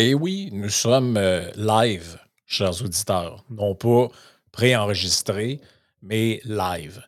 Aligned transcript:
Et 0.00 0.14
oui, 0.14 0.48
nous 0.50 0.70
sommes, 0.70 1.18
heu, 1.18 1.50
live, 1.56 2.18
chers 2.46 2.82
auditeurs, 2.82 3.44
non 3.50 3.74
pas 3.74 4.08
préenregistrés, 4.50 5.60
mais 6.00 6.40
live. 6.46 7.02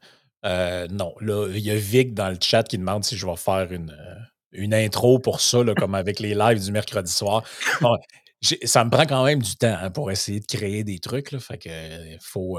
Heu, 0.45 0.89
non, 0.89 1.15
là, 1.23 1.49
il 1.49 1.61
y 1.61 1.71
a 1.71 1.75
Vic 1.75 2.13
dans 2.13 2.29
le 2.29 2.37
chat 2.39 2.65
qui 2.65 2.77
demande 2.77 3.03
si 3.03 3.17
je 3.17 3.25
vais 3.25 3.37
faire 3.37 3.73
une, 3.73 3.97
une 4.53 4.75
intro 4.75 5.19
pour 5.19 5.41
ça, 5.41 5.65
là, 5.65 5.75
comme 5.75 5.95
avec 5.95 6.21
les 6.21 6.35
lives 6.35 6.63
du 6.63 6.71
mercredi 6.71 7.11
soir. 7.11 7.43
Bon, 7.81 7.97
ça 8.65 8.85
me 8.85 8.91
prend 8.91 9.07
quand 9.07 9.25
même 9.25 9.41
du 9.41 9.57
temps, 9.57 9.79
hein, 9.81 9.91
pour 9.91 10.11
essayer 10.11 10.41
de 10.41 10.47
créer 10.47 10.85
des 10.85 10.99
trucs, 10.99 11.33
là, 11.33 11.39
fait 11.39 11.57
que, 11.57 11.71
faut, 12.21 12.59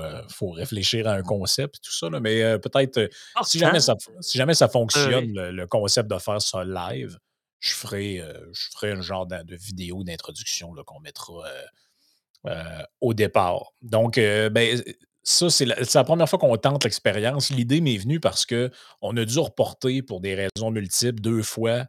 réfléchir 0.50 1.08
à 1.08 1.12
un 1.12 1.22
concept 1.22 1.76
et 1.76 1.80
tout 1.86 1.94
ça, 1.94 2.10
là, 2.10 2.20
mais, 2.20 2.58
peut-être, 2.58 3.08
si 3.44 3.60
jamais 3.60 3.82
ça 3.82 3.94
si 4.22 4.40
jamais 4.40 4.56
ça 4.56 4.68
fonctionne, 4.68 5.32
le 5.32 5.52
le 5.52 5.68
concept 5.68 6.10
de 6.10 6.18
faire 6.18 6.42
ça 6.42 6.64
live, 6.64 7.20
je 7.64 7.74
ferai, 7.74 8.20
heu, 8.20 8.50
je 8.54 8.68
ferai 8.74 8.92
un 8.92 9.02
genre 9.02 9.26
de 9.26 9.56
vidéo 9.56 10.04
d'introduction, 10.04 10.74
qu'on 10.86 11.00
mettra, 11.00 11.34
heu 11.48 12.50
heu, 12.52 12.86
au 13.02 13.14
départ. 13.14 13.72
Donc, 13.82 14.16
ben, 14.16 14.82
ça, 15.24 15.50
c'est 15.50 15.66
la 15.66 16.04
1re 16.04 16.28
fois 16.30 16.38
qu'on 16.40 16.58
tente 16.58 16.84
l'expérience. 16.84 17.50
L'idée 17.50 17.80
m'est 17.80 17.98
venue 17.98 18.20
parce 18.20 18.46
qu'on 18.46 19.18
a 19.18 19.26
dû 19.26 19.40
reporter 19.40 20.02
pour 20.02 20.20
des 20.20 20.36
raisons 20.36 20.72
multiples 20.72 21.22
2 21.22 21.42
fois 21.42 21.86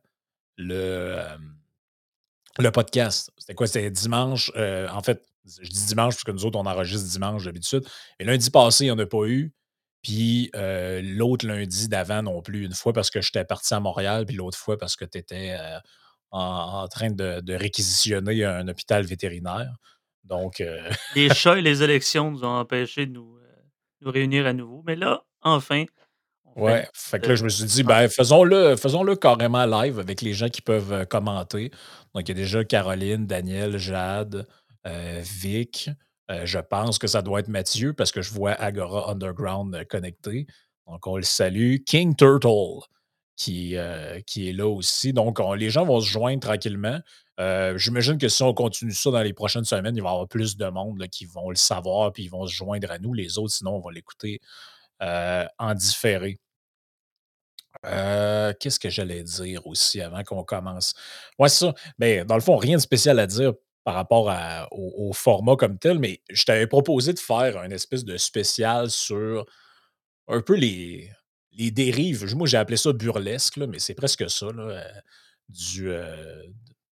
le, 0.56 1.18
le 2.58 2.70
podcast. 2.70 3.32
C'était 3.36 3.54
quoi? 3.54 3.66
C'était 3.66 3.90
dimanche, 3.90 4.52
en 4.56 5.02
fait, 5.02 5.24
je 5.60 5.68
dis 5.68 5.86
dimanche 5.86 6.14
parce 6.14 6.24
que 6.24 6.30
nous 6.30 6.44
autres, 6.44 6.58
on 6.58 6.66
enregistre 6.66 7.08
dimanche 7.10 7.44
d'habitude, 7.44 7.84
mais 8.20 8.26
lundi 8.26 8.48
passé, 8.50 8.84
il 8.84 8.88
y 8.88 8.90
en 8.92 8.98
a 9.00 9.06
pas 9.06 9.26
eu, 9.26 9.52
puis, 10.04 10.50
heu, 10.56 11.02
l'autre 11.02 11.46
lundi 11.48 11.88
d'avant 11.88 12.22
non 12.24 12.42
plus. 12.42 12.66
Une 12.66 12.74
fois 12.74 12.94
parce 12.94 13.10
que 13.10 13.22
j'étais 13.22 13.44
parti 13.46 13.74
à 13.74 13.80
Montréal, 13.80 14.26
puis 14.26 14.36
l'autre 14.36 14.58
fois 14.58 14.78
parce 14.78 14.96
que 14.96 15.06
tu 15.06 15.18
étais, 15.18 15.56
heu, 15.58 15.78
en 16.32 16.84
en 16.84 16.88
train 16.88 17.10
de 17.10 17.40
de 17.42 17.54
réquisitionner 17.54 18.44
un 18.46 18.68
hôpital 18.68 19.04
vétérinaire. 19.06 19.72
Donc, 20.24 20.60
heu 20.62 20.78
Les 21.14 21.30
chats 21.30 21.58
et 21.58 21.62
les 21.62 21.82
élections 21.82 22.30
nous 22.30 22.44
ont 22.44 22.58
empêchés 22.58 23.06
de 23.06 23.12
nous, 23.12 23.38
réunir 24.04 24.46
à 24.46 24.52
nouveau, 24.52 24.82
mais 24.86 24.96
là, 24.96 25.24
enfin, 25.40 25.84
on 26.44 26.62
Ouais, 26.62 26.86
fait 26.94 27.20
que 27.20 27.28
là, 27.30 27.34
je 27.34 27.44
me 27.44 27.48
suis 27.48 27.64
dit. 27.64 27.82
«Ben, 27.82 28.08
faisons-le 28.08 28.76
faisons-le 28.76 29.16
carrément 29.16 29.66
live 29.66 29.98
avec 29.98 30.22
les 30.22 30.34
gens 30.34 30.48
qui 30.48 30.62
peuvent, 30.62 31.06
commenter». 31.06 31.70
Donc, 32.14 32.28
il 32.28 32.28
y 32.28 32.32
a 32.32 32.34
déjà 32.34 32.64
Caroline, 32.64 33.26
Daniel, 33.26 33.76
Jade, 33.78 34.46
Vic, 34.84 35.90
heu, 36.30 36.46
je 36.46 36.58
pense 36.58 36.98
que 36.98 37.06
ça 37.06 37.22
doit 37.22 37.40
être 37.40 37.48
Mathieu 37.48 37.92
parce 37.94 38.12
que 38.12 38.22
je 38.22 38.32
vois 38.32 38.52
Agora 38.52 39.10
Underground, 39.12 39.74
heu, 39.74 39.84
connecté. 39.84 40.46
Donc, 40.86 41.06
on 41.06 41.16
le 41.16 41.22
salue. 41.24 41.76
King 41.86 42.14
Turtle 42.16 42.80
qui, 43.36 43.76
heu, 43.76 44.20
qui 44.26 44.48
est 44.50 44.52
là 44.52 44.66
aussi. 44.68 45.12
Donc, 45.12 45.40
on 45.40 45.54
les 45.54 45.70
gens 45.70 45.84
vont 45.84 46.00
se 46.00 46.08
joindre 46.10 46.40
tranquillement. 46.40 47.00
J'imagine 47.76 48.18
que 48.18 48.28
si 48.28 48.42
on 48.44 48.54
continue 48.54 48.92
ça 48.92 49.10
dans 49.10 49.22
les 49.22 49.32
prochaines 49.32 49.64
semaines, 49.64 49.96
il 49.96 50.02
va 50.02 50.10
y 50.10 50.12
avoir 50.12 50.28
plus 50.28 50.56
de 50.56 50.66
monde, 50.68 51.04
qui 51.10 51.26
vont 51.26 51.50
le 51.50 51.56
savoir 51.56 52.12
puis 52.12 52.24
ils 52.24 52.28
vont 52.30 52.46
se 52.46 52.52
joindre 52.54 52.90
à 52.92 52.98
nous. 52.98 53.12
Les 53.14 53.38
autres, 53.38 53.52
sinon, 53.54 53.76
on 53.76 53.80
va 53.80 53.90
l'écouter, 53.92 54.40
en 55.00 55.74
différé. 55.74 56.38
Qu'est-ce 57.82 58.78
que 58.78 58.88
j'allais 58.90 59.22
dire 59.22 59.66
aussi 59.66 60.00
avant 60.00 60.22
qu'on 60.24 60.44
commence? 60.44 60.94
Ouais, 61.38 61.48
ça. 61.48 61.74
Beh, 61.98 62.24
dans 62.24 62.34
le 62.36 62.40
fond, 62.40 62.56
rien 62.56 62.76
de 62.76 62.82
spécial 62.82 63.18
à 63.18 63.26
dire 63.26 63.52
par 63.84 63.94
rapport 63.94 64.32
au 64.72 65.12
format 65.12 65.56
comme 65.56 65.78
tel, 65.78 65.98
mais 65.98 66.20
je 66.30 66.44
t'avais 66.44 66.66
proposé 66.66 67.12
de 67.12 67.18
faire 67.18 67.58
un 67.58 67.70
espèce 67.70 68.04
de 68.04 68.16
spécial 68.16 68.90
sur 68.90 69.46
un 70.28 70.40
peu 70.42 70.54
les 70.54 71.10
les 71.52 71.70
dérives. 71.70 72.34
Moi, 72.36 72.46
j'ai 72.48 72.56
appelé 72.58 72.76
ça 72.76 72.92
burlesque, 72.92 73.56
là, 73.58 73.66
mais 73.68 73.78
c'est 73.78 73.94
presque 73.94 74.28
ça, 74.30 74.46
là, 74.52 74.64
heu, 74.64 75.00
du, 75.48 75.88
heu, 75.88 76.04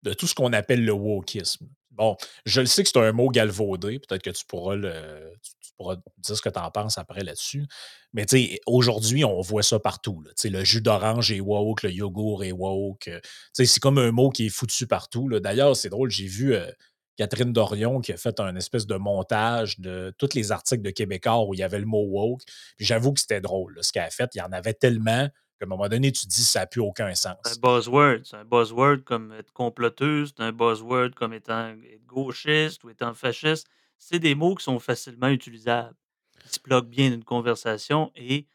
de 0.02 0.12
tout 0.14 0.26
ce 0.26 0.34
qu'on 0.34 0.52
appelle 0.52 0.84
le 0.84 0.92
wokisme. 0.92 1.69
Bon, 1.91 2.16
je 2.47 2.60
le 2.60 2.66
sais 2.66 2.82
que 2.82 2.88
c'est 2.91 2.98
un 3.00 3.12
mot 3.12 3.28
galvaudé, 3.30 3.98
peut-être 4.00 4.22
que 4.22 4.30
tu 4.30 4.44
pourras 4.47 4.76
le 4.76 5.32
pourras 5.76 5.97
dire 6.19 6.37
ce 6.37 6.42
que 6.42 6.48
tu 6.48 6.59
en 6.59 6.70
penses 6.70 6.98
après 6.98 7.22
là-dessus. 7.22 7.66
Mais 8.12 8.26
aujourd'hui, 8.66 9.25
on 9.25 9.41
voit 9.41 9.62
ça 9.62 9.78
partout, 9.78 10.22
là. 10.22 10.31
Le 10.44 10.64
jus 10.64 10.81
d'orange 10.81 11.32
est 11.32 11.41
woke, 11.41 11.82
le 11.82 11.92
yogourt 11.92 12.44
est 12.44 12.53
woke, 12.53 13.10
c'est 13.53 13.81
comme 13.81 13.98
un 13.98 14.12
mot 14.12 14.31
qui 14.31 14.47
est 14.47 14.50
foutu 14.50 14.86
partout. 14.86 15.28
D'ailleurs, 15.41 15.76
c'est 15.76 15.88
drôle, 15.91 16.10
j'ai 16.10 16.26
vu, 16.26 16.54
heu, 16.54 16.72
Catherine 17.16 17.53
Dorion 17.53 18.00
qui 18.00 18.12
a 18.12 18.19
fait 18.19 18.41
un 18.41 18.54
espèce 18.56 18.86
de 18.86 18.97
montage 18.97 19.78
de 19.81 20.15
tous 20.19 20.34
les 20.34 20.53
articles 20.53 20.82
de 20.82 20.91
Québécois 20.91 21.47
où 21.47 21.54
il 21.54 21.60
y 21.60 21.62
avait 21.62 21.78
le 21.78 21.86
mot 21.86 22.04
woke. 22.04 22.42
Puis 22.76 22.84
j'avoue 22.84 23.12
que 23.15 23.20
c'était 23.20 23.41
drôle, 23.41 23.75
là, 23.76 23.82
ce 23.82 23.92
qu'elle 23.92 24.03
a 24.03 24.10
fait. 24.10 24.31
Il 24.34 24.38
y 24.38 24.42
en 24.42 24.53
avait 24.53 24.75
tellement 24.75 25.28
qu'à 25.59 25.65
un 25.65 25.69
moment 25.69 25.88
donné, 25.88 26.12
tu 26.12 26.26
te 26.26 26.31
dis: 26.31 26.44
«Ça 26.44 26.60
a 26.60 26.66
plus 26.66 26.82
aucun 26.82 27.06
Un 27.06 27.15
sens». 27.15 27.36
buzzword. 27.54 28.20
C'est 28.25 28.36
un 28.36 28.44
buzzword 28.44 29.03
comme 29.04 29.32
être 29.32 29.53
comploteuse, 29.53 30.34
c'est 30.36 30.42
un 30.42 30.53
buzzword 30.53 31.15
comme 31.15 31.32
étant 31.32 31.69
être 31.69 32.04
gauchiste 32.06 32.84
ou 32.84 32.91
étant 32.91 33.15
fasciste. 33.15 33.66
C'est 33.98 34.18
des 34.18 34.34
mots 34.34 34.54
qui 34.54 34.64
sont 34.64 34.78
facilement 34.78 35.28
utilisables, 35.28 35.96
qui 36.42 36.48
se 36.50 36.60
pluguent 36.60 36.86
bien 36.88 37.10
d'une 37.10 37.24
conversation 37.24 38.12
et 38.14 38.46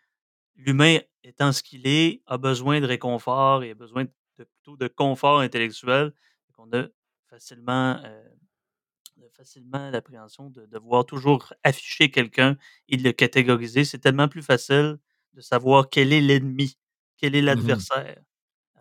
l'humain 0.56 1.00
étant 1.24 1.52
ce 1.53 1.63
qu'il 1.63 1.88
est, 1.88 2.22
a 2.28 2.38
besoin 2.38 2.81
de 2.81 2.88
réconfort 2.88 3.63
et 3.63 3.72
a 3.72 3.75
besoin 3.75 4.06
de 4.06 4.46
plutôt 4.46 4.78
de 4.78 4.88
confort 4.90 5.40
intellectuel. 5.41 6.13
On 6.57 6.72
a 6.74 6.88
facilement, 7.30 8.00
on 9.18 9.25
a 9.25 9.30
facilement 9.31 9.90
l'appréhension 9.91 10.50
de 10.50 10.66
devoir 10.68 11.06
toujours 11.06 11.53
afficher 11.63 12.12
quelqu'un 12.12 12.57
et 12.90 12.97
de 12.97 13.03
le 13.03 13.12
catégoriser. 13.13 13.85
C'est 13.85 14.00
tellement 14.00 14.28
plus 14.30 14.44
facile 14.44 14.97
de 15.34 15.41
savoir 15.41 15.90
quel 15.90 16.13
est 16.13 16.22
l'ennemi, 16.22 16.78
quel 17.18 17.35
est 17.35 17.41
Mmh 17.50 17.62
mh. 17.78 17.85
l'adversaire. 17.85 18.24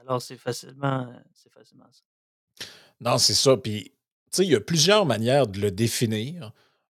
Alors 0.00 0.22
c'est 0.22 0.38
facilement, 0.38 1.12
c'est 1.34 1.52
facilement 1.52 1.88
ça. 1.92 2.02
Non, 3.00 3.18
c'est 3.18 3.34
ça. 3.34 3.56
Puis, 3.56 3.92
sais, 4.38 4.44
il 4.46 4.50
y 4.52 4.54
a 4.56 4.60
plusieurs 4.60 5.06
manières 5.06 5.46
de 5.46 5.60
le 5.60 5.70
définir. 5.70 6.52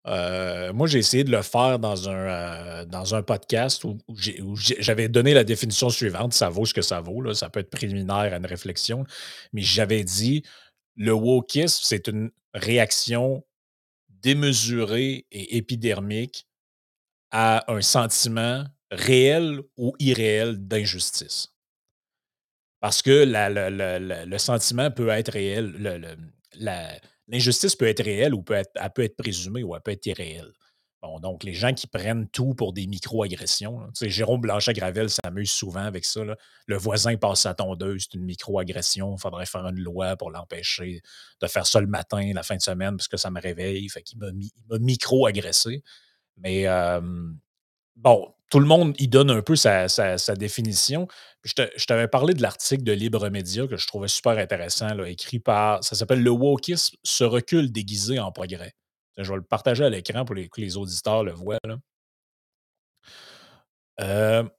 Heu, 0.07 0.71
moi, 0.73 0.87
j'ai 0.87 0.99
essayé 0.99 1.23
de 1.23 1.31
le 1.31 1.41
faire 1.41 1.79
dans 1.79 2.09
un, 2.09 2.81
heu, 2.83 2.85
dans 2.85 3.15
un 3.15 3.23
podcast 3.23 3.83
où 3.85 3.97
j'avais 4.79 5.09
donné 5.09 5.33
la 5.33 5.43
définition 5.43 5.89
suivante, 5.89 6.33
ça 6.33 6.49
vaut 6.49 6.65
ce 6.65 6.73
que 6.73 6.81
ça 6.83 7.01
vaut, 7.01 7.21
là, 7.21 7.33
ça 7.33 7.49
peut 7.49 7.59
être 7.61 7.69
préliminaire 7.71 8.33
à 8.33 8.37
une 8.37 8.45
réflexion. 8.45 9.05
Mais 9.53 9.61
j'avais 9.61 10.03
dit: 10.03 10.43
«Le 10.97 11.13
wokisme, 11.13 11.81
c'est 11.83 12.07
une 12.07 12.31
réaction 12.53 13.43
démesurée 14.23 15.27
et 15.31 15.57
épidermique 15.57 16.47
à 17.31 17.65
un 17.73 17.81
sentiment 17.81 18.65
réel 18.91 19.61
ou 19.77 19.95
irréel 19.99 20.57
d'injustice». 20.67 21.49
Parce 22.81 23.01
que 23.01 23.25
le 23.25 24.37
sentiment 24.37 24.91
peut 24.91 25.09
être 25.09 25.31
réel, 25.31 25.71
le 25.77 25.97
le 25.97 26.15
l'injustice 27.27 27.75
peut 27.75 27.87
être 27.87 28.03
réelle 28.03 28.33
ou 28.33 28.43
peut 28.43 28.53
être 28.53 28.71
elle 28.75 28.91
peut 28.93 29.03
être 29.03 29.17
présumée 29.17 29.63
ou 29.63 29.75
elle 29.75 29.81
peut 29.81 29.91
être 29.91 30.05
irréelle. 30.05 30.51
Bon, 31.01 31.19
donc 31.19 31.43
les 31.43 31.53
gens 31.53 31.73
qui 31.73 31.85
prennent 31.85 32.27
tout 32.29 32.55
pour 32.55 32.73
des 32.73 32.87
micro-agressions, 32.87 33.79
tu 33.87 33.91
sais, 33.93 34.09
Jérôme 34.09 34.41
Blanchet-Gravel 34.41 35.09
s'amuse 35.09 35.51
souvent 35.51 35.83
avec 35.83 36.03
ça. 36.03 36.21
Le 36.65 36.77
voisin 36.77 37.15
passe 37.15 37.41
sa 37.41 37.53
tondeuse, 37.53 38.07
c'est 38.09 38.17
une 38.17 38.25
micro-agression, 38.25 39.15
faudrait 39.17 39.45
faire 39.45 39.67
une 39.67 39.79
loi 39.79 40.15
pour 40.15 40.31
l'empêcher 40.31 41.01
de 41.41 41.47
faire 41.47 41.67
ça 41.67 41.79
le 41.79 41.85
matin, 41.87 42.31
la 42.33 42.41
fin 42.41 42.55
de 42.55 42.61
semaine, 42.61 42.97
parce 42.97 43.07
que 43.07 43.17
ça 43.17 43.29
me 43.29 43.39
réveille, 43.39 43.87
fait 43.89 44.01
qu'il 44.01 44.17
m'a 44.17 44.31
mi 44.31 44.51
il 44.57 44.63
m'a 44.67 44.79
micro-agressé. 44.79 45.83
Mais, 46.37 46.61
hem, 46.61 47.37
bon, 47.95 48.33
tout 48.51 48.59
le 48.59 48.65
monde 48.67 48.93
y 48.99 49.07
donne 49.07 49.31
un 49.31 49.41
peu 49.41 49.55
sa 49.55 49.87
sa 49.89 50.35
définition. 50.35 51.07
Je 51.43 51.53
t'avais 51.87 52.07
parlé 52.07 52.33
de 52.33 52.41
l'article 52.41 52.83
de 52.83 52.91
Libre 52.93 53.29
Média 53.29 53.67
que 53.67 53.77
je 53.77 53.87
trouvais 53.87 54.07
super 54.07 54.37
intéressant, 54.37 54.87
écrit 55.05 55.39
par 55.39 55.83
ça 55.83 55.95
s'appelle 55.95 56.21
«Le 56.23 56.31
wokisme, 56.31 56.95
ce 57.03 57.23
recul 57.23 57.71
déguisé 57.71 58.19
en 58.19 58.31
progrès». 58.31 58.73
Je 59.17 59.29
vais 59.31 59.37
le 59.37 59.43
partager 59.43 59.83
à 59.85 59.89
l'écran 59.89 60.25
pour 60.25 60.35
les 60.35 60.49
que 60.49 60.61
les 60.61 60.77
auditeurs 60.77 61.23
le 61.23 61.31
voient. 61.33 61.59
Hem 63.97 64.51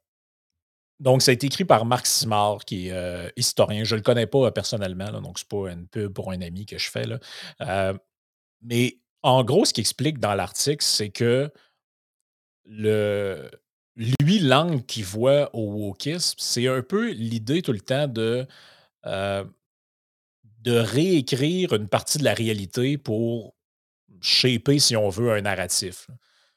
donc 1.00 1.20
ça 1.22 1.30
a 1.30 1.34
été 1.34 1.46
écrit 1.46 1.64
par 1.64 1.84
Marc 1.84 2.06
Simard 2.06 2.64
qui 2.64 2.88
est, 2.88 2.92
heu, 2.92 3.30
historien. 3.36 3.84
Je 3.84 3.96
le 3.96 4.02
connais 4.02 4.26
pas, 4.26 4.46
heu, 4.48 4.50
personnellement, 4.50 5.20
donc 5.20 5.38
c'est 5.38 5.48
pas 5.48 5.70
une 5.70 5.86
pub 5.88 6.12
pour 6.12 6.30
un 6.32 6.40
ami 6.40 6.64
que 6.66 6.78
je 6.78 6.90
fais, 6.90 7.04
là. 7.04 7.18
Mais 8.62 8.98
en 9.22 9.44
gros, 9.44 9.64
ce 9.66 9.72
qu'il 9.74 9.82
explique 9.82 10.18
dans 10.20 10.34
l'article, 10.34 10.84
c'est 10.84 11.10
que 11.10 11.50
le 12.64 13.50
lui, 13.96 14.38
l'angle 14.40 14.82
qu'il 14.84 15.04
voit 15.04 15.50
au 15.54 15.70
wokisme, 15.88 16.34
c'est 16.38 16.66
un 16.68 16.82
peu 16.82 17.10
l'idée 17.12 17.62
tout 17.62 17.72
le 17.72 17.80
temps 17.80 18.08
de, 18.08 18.46
de 20.62 20.72
réécrire 20.72 21.72
une 21.74 21.88
partie 21.88 22.18
de 22.18 22.24
la 22.24 22.34
réalité 22.34 22.98
pour 22.98 23.54
shaper, 24.22 24.78
si 24.80 24.96
on 24.96 25.08
veut, 25.10 25.32
un 25.32 25.42
narratif. 25.42 26.08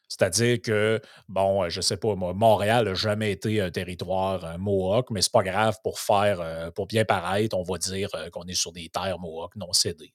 C'est-à-dire 0.10 0.62
que, 0.62 1.02
bon, 1.30 1.66
heu, 1.66 1.70
je 1.70 1.82
sais 1.82 1.98
pas 1.98 2.16
Montréal 2.16 2.88
a 2.90 2.94
jamais 2.96 3.32
été 3.34 3.62
un 3.62 3.72
territoire, 3.72 4.46
heu, 4.56 4.58
mohawk, 4.58 5.12
mais 5.12 5.22
c'est 5.22 5.32
pas 5.34 5.44
grave 5.44 5.78
pour 5.84 6.00
faire, 6.00 6.72
pour 6.74 6.88
bien 6.88 7.06
paraître, 7.06 7.58
on 7.58 7.64
va 7.64 7.78
dire, 7.80 8.10
qu'on 8.32 8.46
est 8.48 8.56
sur 8.56 8.72
des 8.74 8.90
terres 8.90 9.20
mohawk 9.20 9.56
non 9.58 9.74
cédées? 9.74 10.14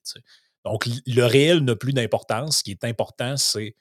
Donc 0.65 0.87
le 1.07 1.23
réel 1.25 1.61
n'a 1.61 1.77
plus 1.77 1.93
d'importance. 1.93 2.59
Ce 2.59 2.65
qui 2.65 2.73
est 2.73 2.85
important, 2.85 3.37
c'est 3.37 3.77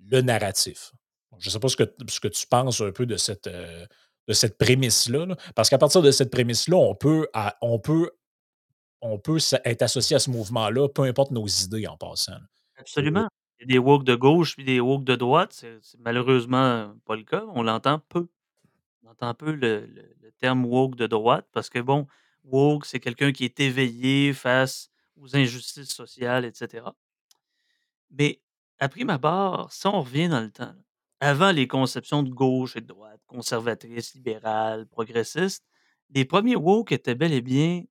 le 0.00 0.22
narratif. 0.22 0.92
Je 1.38 1.50
sais 1.50 1.60
pas 1.60 1.68
ce 1.68 1.76
que 1.76 1.84
ce 2.08 2.20
que 2.20 2.28
tu 2.28 2.46
penses 2.46 2.80
un 2.80 2.92
peu 2.92 3.06
de 3.06 3.16
cette, 3.16 3.46
heu, 3.46 3.86
de 4.26 4.32
cette 4.32 4.58
prémisse-là, 4.58 5.26
là? 5.26 5.36
Parce 5.54 5.68
qu'à 5.68 5.78
partir 5.78 6.02
de 6.02 6.10
cette 6.10 6.30
prémisse-là, 6.30 6.76
on 6.76 6.94
peut 6.94 7.28
on 7.60 7.78
peut 7.78 8.10
on 9.00 9.18
peut 9.18 9.38
être 9.64 9.82
associé 9.82 10.16
à 10.16 10.18
ce 10.18 10.30
mouvement-là, 10.30 10.88
peu 10.88 11.02
importe 11.02 11.30
nos 11.30 11.46
idées 11.46 11.86
en 11.86 11.96
passant. 11.96 12.38
Absolument. 12.76 13.28
Il 13.58 13.62
y 13.62 13.64
a 13.64 13.74
des 13.74 13.78
woke 13.78 14.04
de 14.04 14.14
gauche 14.14 14.54
puis 14.56 14.64
des 14.64 14.80
woke 14.80 15.04
de 15.04 15.16
droite. 15.16 15.52
C'est 15.52 15.98
malheureusement 15.98 16.94
pas 17.04 17.16
le 17.16 17.22
cas. 17.22 17.44
On 17.54 17.62
l'entend 17.62 18.00
peu. 18.08 18.28
On 19.02 19.10
entend 19.10 19.34
peu 19.34 19.52
le, 19.52 19.86
le, 19.86 20.32
terme 20.38 20.66
woke 20.66 20.96
de 20.96 21.06
droite 21.06 21.46
parce 21.52 21.70
que, 21.70 21.78
bon, 21.78 22.06
woke, 22.44 22.84
c'est 22.84 23.00
quelqu'un 23.00 23.32
qui 23.32 23.46
est 23.46 23.58
éveillé 23.60 24.34
face 24.34 24.90
aux 25.18 25.34
injustices 25.34 25.94
sociales, 25.94 26.44
etc. 26.44 26.84
Mais 28.10 28.42
à 28.78 28.90
prime 28.90 29.08
abord, 29.08 29.72
si 29.72 29.86
on 29.86 30.02
revient 30.02 30.28
dans 30.28 30.40
le 30.40 30.50
temps, 30.50 30.74
avant 31.20 31.52
les 31.52 31.66
conceptions 31.68 32.22
de 32.22 32.30
gauche 32.30 32.76
et 32.76 32.80
de 32.80 32.86
droite, 32.86 33.20
conservatrices, 33.26 34.14
libérales, 34.14 34.86
progressistes, 34.86 35.64
les 36.10 36.24
premiers 36.24 36.56
woke 36.56 36.92
étaient 36.92 37.14
bel 37.14 37.32
et 37.32 37.42
bien 37.42 37.84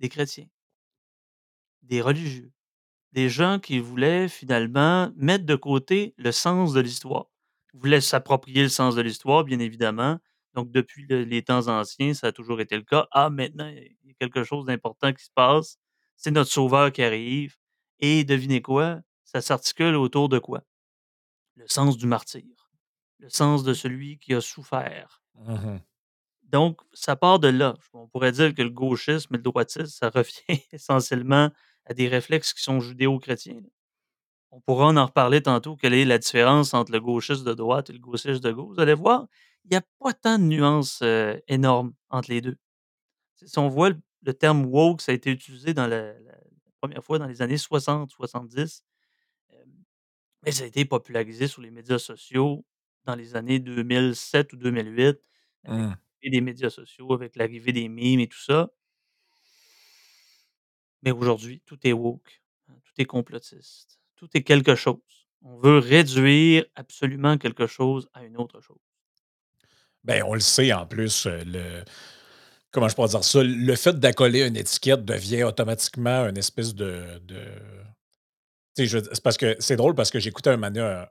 des 0.00 0.08
chrétiens, 0.10 0.48
des 1.82 2.00
religieux, 2.00 2.52
des 3.12 3.28
gens 3.30 3.60
qui 3.60 3.78
voulaient 3.80 4.28
finalement 4.28 5.10
mettre 5.16 5.46
de 5.46 5.56
côté 5.56 6.14
le 6.18 6.32
sens 6.32 6.74
de 6.74 6.80
l'histoire. 6.80 7.26
Voulaient 7.74 8.00
s'approprier 8.02 8.62
le 8.64 8.70
sens 8.70 8.96
de 8.96 9.02
l'histoire, 9.02 9.44
bien 9.44 9.60
évidemment. 9.60 10.18
Donc, 10.54 10.72
depuis 10.72 11.06
les 11.08 11.42
temps 11.44 11.68
anciens, 11.68 12.14
ça 12.14 12.28
a 12.28 12.32
toujours 12.32 12.60
été 12.60 12.76
le 12.76 12.82
cas. 12.84 13.08
Ah, 13.12 13.30
maintenant, 13.30 13.68
il 13.68 13.96
y 14.04 14.12
a 14.12 14.14
quelque 14.20 14.44
chose 14.44 14.66
d'important 14.66 15.12
qui 15.12 15.24
se 15.24 15.30
passe. 15.34 15.78
C'est 16.16 16.32
notre 16.32 16.50
sauveur 16.52 16.92
qui 16.92 17.02
arrive. 17.02 17.56
Et 18.00 18.24
devinez 18.24 18.62
quoi? 18.62 19.00
Ça 19.24 19.40
s'articule 19.42 19.96
autour 19.96 20.28
de 20.28 20.38
quoi? 20.40 20.62
Le 21.56 21.66
sens 21.68 21.96
du 21.96 22.06
martyr, 22.06 22.42
le 23.18 23.28
sens 23.28 23.62
de 23.62 23.74
celui 23.74 24.18
qui 24.18 24.34
a 24.34 24.40
souffert. 24.40 25.22
Mmh 25.34 25.78
Donc, 26.44 26.80
ça 26.92 27.16
part 27.16 27.38
de 27.38 27.48
là. 27.48 27.76
On 27.92 28.08
pourrait 28.08 28.32
dire 28.32 28.54
que 28.54 28.62
le 28.62 28.70
gauchisme 28.70 29.34
et 29.34 29.36
le 29.38 29.42
droitisme, 29.42 29.86
ça 29.86 30.10
revient 30.14 30.60
essentiellement 30.72 31.50
à 31.86 31.94
des 31.94 32.08
réflexes 32.08 32.52
qui 32.52 32.62
sont 32.62 32.80
judéo-chrétiens. 32.80 33.62
On 34.50 34.60
pourra 34.60 34.86
en 34.86 35.06
reparler 35.06 35.42
tantôt, 35.42 35.74
quelle 35.76 35.94
est 35.94 36.04
la 36.04 36.18
différence 36.18 36.74
entre 36.74 36.92
le 36.92 37.00
gauchiste 37.00 37.42
de 37.42 37.54
droite 37.54 37.90
et 37.90 37.92
le 37.92 37.98
gauchiste 37.98 38.42
de 38.42 38.52
gauche. 38.52 38.76
Vous 38.76 38.80
allez 38.80 38.94
voir, 38.94 39.26
il 39.64 39.70
n'y 39.72 39.76
a 39.76 39.82
pas 39.98 40.12
tant 40.12 40.38
de 40.38 40.44
nuances 40.44 41.00
euh, 41.02 41.36
énormes 41.48 41.92
entre 42.08 42.30
les 42.30 42.40
deux. 42.40 42.56
Si 43.34 43.58
on 43.58 43.68
voit 43.68 43.90
le, 43.90 44.34
terme 44.34 44.64
woke, 44.66 45.00
ça 45.00 45.10
a 45.12 45.14
été 45.14 45.30
utilisé 45.30 45.74
dans 45.74 45.86
la, 45.86 46.12
première 46.80 47.02
fois 47.02 47.18
dans 47.18 47.26
les 47.26 47.42
années 47.42 47.56
60-70, 47.56 48.58
euh, 48.58 48.66
mais 50.44 50.52
ça 50.52 50.64
a 50.64 50.66
été 50.66 50.84
popularisé 50.84 51.48
sur 51.48 51.62
les 51.62 51.70
médias 51.70 51.98
sociaux 51.98 52.64
dans 53.04 53.14
les 53.14 53.36
années 53.36 53.58
2007 53.58 54.52
ou 54.52 54.56
2008, 54.56 55.20
avec 55.64 55.78
mmh. 55.78 56.30
des 56.30 56.40
médias 56.40 56.70
sociaux, 56.70 57.12
avec 57.12 57.36
l'arrivée 57.36 57.72
des 57.72 57.88
mimes 57.88 58.20
et 58.20 58.28
tout 58.28 58.40
ça. 58.40 58.70
Mais 61.02 61.10
aujourd'hui, 61.10 61.62
tout 61.66 61.78
est 61.86 61.92
woke, 61.92 62.42
hein, 62.68 62.74
tout 62.82 62.92
est 62.98 63.04
complotiste, 63.04 64.00
tout 64.16 64.28
est 64.34 64.42
quelque 64.42 64.74
chose. 64.74 65.00
On 65.42 65.56
veut 65.58 65.78
réduire 65.78 66.64
absolument 66.74 67.36
quelque 67.36 67.66
chose 67.66 68.08
à 68.14 68.24
une 68.24 68.38
autre 68.38 68.60
chose. 68.62 68.80
Ben, 70.02 70.22
on 70.26 70.34
le 70.34 70.40
sait 70.40 70.72
en 70.72 70.86
plus, 70.86 71.26
euh, 71.26 71.42
le 71.44 71.84
comment 72.74 72.88
je 72.88 72.94
pourrais 72.94 73.08
dire 73.08 73.24
ça? 73.24 73.42
Le 73.42 73.76
fait 73.76 73.98
d'accoler 73.98 74.46
une 74.46 74.56
étiquette 74.56 75.04
devient 75.04 75.44
automatiquement 75.44 76.26
une 76.26 76.36
espèce 76.36 76.74
de. 76.74 77.04
C'est 78.76 79.22
parce 79.22 79.36
que 79.36 79.56
c'est 79.58 79.76
drôle 79.76 79.94
parce 79.94 80.10
que 80.10 80.18
j'écoutais 80.18 80.50
un 80.50 80.56
manuel, 80.56 81.08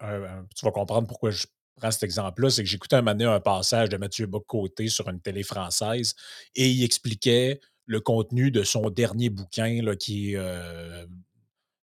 tu 0.55 0.65
vas 0.65 0.71
comprendre 0.71 1.07
pourquoi 1.07 1.31
je 1.31 1.45
prends 1.77 1.91
cet 1.91 2.03
exemple-là, 2.03 2.49
c'est 2.49 2.63
que 2.63 2.69
j'écoutais 2.69 2.95
un 2.95 3.01
manuel, 3.01 3.29
un 3.29 3.39
passage 3.39 3.89
de 3.89 3.97
Mathieu 3.97 4.25
Bocoté 4.27 4.87
sur 4.87 5.09
une 5.09 5.19
télé 5.21 5.43
française 5.43 6.15
et 6.55 6.69
il 6.69 6.83
expliquait 6.83 7.59
le 7.85 7.99
contenu 7.99 8.51
de 8.51 8.63
son 8.63 8.89
dernier 8.89 9.29
bouquin 9.29 9.81
là, 9.81 9.95
qui 9.95 10.33
est 10.33 10.37
euh, 10.37 11.05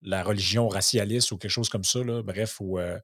La 0.01 0.23
religion 0.23 0.67
racialiste 0.67 1.31
ou 1.31 1.37
quelque 1.37 1.51
chose 1.51 1.69
comme 1.69 1.83
ça, 1.83 2.03
là, 2.03 2.21
bref, 2.23 2.57
où, 2.59 2.79
euh, 2.79 2.99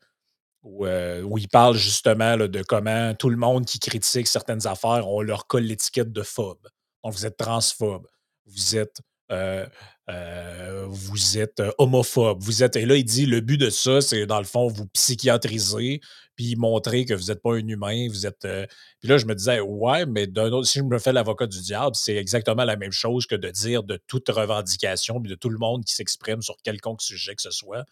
euh, 0.65 1.21
où, 1.21 1.37
il 1.37 1.47
parle 1.47 1.75
justement 1.77 2.37
de 2.37 2.63
comment 2.63 3.13
tout 3.15 3.29
le 3.29 3.37
monde 3.37 3.65
qui 3.65 3.79
critique 3.79 4.27
certaines 4.27 4.67
affaires, 4.67 5.07
on 5.07 5.21
leur 5.21 5.47
colle 5.47 5.63
l'étiquette 5.63 6.11
de 6.11 6.23
phobe. 6.23 6.67
Donc, 7.03 7.13
vous 7.13 7.25
êtes 7.25 7.37
transphobe, 7.37 8.07
vous 8.45 8.75
êtes, 8.75 8.99
euh, 9.31 9.65
euh, 10.09 10.85
vous 10.87 11.37
êtes 11.37 11.61
homophobe, 11.77 12.41
vous 12.41 12.63
êtes. 12.63 12.75
Et 12.75 12.85
là, 12.85 12.95
il 12.95 13.03
dit 13.03 13.25
le 13.25 13.41
but 13.41 13.57
de 13.57 13.69
ça, 13.69 14.01
c'est 14.01 14.25
dans 14.25 14.39
le 14.39 14.45
fond, 14.45 14.67
vous 14.67 14.87
psychiatriser, 14.87 16.01
puis 16.35 16.55
montrer 16.55 17.05
que 17.05 17.13
vous 17.13 17.25
n'êtes 17.25 17.41
pas 17.41 17.53
un 17.53 17.67
humain, 17.67 18.07
vous 18.09 18.25
êtes. 18.25 18.47
Puis 18.99 19.09
là, 19.09 19.17
je 19.17 19.25
me 19.25 19.35
disais, 19.35 19.59
ouais, 19.59 20.05
mais 20.05 20.25
d'un 20.25 20.51
autre, 20.51 20.67
si 20.67 20.79
je 20.79 20.83
me 20.83 20.97
fais 20.97 21.13
l'avocat 21.13 21.45
du 21.45 21.61
diable, 21.61 21.95
c'est 21.95 22.15
exactement 22.15 22.63
la 22.63 22.75
même 22.75 22.91
chose 22.91 23.27
que 23.27 23.35
de 23.35 23.49
dire 23.49 23.83
de 23.83 23.99
toute 24.07 24.29
revendication, 24.29 25.21
puis 25.21 25.29
de 25.29 25.35
tout 25.35 25.49
le 25.49 25.59
monde 25.59 25.85
qui 25.85 25.93
s'exprime 25.93 26.41
sur 26.41 26.57
quelconque 26.63 27.01
sujet 27.01 27.35
que 27.35 27.41
ce 27.41 27.51
soit, 27.51 27.85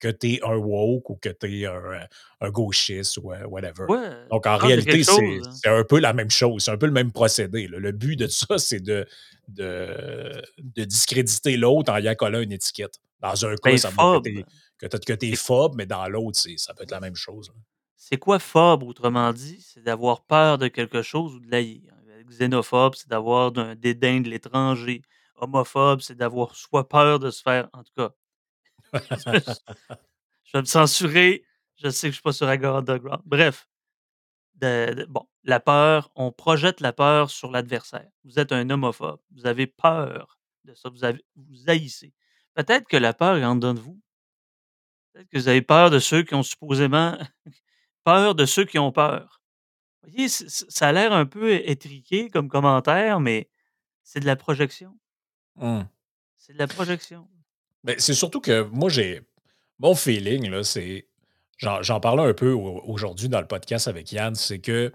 que 0.00 0.08
tu 0.08 0.34
es 0.34 0.40
un 0.42 0.56
woke 0.56 1.10
ou 1.10 1.16
que 1.16 1.28
tu 1.28 1.60
es 1.60 1.66
un, 1.66 2.06
un, 2.40 2.50
gauchiste 2.50 3.18
ou 3.18 3.32
whatever. 3.48 3.86
Donc, 4.30 4.46
en 4.46 4.56
réalité, 4.56 5.02
hein. 5.08 5.42
c'est 5.52 5.68
un 5.68 5.84
peu 5.84 6.00
la 6.00 6.12
même 6.12 6.30
chose, 6.30 6.64
c'est 6.64 6.70
un 6.70 6.78
peu 6.78 6.86
le 6.86 6.92
même 6.92 7.12
procédé. 7.12 7.68
Le 7.68 7.92
but 7.92 8.16
de 8.16 8.26
ça, 8.26 8.58
c'est 8.58 8.80
de, 8.80 9.06
de, 9.48 10.42
de, 10.58 10.84
discréditer 10.84 11.56
l'autre 11.56 11.92
en 11.92 11.98
y 11.98 12.08
accolant 12.08 12.40
une 12.40 12.52
étiquette. 12.52 12.98
Dans 13.20 13.44
un 13.44 13.54
cas, 13.54 13.70
ben, 13.70 13.76
ça 13.78 13.90
veut 13.90 14.20
dire 14.20 14.44
que 14.80 15.12
tu 15.12 15.26
es, 15.30 15.36
phobe, 15.36 15.74
mais 15.76 15.86
dans 15.86 16.08
l'autre, 16.08 16.40
ça 16.56 16.74
peut 16.74 16.84
être 16.84 16.90
la 16.90 17.00
même 17.00 17.16
chose. 17.16 17.52
C'est 17.96 18.16
quoi 18.16 18.38
phobe, 18.38 18.82
autrement 18.84 19.32
dit? 19.32 19.60
C'est 19.60 19.82
d'avoir 19.82 20.22
peur 20.22 20.56
de 20.56 20.68
quelque 20.68 21.02
chose 21.02 21.34
ou 21.34 21.40
de 21.40 21.50
l'haïr. 21.50 21.92
Xénophobe, 22.30 22.94
c'est 22.94 23.08
d'avoir 23.08 23.52
un 23.58 23.74
dédain 23.74 24.20
de 24.20 24.30
l'étranger. 24.30 25.02
Homophobe, 25.36 26.00
c'est 26.00 26.14
d'avoir 26.14 26.54
soit 26.54 26.88
peur 26.88 27.18
de 27.18 27.30
se 27.30 27.42
faire, 27.42 27.68
en 27.72 27.82
tout 27.82 27.92
cas, 27.96 28.10
je 30.44 30.52
vais 30.52 30.60
me 30.60 30.64
censurer. 30.64 31.44
Je 31.76 31.88
sais 31.88 32.08
que 32.08 32.12
je 32.12 32.16
suis 32.16 32.22
pas 32.22 32.32
sur 32.32 32.48
Agora 32.48 32.78
Underground. 32.78 33.22
Bref. 33.24 33.68
bon, 34.60 35.26
la 35.44 35.60
peur, 35.60 36.10
on 36.14 36.32
projette 36.32 36.80
la 36.80 36.92
peur 36.92 37.30
sur 37.30 37.50
l'adversaire. 37.50 38.10
Vous 38.24 38.38
êtes 38.38 38.52
un 38.52 38.68
homophobe. 38.68 39.20
Vous 39.30 39.46
avez 39.46 39.66
peur 39.66 40.38
de 40.64 40.74
ça. 40.74 40.88
Vous, 40.90 41.04
avez, 41.04 41.24
vous 41.36 41.70
haïssez. 41.70 42.12
Peut-être 42.54 42.86
que 42.88 42.96
la 42.96 43.14
peur 43.14 43.36
est 43.36 43.44
en 43.44 43.54
dedans 43.54 43.74
de 43.74 43.80
vous. 43.80 44.00
Peut-être 45.12 45.28
que 45.28 45.38
vous 45.38 45.48
avez 45.48 45.62
peur 45.62 45.90
de 45.90 45.98
ceux 45.98 46.22
qui 46.22 46.34
ont 46.34 46.42
supposément 46.42 47.18
peur 48.04 48.34
de 48.34 48.44
ceux 48.46 48.64
qui 48.64 48.78
ont 48.78 48.92
peur. 48.92 49.40
Vous 50.02 50.10
voyez, 50.10 50.28
ça 50.28 50.88
a 50.88 50.92
l'air 50.92 51.12
un 51.12 51.26
peu 51.26 51.52
étriqué 51.52 52.30
comme 52.30 52.48
commentaire, 52.48 53.20
mais 53.20 53.50
c'est 54.02 54.20
de 54.20 54.26
la 54.26 54.36
projection. 54.36 54.98
Mmh. 55.56 55.82
C'est 56.36 56.54
de 56.54 56.58
la 56.58 56.66
projection. 56.66 57.28
Ben, 57.84 57.96
c'est 57.98 58.14
surtout 58.14 58.40
que 58.40 58.62
moi, 58.62 58.88
j'ai. 58.90 59.22
Mon 59.78 59.94
feeling, 59.94 60.48
là, 60.50 60.62
c'est. 60.64 61.08
J'en 61.58 62.00
parlais 62.00 62.22
un 62.22 62.34
peu 62.34 62.52
aujourd'hui 62.52 63.28
dans 63.28 63.40
le 63.40 63.46
podcast 63.46 63.86
avec 63.86 64.12
Yann, 64.12 64.34
c'est 64.34 64.60
que 64.60 64.92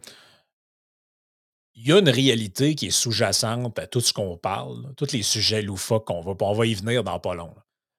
il 1.75 1.87
y 1.87 1.91
a 1.91 1.99
une 1.99 2.09
réalité 2.09 2.73
qui 2.75 2.87
est 2.87 2.91
sous-jacente 2.91 3.77
à 3.79 3.85
tout 3.87 3.99
ce 4.01 4.13
qu'on 4.13 4.37
parle, 4.37 4.93
tous 4.95 5.11
les 5.11 5.23
sujets 5.23 5.61
loufoques 5.61 6.07
qu'on 6.07 6.21
va. 6.21 6.33
On 6.39 6.53
va 6.53 6.65
y 6.65 6.73
venir 6.73 7.03
dans 7.03 7.19
pas 7.19 7.35
long. 7.35 7.53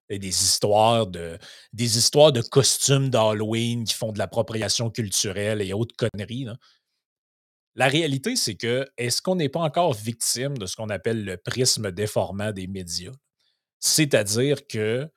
Il 0.08 0.18
des 0.20 0.28
histoires 0.28 1.06
de 1.06 1.38
des 1.72 1.98
histoires 1.98 2.32
de 2.32 2.40
costumes 2.40 3.10
d'Halloween 3.10 3.84
qui 3.84 3.94
font 3.94 4.12
de 4.12 4.18
l'appropriation 4.18 4.90
culturelle 4.90 5.60
et 5.62 5.72
autres 5.72 5.94
conneries. 5.96 6.46
La 7.76 7.86
réalité, 7.88 8.34
c'est 8.36 8.56
que 8.56 8.88
est-ce 8.96 9.22
qu'on 9.22 9.36
n'est 9.36 9.48
pas 9.48 9.60
encore 9.60 9.92
victime 9.94 10.58
de 10.58 10.66
ce 10.66 10.74
qu'on 10.76 10.88
appelle 10.88 11.24
le 11.24 11.36
prisme 11.36 11.92
déformant 11.92 12.50
des 12.52 12.66
médias? 12.66 13.12
C'est-à-dire 13.78 14.66
que 14.66 15.08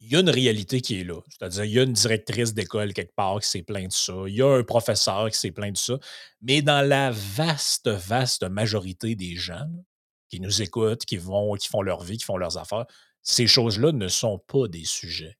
il 0.00 0.12
y 0.12 0.16
a 0.16 0.20
une 0.20 0.30
réalité 0.30 0.80
qui 0.80 1.00
est 1.00 1.04
là. 1.04 1.20
C'est-à-dire, 1.28 1.64
il 1.64 1.72
y 1.72 1.80
a 1.80 1.82
une 1.82 1.92
directrice 1.92 2.52
d'école 2.52 2.92
quelque 2.92 3.14
part 3.14 3.40
qui 3.40 3.48
s'est 3.48 3.62
plaint 3.62 3.88
de 3.88 3.92
ça. 3.92 4.12
Il 4.26 4.34
y 4.34 4.42
a 4.42 4.48
un 4.48 4.62
professeur 4.62 5.30
qui 5.30 5.38
s'est 5.38 5.52
plaint 5.52 5.72
de 5.72 5.78
ça. 5.78 5.98
Mais 6.42 6.60
dans 6.62 6.86
la 6.86 7.10
vaste, 7.10 7.88
vaste 7.88 8.44
majorité 8.44 9.14
des 9.14 9.36
gens 9.36 9.66
qui 10.28 10.40
nous 10.40 10.60
écoutent, 10.60 11.04
qui 11.04 11.16
vont, 11.16 11.54
qui 11.54 11.68
font 11.68 11.82
leur 11.82 12.02
vie, 12.02 12.18
qui 12.18 12.24
font 12.24 12.36
leurs 12.36 12.58
affaires, 12.58 12.84
ces 13.22 13.46
choses-là 13.46 13.92
ne 13.92 14.08
sont 14.08 14.38
pas 14.38 14.68
des 14.68 14.84
sujets, 14.84 15.38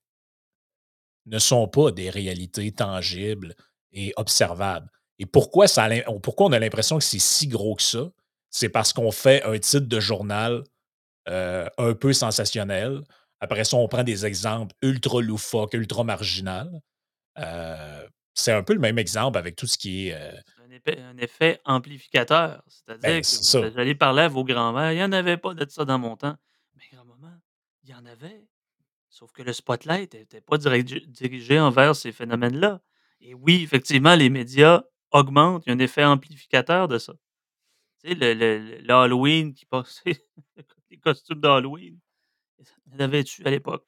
ne 1.26 1.38
sont 1.38 1.68
pas 1.68 1.90
des 1.90 2.10
réalités 2.10 2.72
tangibles 2.72 3.54
et 3.92 4.12
observables. 4.16 4.90
Et 5.18 5.26
pourquoi, 5.26 5.68
ça, 5.68 5.88
pourquoi 6.22 6.46
on 6.46 6.52
a 6.52 6.58
l'impression 6.58 6.98
que 6.98 7.04
c'est 7.04 7.18
si 7.18 7.46
gros 7.46 7.74
que 7.74 7.82
ça? 7.82 8.10
C'est 8.50 8.68
parce 8.68 8.92
qu'on 8.92 9.10
fait 9.10 9.42
un 9.44 9.58
titre 9.58 9.86
de 9.86 10.00
journal 10.00 10.64
euh, 11.28 11.68
un 11.78 11.94
peu 11.94 12.12
sensationnel. 12.12 13.02
Après 13.40 13.64
ça, 13.64 13.76
on 13.76 13.88
prend 13.88 14.04
des 14.04 14.24
exemples 14.24 14.74
ultra 14.82 15.20
loufoques, 15.20 15.74
ultra 15.74 16.04
marginal. 16.04 16.70
Euh, 17.38 18.06
c'est 18.34 18.52
un 18.52 18.62
peu 18.62 18.74
le 18.74 18.80
même 18.80 18.98
exemple 18.98 19.38
avec 19.38 19.56
tout 19.56 19.66
ce 19.66 19.78
qui 19.78 20.08
est. 20.08 20.14
Euh 20.14 20.32
un, 20.86 21.18
effet, 21.18 21.60
amplificateur. 21.64 22.62
C'est-à-dire 22.68 23.00
ben, 23.02 23.22
que 23.22 23.70
vous 23.70 23.78
allez 23.78 23.94
parler 23.94 24.22
à 24.22 24.28
vos 24.28 24.44
grands-mères. 24.44 24.92
Il 24.92 24.96
n'y 24.96 25.02
en 25.02 25.12
avait 25.12 25.36
pas 25.36 25.54
de 25.54 25.66
ça 25.68 25.84
dans 25.84 25.98
mon 25.98 26.16
temps. 26.16 26.36
Mais 26.74 26.84
grand-maman, 26.92 27.34
il 27.82 27.90
y 27.90 27.94
en 27.94 28.04
avait. 28.06 28.46
Sauf 29.08 29.32
que 29.32 29.42
le 29.42 29.52
spotlight 29.52 30.14
n'était 30.14 30.40
pas 30.40 30.58
dirigé 30.58 31.58
envers 31.58 31.96
ces 31.96 32.12
phénomènes-là. 32.12 32.80
Et 33.20 33.34
oui, 33.34 33.62
effectivement, 33.62 34.14
les 34.14 34.28
médias 34.28 34.82
augmentent. 35.10 35.64
Il 35.66 35.70
y 35.70 35.72
a 35.72 35.74
un 35.76 35.78
effet 35.78 36.04
amplificateur 36.04 36.88
de 36.88 36.98
ça. 36.98 37.14
Tu 38.02 38.10
sais, 38.10 38.14
le, 38.14 38.34
le, 38.34 39.52
qui 39.52 39.66
passait 40.88 41.00
costumes 41.00 41.40
d'Halloween. 41.40 41.98
Avait-tu 42.98 43.44
à 43.46 43.50
l'époque? 43.50 43.86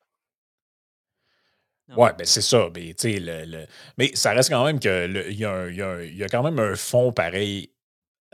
Ouais, 1.97 2.13
ben 2.19 2.27
c'est 2.27 2.43
ça. 2.43 2.69
Mais, 2.75 2.95
le, 3.03 3.45
le- 3.47 3.67
mais 3.97 4.15
ça 4.15 4.33
reste 4.33 4.51
quand 4.51 4.65
même 4.65 4.79
que 4.79 5.07
le- 5.07 5.31
il 5.31 5.39
y, 5.39 5.45
y 5.45 6.17
y 6.19 6.23
a 6.25 6.29
quand 6.29 6.43
même 6.43 6.59
un 6.59 6.77
fond 6.77 7.13
pareil 7.13 7.73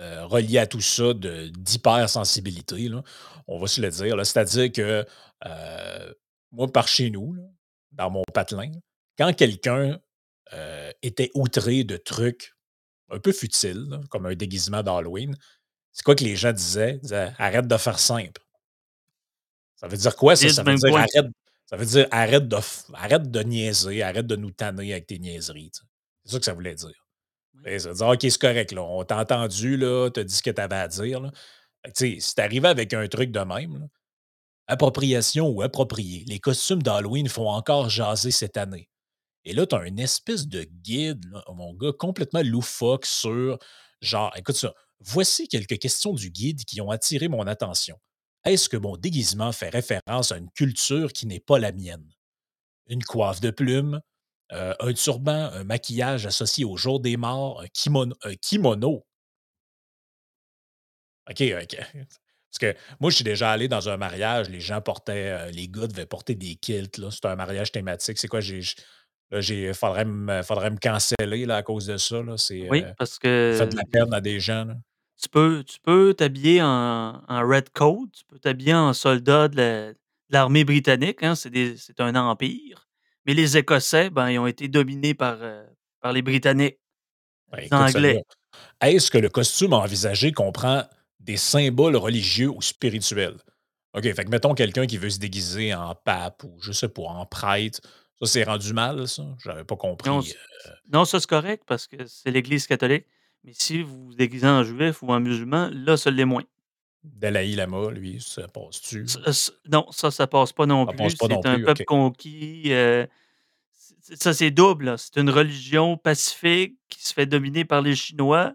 euh, 0.00 0.26
relié 0.26 0.58
à 0.58 0.66
tout 0.66 0.80
ça 0.80 1.14
d'hypersensibilité. 1.14 2.90
On 3.48 3.58
va 3.58 3.66
se 3.68 3.80
le 3.80 3.90
dire. 3.90 4.16
C'est-à-dire 4.26 4.72
que 4.72 5.06
euh, 5.46 6.14
moi, 6.52 6.68
par 6.72 6.88
chez 6.88 7.10
nous, 7.10 7.36
dans 7.92 8.10
mon 8.10 8.24
patelin, 8.34 8.72
quand 9.18 9.32
quelqu'un 9.36 10.00
euh, 10.54 10.92
était 11.02 11.30
outré 11.34 11.84
de 11.84 11.96
trucs 11.96 12.54
un 13.10 13.20
peu 13.20 13.32
futiles, 13.32 14.00
comme 14.10 14.26
un 14.26 14.34
déguisement 14.36 14.82
d'Halloween, 14.82 15.36
c'est 15.92 16.04
quoi 16.04 16.16
que 16.16 16.24
les 16.24 16.36
gens 16.36 16.52
disaient? 16.52 16.98
Disaient 17.02 17.32
arrête 17.38 17.68
de 17.68 17.76
faire 17.78 17.98
simple. 18.00 18.42
Ça 19.84 19.88
veut 19.88 19.98
dire 19.98 20.16
quoi, 20.16 20.34
ça? 20.34 20.48
Ça 20.48 20.62
veut 20.62 20.74
dire 20.76 20.96
arrête, 20.96 21.26
ça 21.66 21.76
veut 21.76 21.84
dire 21.84 22.08
arrête 22.10 22.48
de, 22.48 22.56
arrête 22.94 23.30
de 23.30 23.40
niaiser, 23.40 24.02
arrête 24.02 24.26
de 24.26 24.34
nous 24.34 24.50
tanner 24.50 24.92
avec 24.92 25.06
tes 25.06 25.18
niaiseries. 25.18 25.72
tu. 25.72 25.82
C'est 26.24 26.32
ça 26.32 26.38
que 26.38 26.44
ça 26.46 26.54
voulait 26.54 26.74
dire. 26.74 27.06
Et 27.66 27.78
ça 27.78 27.90
veut 27.90 27.94
dire 27.94 28.06
OK, 28.06 28.20
c'est 28.22 28.38
correct, 28.38 28.72
là, 28.72 28.82
on 28.82 29.04
t'a 29.04 29.18
entendu, 29.18 29.76
là, 29.76 30.08
t'as 30.08 30.24
dit 30.24 30.34
ce 30.34 30.42
que 30.42 30.50
t'avais 30.50 30.76
à 30.76 30.88
dire. 30.88 31.20
Là. 31.20 31.30
Fait 31.84 31.92
que, 31.92 31.98
tu 31.98 32.14
sais, 32.14 32.20
si 32.20 32.34
t'arrivais 32.34 32.68
avec 32.68 32.94
un 32.94 33.06
truc 33.08 33.30
de 33.30 33.40
même, 33.40 33.78
là, 33.78 33.86
appropriation 34.68 35.48
ou 35.48 35.60
approprié, 35.60 36.24
les 36.28 36.38
costumes 36.40 36.82
d'Halloween 36.82 37.28
font 37.28 37.50
encore 37.50 37.90
jaser 37.90 38.30
cette 38.30 38.56
année. 38.56 38.88
Et 39.44 39.52
là, 39.52 39.66
tu 39.66 39.74
as 39.76 39.86
une 39.86 39.98
espèce 39.98 40.48
de 40.48 40.62
guide, 40.62 41.26
là, 41.30 41.44
mon 41.54 41.74
gars, 41.74 41.92
complètement 41.92 42.42
loufoque 42.42 43.04
sur 43.04 43.58
genre, 44.00 44.32
écoute 44.34 44.56
ça, 44.56 44.72
voici 45.00 45.46
quelques 45.46 45.78
questions 45.78 46.14
du 46.14 46.30
guide 46.30 46.64
qui 46.64 46.80
ont 46.80 46.90
attiré 46.90 47.28
mon 47.28 47.46
attention. 47.46 47.98
Est-ce 48.44 48.68
que 48.68 48.76
mon 48.76 48.96
déguisement 48.96 49.52
fait 49.52 49.70
référence 49.70 50.32
à 50.32 50.36
une 50.36 50.50
culture 50.50 51.12
qui 51.12 51.26
n'est 51.26 51.40
pas 51.40 51.58
la 51.58 51.72
mienne? 51.72 52.06
Une 52.88 53.02
coiffe 53.02 53.40
de 53.40 53.50
plumes, 53.50 54.00
euh, 54.52 54.74
un 54.80 54.92
turban, 54.92 55.50
un 55.52 55.64
maquillage 55.64 56.26
associé 56.26 56.64
au 56.64 56.76
jour 56.76 57.00
des 57.00 57.16
morts, 57.16 57.60
un 57.62 57.66
kimono. 57.68 58.14
Un 58.22 58.34
kimono? 58.34 59.06
OK, 61.30 61.42
OK. 61.62 61.76
Parce 62.54 62.72
que 62.72 62.78
moi, 63.00 63.10
je 63.10 63.16
suis 63.16 63.24
déjà 63.24 63.50
allé 63.50 63.66
dans 63.66 63.88
un 63.88 63.96
mariage, 63.96 64.48
les 64.48 64.60
gens 64.60 64.80
portaient, 64.80 65.30
euh, 65.30 65.50
les 65.50 65.66
gars 65.66 65.88
devaient 65.88 66.06
porter 66.06 66.36
des 66.36 66.54
kilts. 66.54 67.00
C'était 67.10 67.28
un 67.28 67.34
mariage 67.36 67.72
thématique. 67.72 68.16
C'est 68.18 68.28
quoi? 68.28 68.40
J'ai, 68.40 68.60
j'ai, 69.32 69.72
faudrait 69.74 70.04
me, 70.04 70.42
faudrait 70.42 70.70
me 70.70 70.76
canceller 70.76 71.46
là, 71.46 71.56
à 71.56 71.62
cause 71.64 71.86
de 71.86 71.96
ça. 71.96 72.22
Là. 72.22 72.36
C'est, 72.36 72.68
Oui, 72.70 72.84
euh, 72.84 72.92
parce 72.96 73.18
j'ai 73.22 73.54
fait 73.58 73.66
de 73.66 73.72
que 73.72 73.76
la 73.76 73.84
peine 73.90 74.14
à 74.14 74.20
des 74.20 74.38
gens. 74.38 74.66
là. 74.66 74.76
Tu 75.20 75.28
peux 75.28 75.64
tu 75.64 75.78
peux 75.80 76.14
t'habiller 76.14 76.62
en 76.62 77.22
en 77.28 77.48
red 77.48 77.70
coat, 77.70 78.06
tu 78.12 78.24
peux 78.26 78.38
t'habiller 78.38 78.74
en 78.74 78.92
soldat 78.92 79.48
de 79.48 79.56
la 79.56 79.92
de 79.92 79.96
l'armée 80.30 80.64
britannique, 80.64 81.22
hein, 81.22 81.34
c'est 81.34 82.00
un 82.00 82.14
empire. 82.16 82.88
Mais 83.26 83.34
les 83.34 83.56
Écossais, 83.58 84.10
ben, 84.10 84.30
ils 84.30 84.38
ont 84.38 84.46
été 84.46 84.68
dominés 84.68 85.14
par, 85.14 85.38
par 86.00 86.12
les 86.12 86.22
Britanniques, 86.22 86.78
Ben, 87.52 87.62
les. 87.62 87.72
Anglais. 87.72 88.22
Est-ce 88.80 89.10
que 89.10 89.18
le 89.18 89.28
costume 89.28 89.72
envisagé 89.72 90.32
comprend 90.32 90.84
des 91.20 91.36
symboles 91.36 91.96
religieux 91.96 92.50
ou 92.50 92.62
spirituels? 92.62 93.38
OK, 93.94 94.02
fait 94.02 94.24
que 94.24 94.30
mettons 94.30 94.54
quelqu'un 94.54 94.86
qui 94.86 94.98
veut 94.98 95.10
se 95.10 95.18
déguiser 95.18 95.74
en 95.74 95.94
pape 95.94 96.44
ou 96.44 96.58
je 96.60 96.72
sais 96.72 96.88
pas, 96.88 97.02
en 97.02 97.26
prêtre. 97.26 97.80
Ça, 98.20 98.26
c'est 98.26 98.44
rendu 98.44 98.72
mal, 98.72 99.08
ça? 99.08 99.24
J'avais 99.44 99.64
pas 99.64 99.76
Non, 100.04 100.22
compris. 100.22 100.22
c 100.22 100.36
non, 100.92 101.04
ça, 101.04 101.20
c'est 101.20 101.28
correct 101.28 101.64
parce 101.66 101.86
que 101.86 102.06
c'est 102.06 102.30
l'Église 102.30 102.66
catholique. 102.66 103.06
Mais 103.44 103.52
si 103.52 103.82
vous 103.82 104.06
vous 104.06 104.14
déguisez 104.14 104.48
en 104.48 104.64
juif 104.64 105.00
ou 105.02 105.12
en 105.12 105.20
musulman, 105.20 105.70
là, 105.72 105.96
ça 105.96 106.10
l'est 106.10 106.24
moins. 106.24 106.42
Dalai 107.04 107.54
Lama, 107.56 107.90
lui, 107.90 108.20
ça 108.20 108.48
passe-tu? 108.48 109.14
Non, 109.70 109.86
ça, 109.92 110.10
ça 110.10 110.26
passe 110.26 110.52
pas 110.52 110.66
non 110.66 110.86
Ça 110.86 110.92
plus. 110.94 111.16
pas 111.18 111.28
non 111.28 111.42
C'est 111.42 111.46
un 111.46 111.58
plus, 111.58 111.60
peuple 111.60 111.82
conquis, 111.84 112.64
heu, 112.72 113.06
c 113.72 114.16
ça, 114.16 114.34
c'est 114.34 114.50
double. 114.50 114.98
C'est 114.98 115.18
une 115.18 115.30
religion 115.30 115.96
pacifique 115.98 116.78
qui 116.88 117.04
se 117.06 117.14
fait 117.14 117.26
dominer 117.26 117.64
par 117.64 117.82
les 117.82 117.96
Chinois. 117.96 118.54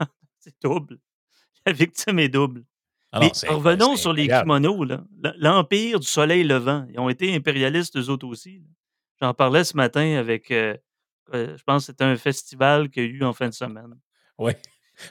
C'est 0.40 0.54
double. 0.62 0.98
La 1.66 1.72
victime 1.72 2.18
est 2.20 2.28
double. 2.30 2.64
Ah 3.12 3.20
non, 3.20 3.32
Mais 3.32 3.46
revenons 3.46 3.96
sur 3.96 4.12
les 4.14 4.30
kimonos, 4.30 4.84
l'Empire 5.38 6.00
du 6.00 6.06
soleil 6.08 6.44
levant, 6.44 6.86
ils 6.92 7.00
ont 7.00 7.08
été 7.10 7.34
impérialistes 7.34 7.96
eux 7.98 8.10
autres 8.10 8.26
aussi. 8.28 8.62
J'en 9.22 9.34
parlais 9.34 9.64
ce 9.64 9.76
matin 9.76 10.16
avec, 10.18 10.50
heu 10.52 10.78
heu, 11.34 11.56
je 11.58 11.64
pense 11.64 11.84
que 11.84 11.92
c'était 11.92 12.04
un 12.04 12.16
festival 12.16 12.90
qu'il 12.90 13.04
y 13.04 13.06
a 13.08 13.10
eu 13.10 13.24
en 13.24 13.32
fin 13.34 13.48
de 13.48 13.54
semaine. 13.54 13.94
Oui. 14.38 14.52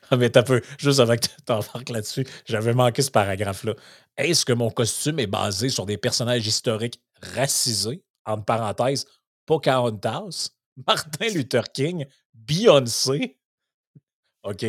Ah, 0.09 0.17
mais 0.17 0.29
t'as 0.29 0.43
peu, 0.43 0.61
juste 0.77 0.99
avant 0.99 1.15
que 1.15 1.21
tu 1.21 1.29
t'embarques 1.45 1.89
là-dessus, 1.89 2.27
j'avais 2.45 2.73
manqué 2.73 3.01
ce 3.01 3.11
paragraphe-là. 3.11 3.73
Est-ce 4.17 4.45
que 4.45 4.53
mon 4.53 4.69
costume 4.69 5.19
est 5.19 5.27
basé 5.27 5.69
sur 5.69 5.85
des 5.85 5.97
personnages 5.97 6.45
historiques 6.45 6.99
racisés, 7.21 8.03
entre 8.25 8.43
parenthèses, 8.45 9.05
Pocahontas, 9.45 10.49
Martin 10.87 11.29
Luther 11.29 11.71
King, 11.71 12.05
Beyoncé? 12.33 13.37
OK. 14.43 14.65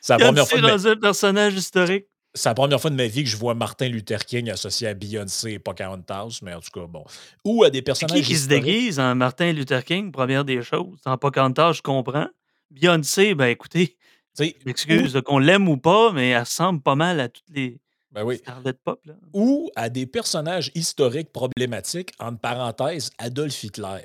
C'est 0.00 0.12
la 0.12 0.18
première 0.18 0.46
fois 0.46 0.56
Beyoncé 0.56 0.56
de 0.56 0.62
ma, 0.62 0.72
rendu 0.72 0.88
un 0.88 0.96
personnage 0.96 1.54
historique. 1.54 2.06
c'est 2.34 2.48
la 2.48 2.54
première 2.54 2.80
fois 2.80 2.90
de 2.90 2.96
ma 2.96 3.06
vie 3.06 3.24
que 3.24 3.30
je 3.30 3.36
vois 3.36 3.54
Martin 3.54 3.88
Luther 3.88 4.24
King 4.24 4.48
associé 4.50 4.86
à 4.88 4.94
Beyoncé 4.94 5.52
et 5.52 5.58
Pocahontas, 5.58 6.38
mais 6.42 6.54
en 6.54 6.60
tout 6.60 6.70
cas, 6.70 6.86
bon. 6.86 7.04
Ou 7.44 7.64
à 7.64 7.70
des 7.70 7.78
C'est 7.78 7.82
qui 7.82 7.84
personnages 7.84 8.26
qui 8.26 8.36
se 8.36 8.46
déguise 8.48 9.00
en 9.00 9.14
Martin 9.16 9.52
Luther 9.52 9.84
King, 9.84 10.12
première 10.12 10.44
des 10.44 10.62
choses? 10.62 11.00
En 11.04 11.18
Pocahontas, 11.18 11.72
je 11.72 11.82
comprends. 11.82 12.28
Beyoncé, 12.74 13.34
ben, 13.34 13.46
écoutez, 13.46 13.88
Tu 13.88 13.96
sais, 14.34 14.56
je 14.58 14.62
ou, 14.62 14.66
m'excuse, 14.66 15.14
là, 15.14 15.22
qu'on 15.22 15.38
l'aime 15.38 15.68
ou 15.68 15.76
pas, 15.76 16.12
mais 16.12 16.30
elle 16.30 16.40
ressemble 16.40 16.82
pas 16.82 16.96
mal 16.96 17.20
à 17.20 17.28
toutes 17.28 17.48
les 17.50 17.80
ben 18.10 18.22
oui, 18.24 18.40
pop, 18.84 19.04
là. 19.06 19.14
ou 19.32 19.70
à 19.74 19.88
des 19.88 20.06
personnages 20.06 20.70
historiques 20.74 21.32
problématiques, 21.32 22.12
entre 22.20 22.38
parenthèses, 22.38 23.10
Adolf 23.18 23.64
Hitler. 23.64 24.04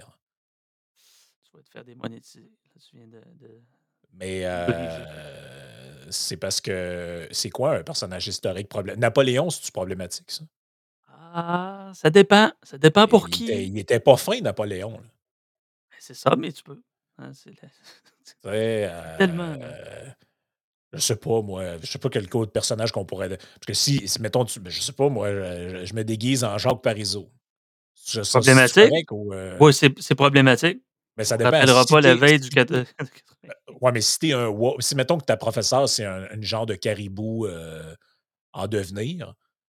Tu 1.43 1.51
vas 1.53 1.61
te 1.61 1.69
faire 1.69 1.83
démonétiser. 1.83 2.41
Là, 2.41 2.81
tu 2.81 2.95
viens 2.95 3.07
de 3.07 3.19
de 3.39 3.61
Mais 4.13 4.41
euh, 4.45 6.09
c'est 6.11 6.37
parce 6.37 6.59
que 6.59 7.27
c'est 7.31 7.51
quoi 7.51 7.77
un 7.77 7.83
personnage 7.83 8.27
historique 8.27 8.67
problématique? 8.67 9.01
Napoléon, 9.01 9.49
c'est-tu 9.51 9.71
problématique, 9.71 10.31
ça? 10.31 10.43
Ah, 11.07 11.91
ça 11.93 12.09
dépend. 12.09 12.51
Ça 12.63 12.79
dépend 12.79 13.07
pour 13.07 13.29
il 13.29 13.43
était, 13.43 13.63
qui. 13.63 13.67
il 13.67 13.77
était 13.77 13.99
pas 13.99 14.17
fin, 14.17 14.41
Napoléon. 14.41 14.93
Ben, 14.93 15.07
c'est 15.99 16.15
ça, 16.15 16.35
mais 16.35 16.51
tu 16.51 16.63
peux. 16.63 16.81
Hein, 17.19 17.31
c'est 17.33 17.51
la 18.43 19.17
tellement, 19.17 19.55
là. 19.55 19.65
euh, 19.65 20.09
je 20.93 20.99
sais 20.99 21.15
pas, 21.15 21.41
moi, 21.41 21.77
je 21.81 21.85
sais 21.85 21.99
pas 21.99 22.09
quel 22.09 22.25
autre 22.33 22.51
personnage 22.51 22.91
qu'on 22.91 23.05
pourrait. 23.05 23.29
Parce 23.37 23.65
que 23.67 23.73
si, 23.73 24.07
si, 24.07 24.21
mettons, 24.21 24.45
tu- 24.45 24.59
ben, 24.59 24.69
je 24.71 24.81
sais 24.81 24.93
pas, 24.93 25.09
moi, 25.09 25.29
je, 25.31 25.85
je 25.85 25.93
me 25.93 26.03
déguise 26.03 26.43
en 26.43 26.57
Jacques 26.57 26.81
Parizeau. 26.81 27.31
Je- 28.07 28.23
Ça, 28.23 28.39
Problématique? 28.39 29.11
ou. 29.11 29.33
euh, 29.33 29.57
Oui, 29.59 29.73
c'est 29.73 30.15
problématique. 30.15 30.81
mais 31.17 31.25
ça 31.25 31.35
On 31.35 31.37
te 31.37 31.43
dépend. 31.43 31.57
rappellera 31.57 31.83
Si 31.83 31.93
pas 31.93 32.01
la 32.01 32.15
veille 32.15 32.39
du 32.39 32.49
t'es 32.49 32.65
ouais, 33.81 33.91
mais 33.91 34.01
si 34.01 34.19
t'es 34.19 34.33
un. 34.33 34.51
Si, 34.79 34.95
mettons 34.95 35.17
que 35.17 35.25
ta 35.25 35.37
professeure, 35.37 35.87
c'est 35.89 36.05
un, 36.05 36.23
un 36.31 36.41
genre 36.41 36.65
de 36.65 36.75
caribou 36.75 37.45
euh, 37.45 37.93
en 38.53 38.67
devenir, 38.67 39.33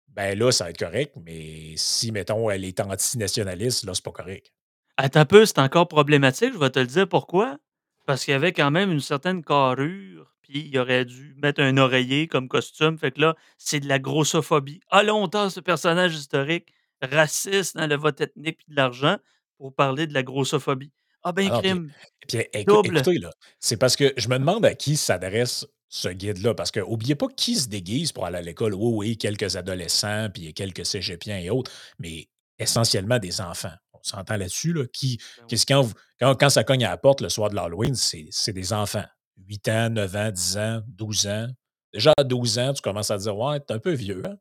ben 0.08 0.38
là, 0.38 0.52
ça 0.52 0.66
va 0.66 0.70
être 0.72 0.80
correct. 0.80 1.16
Mais 1.26 1.76
si, 1.78 2.12
mettons, 2.12 2.50
elle 2.50 2.66
est 2.66 2.80
anti-nationaliste, 2.80 3.84
là, 3.86 3.94
c'est 3.94 4.04
pas 4.04 4.12
correct. 4.12 4.52
Attends 4.98 5.22
un 5.22 5.26
peu, 5.26 5.46
c'est 5.46 5.60
encore 5.60 5.88
problématique, 5.88 6.54
je 6.54 6.60
vais 6.60 6.70
te 6.70 6.80
le 6.80 6.88
dire 6.88 7.08
pourquoi. 7.08 7.58
Parce 8.06 8.26
qu'il 8.26 8.34
y 8.34 8.36
avait 8.36 8.52
quand 8.52 8.70
même 8.70 8.92
une 8.92 9.00
certaine 9.00 9.44
carrure, 9.44 10.36
puis 10.42 10.70
il 10.72 10.78
aurait 10.78 11.06
dû 11.06 11.36
mettre 11.42 11.62
un 11.62 11.78
oreiller 11.78 12.28
comme 12.28 12.48
costume. 12.48 12.98
Fait 12.98 13.12
que 13.12 13.22
là, 13.22 13.36
c'est 13.58 13.80
de 13.80 13.88
la 13.88 13.98
grossophobie. 13.98 14.82
Ah 14.90 15.04
tasse 15.32 15.56
ce 15.56 15.60
personnage 15.62 16.16
historique 16.16 16.74
raciste 17.02 17.78
dans 17.78 17.88
le 17.88 17.96
vote 17.96 18.22
ethnique 18.22 18.58
puis 18.58 18.66
de 18.70 18.76
l'argent 18.76 19.18
pour 19.58 19.74
parler 19.74 20.08
de 20.08 20.14
la 20.14 20.24
grossophobie. 20.24 20.92
Ah 21.24 21.32
ben 21.32 21.48
Ah 21.50 21.60
puis, 21.60 21.70
crime, 21.70 21.92
puis 22.28 22.66
double. 22.66 22.98
écoutez, 22.98 23.18
là, 23.20 23.32
c'est 23.60 23.78
parce 23.78 23.96
que 23.96 24.14
je 24.18 24.28
me 24.28 24.38
demande 24.38 24.66
à 24.66 24.76
qui 24.76 24.98
s'adresse 24.98 25.66
ce 25.88 26.10
guide-là. 26.10 26.54
Parce 26.54 26.72
que, 26.72 26.80
oubliez 26.82 27.16
pas 27.16 27.28
qui 27.28 27.56
se 27.56 27.70
déguise 27.70 28.12
pour 28.12 28.26
aller 28.26 28.38
à 28.38 28.42
l'école. 28.42 28.74
Oui, 28.74 28.92
oui, 28.94 29.18
quelques 29.18 29.56
adolescents, 29.56 30.30
puis 30.34 30.54
quelques 30.54 30.86
cégepiens 30.86 31.38
et 31.38 31.50
autres, 31.50 31.72
mais 32.00 32.28
essentiellement 32.60 33.20
des 33.20 33.42
enfants. 33.42 33.74
On 34.06 34.10
s'entend 34.18 34.38
là-dessus, 34.38 34.74
là. 34.74 34.86
Qui, 34.92 35.18
Ben 35.38 35.46
qu'est-ce 35.48 35.66
quand, 35.66 35.82
vous- 35.82 35.94
quand, 36.20 36.36
quand 36.36 36.50
ça 36.50 36.64
cogne 36.64 36.84
à 36.86 36.90
la 36.90 36.98
porte 36.98 37.22
le 37.22 37.30
soir 37.30 37.50
de 37.50 37.56
l'Halloween, 37.56 37.96
c'est 37.96 38.28
c'est 38.32 38.54
des 38.54 38.74
enfants. 38.74 39.06
8 39.38 39.68
ans, 39.70 39.90
9 39.90 40.16
ans, 40.16 40.32
10 40.32 40.58
ans, 40.58 40.82
12 40.88 41.28
ans. 41.28 41.48
Déjà 41.94 42.12
à 42.18 42.24
12 42.24 42.60
ans, 42.60 42.74
tu 42.74 42.82
commences 42.82 43.12
à 43.12 43.18
dire 43.18 43.36
Ouais, 43.38 43.60
t'es 43.60 43.74
un 43.74 43.80
peu 43.80 43.94
vieux. 43.94 44.22
hein? 44.26 44.36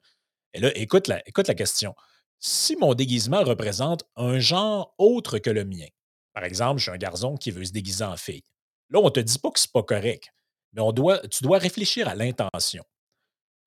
Et 0.55 0.61
là, 0.61 0.77
écoute 0.77 1.09
la, 1.09 1.27
écoute 1.29 1.49
la 1.49 1.55
question. 1.55 1.95
Si 2.39 2.77
mon 2.77 2.95
déguisement 2.95 3.43
représente 3.45 4.05
un 4.17 4.39
genre 4.39 4.95
autre 4.99 5.39
que 5.39 5.49
le 5.51 5.65
mien, 5.65 5.87
par 6.35 6.45
exemple, 6.45 6.79
je 6.79 6.85
suis 6.85 6.91
un 6.93 6.97
garçon 6.99 7.37
qui 7.37 7.51
veut 7.51 7.65
se 7.65 7.73
déguiser 7.73 8.05
en 8.05 8.17
fille. 8.17 8.43
Là, 8.91 8.99
on 9.01 9.05
ne 9.05 9.11
te 9.11 9.21
dit 9.21 9.39
pas 9.39 9.51
que 9.51 9.61
c'est 9.61 9.71
pas 9.73 9.83
correct, 9.83 10.29
mais 10.73 10.83
on 10.83 10.93
doit, 10.93 11.19
tu 11.29 11.43
dois 11.45 11.59
réfléchir 11.59 12.09
à 12.09 12.15
l'intention. 12.15 12.85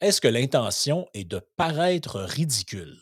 Est-ce 0.01 0.19
que 0.19 0.27
l'intention 0.27 1.07
est 1.13 1.23
de 1.23 1.39
paraître 1.55 2.19
ridicule? 2.19 2.99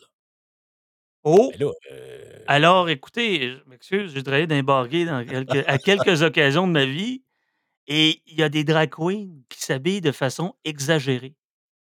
Oh! 1.24 1.50
Là, 1.58 1.72
euh, 1.90 2.44
Alors, 2.46 2.90
écoutez, 2.90 3.52
je 3.52 3.68
m'excuse, 3.68 4.12
j'ai 4.12 4.22
travaillé 4.22 4.46
dans 4.46 5.24
quelques, 5.24 5.66
à 5.66 5.78
quelques 5.78 6.22
occasions 6.22 6.66
de 6.66 6.72
ma 6.72 6.84
vie 6.84 7.22
et 7.86 8.22
il 8.26 8.38
y 8.38 8.42
a 8.42 8.50
des 8.50 8.62
drag 8.62 8.90
queens 8.90 9.28
qui 9.48 9.62
s'habillent 9.62 10.02
de 10.02 10.12
façon 10.12 10.54
exagérée. 10.64 11.34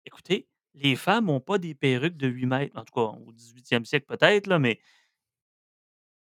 Écoutez, 0.06 0.48
les 0.76 0.96
femmes 0.96 1.30
ont 1.30 1.42
pas 1.42 1.58
des 1.58 1.76
perruques 1.76 2.16
de 2.16 2.28
8 2.28 2.46
mètres. 2.46 2.78
En 2.78 2.86
tout 2.86 2.94
cas, 2.94 3.02
au 3.02 3.34
18e 3.34 3.84
siècle 3.84 4.06
peut-être 4.08 4.48
là, 4.48 4.60
mais 4.60 4.80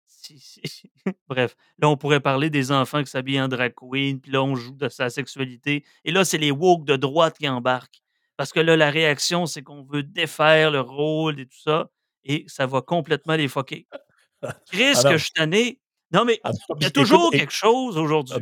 si 0.06 0.38
si 0.38 0.90
bref, 1.28 1.56
là, 1.78 1.88
on 1.88 1.96
pourrait 1.96 2.20
parler 2.20 2.50
des 2.50 2.70
enfants 2.70 3.02
qui 3.02 3.10
s'habillent 3.10 3.40
en 3.40 3.48
drag 3.48 3.74
queen, 3.74 4.20
puis 4.20 4.30
là, 4.30 4.44
on 4.44 4.54
joue 4.54 4.76
de 4.76 4.88
sa 4.88 5.10
sexualité 5.10 5.84
et 6.04 6.12
là, 6.12 6.24
c'est 6.24 6.38
les 6.38 6.52
woke 6.52 6.84
de 6.84 6.96
droite 6.96 7.36
qui 7.38 7.48
embarquent. 7.48 8.00
Parce 8.36 8.52
que 8.52 8.60
là, 8.60 8.76
la 8.76 8.90
réaction, 8.90 9.46
c'est 9.46 9.62
qu'on 9.62 9.82
veut 9.82 10.04
défaire 10.04 10.70
le 10.70 10.80
rôle 10.80 11.40
et 11.40 11.46
tout 11.46 11.58
ça 11.58 11.90
et 12.24 12.44
ça 12.48 12.66
va 12.66 12.82
complètement 12.82 13.36
les 13.36 13.48
fucker. 13.48 13.86
Ah 14.40 14.54
Christ 14.70 15.02
que 15.02 15.16
je 15.16 15.24
suis 15.24 15.32
tanné! 15.32 15.80
Non, 16.12 16.24
mais 16.24 16.38
Ah 16.44 16.52
il 16.76 16.82
y 16.82 16.84
a 16.84 16.88
écoute 16.88 16.92
toujours 16.94 17.32
quelque 17.32 17.52
chose 17.52 17.98
aujourd'hui 17.98 18.36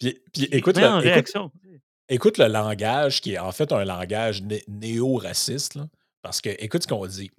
puis 0.00 0.20
puis 0.32 0.44
écoute 0.50 0.76
le 0.76 0.84
en 0.84 0.98
écoute 0.98 1.04
réaction, 1.04 1.50
tu 1.50 1.68
sais. 1.68 1.80
écoute 2.08 2.38
le 2.38 2.48
langage 2.48 3.20
qui 3.20 3.34
est 3.34 3.38
en 3.38 3.52
fait 3.52 3.70
un 3.70 3.84
langage 3.84 4.42
né 4.42 4.64
néo-raciste 4.66 5.78
parce 6.22 6.40
que 6.40 6.50
écoute 6.58 6.82
ce 6.82 6.88
qu'on 6.88 7.06
dit. 7.06 7.30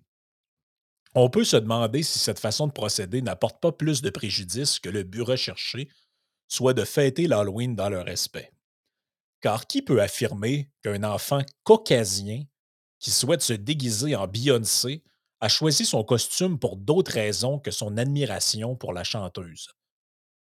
On 1.16 1.30
peut 1.30 1.44
se 1.44 1.58
demander 1.58 2.04
si 2.04 2.20
cette 2.20 2.40
façon 2.40 2.68
de 2.68 2.72
procéder 2.72 3.22
n'apporte 3.22 3.60
pas 3.60 3.72
plus 3.72 4.02
de 4.02 4.10
préjudice 4.10 4.80
que 4.80 4.90
le 4.90 5.04
but 5.04 5.24
recherché, 5.24 5.90
soit 6.48 6.74
de 6.74 6.86
fêter 6.86 7.28
l'Halloween 7.28 7.76
dans 7.76 7.90
le 7.90 8.00
respect. 8.00 8.52
Car 9.42 9.68
qui 9.68 9.82
peut 9.82 10.02
affirmer 10.02 10.70
qu'un 10.84 11.04
enfant 11.04 11.42
caucasien 11.64 12.44
qui 13.00 13.12
souhaite 13.12 13.42
se 13.42 13.54
déguiser 13.54 14.16
en 14.16 14.28
Beyoncé 14.28 15.04
a 15.42 15.50
choisi 15.50 15.86
son 15.86 16.04
costume 16.04 16.60
pour 16.60 16.76
d'autres 16.76 17.14
raisons 17.14 17.60
que 17.60 17.72
son 17.72 17.98
admiration 17.98 18.76
pour 18.76 18.94
la 18.94 19.04
chanteuse? 19.04 19.70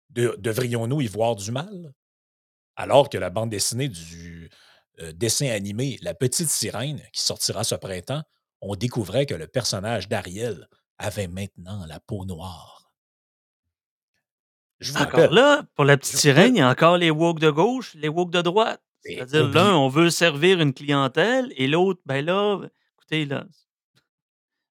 De 0.09 0.35
devrions-nous 0.39 1.01
y 1.01 1.07
voir 1.07 1.35
du 1.35 1.51
mal? 1.51 1.93
Alors 2.75 3.09
que 3.09 3.17
la 3.17 3.29
bande 3.29 3.49
dessinée 3.49 3.89
du, 3.89 4.49
heu, 4.99 5.13
dessin 5.13 5.47
animé 5.47 5.97
La 6.01 6.13
Petite 6.13 6.49
Sirène, 6.49 7.01
qui 7.13 7.21
sortira 7.21 7.63
ce 7.63 7.75
printemps, 7.75 8.23
on 8.61 8.75
découvrait 8.75 9.25
que 9.25 9.35
le 9.35 9.47
personnage 9.47 10.07
d'Ariel 10.07 10.67
avait 10.97 11.27
maintenant 11.27 11.85
la 11.85 11.99
peau 11.99 12.25
noire. 12.25 12.93
Je 14.79 14.91
vous 14.91 14.97
Encore 14.97 15.11
rappelle 15.11 15.31
là, 15.31 15.63
pour 15.75 15.85
La 15.85 15.97
Petite 15.97 16.15
rappelle 16.15 16.21
Sirène, 16.21 16.55
il 16.55 16.59
y 16.59 16.61
a 16.61 16.69
encore 16.69 16.97
les 16.97 17.11
woke 17.11 17.39
de 17.39 17.49
gauche, 17.49 17.95
les 17.95 18.09
woke 18.09 18.31
de 18.31 18.41
droite. 18.41 18.81
C'est-à-dire 19.01 19.47
l'un, 19.49 19.75
on 19.75 19.87
veut 19.87 20.09
servir 20.09 20.59
une 20.59 20.73
clientèle 20.73 21.53
et 21.57 21.67
l'autre, 21.67 22.01
ben 22.05 22.25
là, 22.25 22.59
écoutez 22.97 23.25
là 23.25 23.45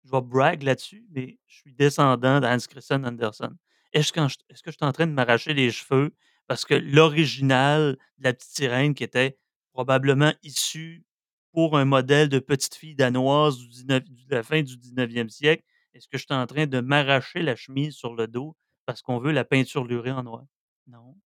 je 0.05 0.11
vais 0.11 0.21
brag 0.21 0.63
là-dessus, 0.63 1.07
mais 1.11 1.39
je 1.47 1.57
suis 1.57 1.73
descendant 1.73 2.41
d'Hans 2.41 2.59
Christian 2.69 3.05
Andersen. 3.05 3.57
Est-ce 3.93 4.13
que 4.13 4.21
je 4.29 4.71
suis 4.71 4.85
en 4.85 4.93
train 4.93 5.07
de 5.07 5.13
m'arracher 5.13 5.55
les 5.55 5.71
cheveux 5.71 6.15
parce 6.47 6.65
que 6.65 6.75
l'original 6.75 7.97
de 8.19 8.25
La 8.25 8.35
Petite 8.35 8.51
Sirène 8.51 8.95
qui 8.95 9.05
était 9.05 9.39
probablement 9.73 10.33
issu 10.43 11.05
pour 11.53 11.79
un 11.79 11.85
modèle 11.85 12.29
de 12.29 12.39
petite 12.39 12.75
fille 12.75 12.95
danoise 12.95 13.59
du 13.59 13.69
19 13.69 14.05
de 14.05 14.35
la 14.35 14.43
fin 14.43 14.63
du 14.63 14.77
19e 14.77 15.29
siècle, 15.29 15.63
est-ce 15.95 16.09
que 16.09 16.19
je 16.19 16.25
suis 16.25 16.35
en 16.35 16.47
train 16.47 16.67
de 16.67 16.81
m'arracher 16.81 17.43
la 17.43 17.55
chemise 17.55 17.95
sur 17.95 18.15
le 18.15 18.27
dos 18.27 18.57
parce 18.87 19.01
qu'on 19.01 19.19
veut 19.19 19.33
la 19.33 19.45
peinturlurer 19.45 20.11
en 20.11 20.25
noir? 20.25 20.45
Non. 20.87 21.17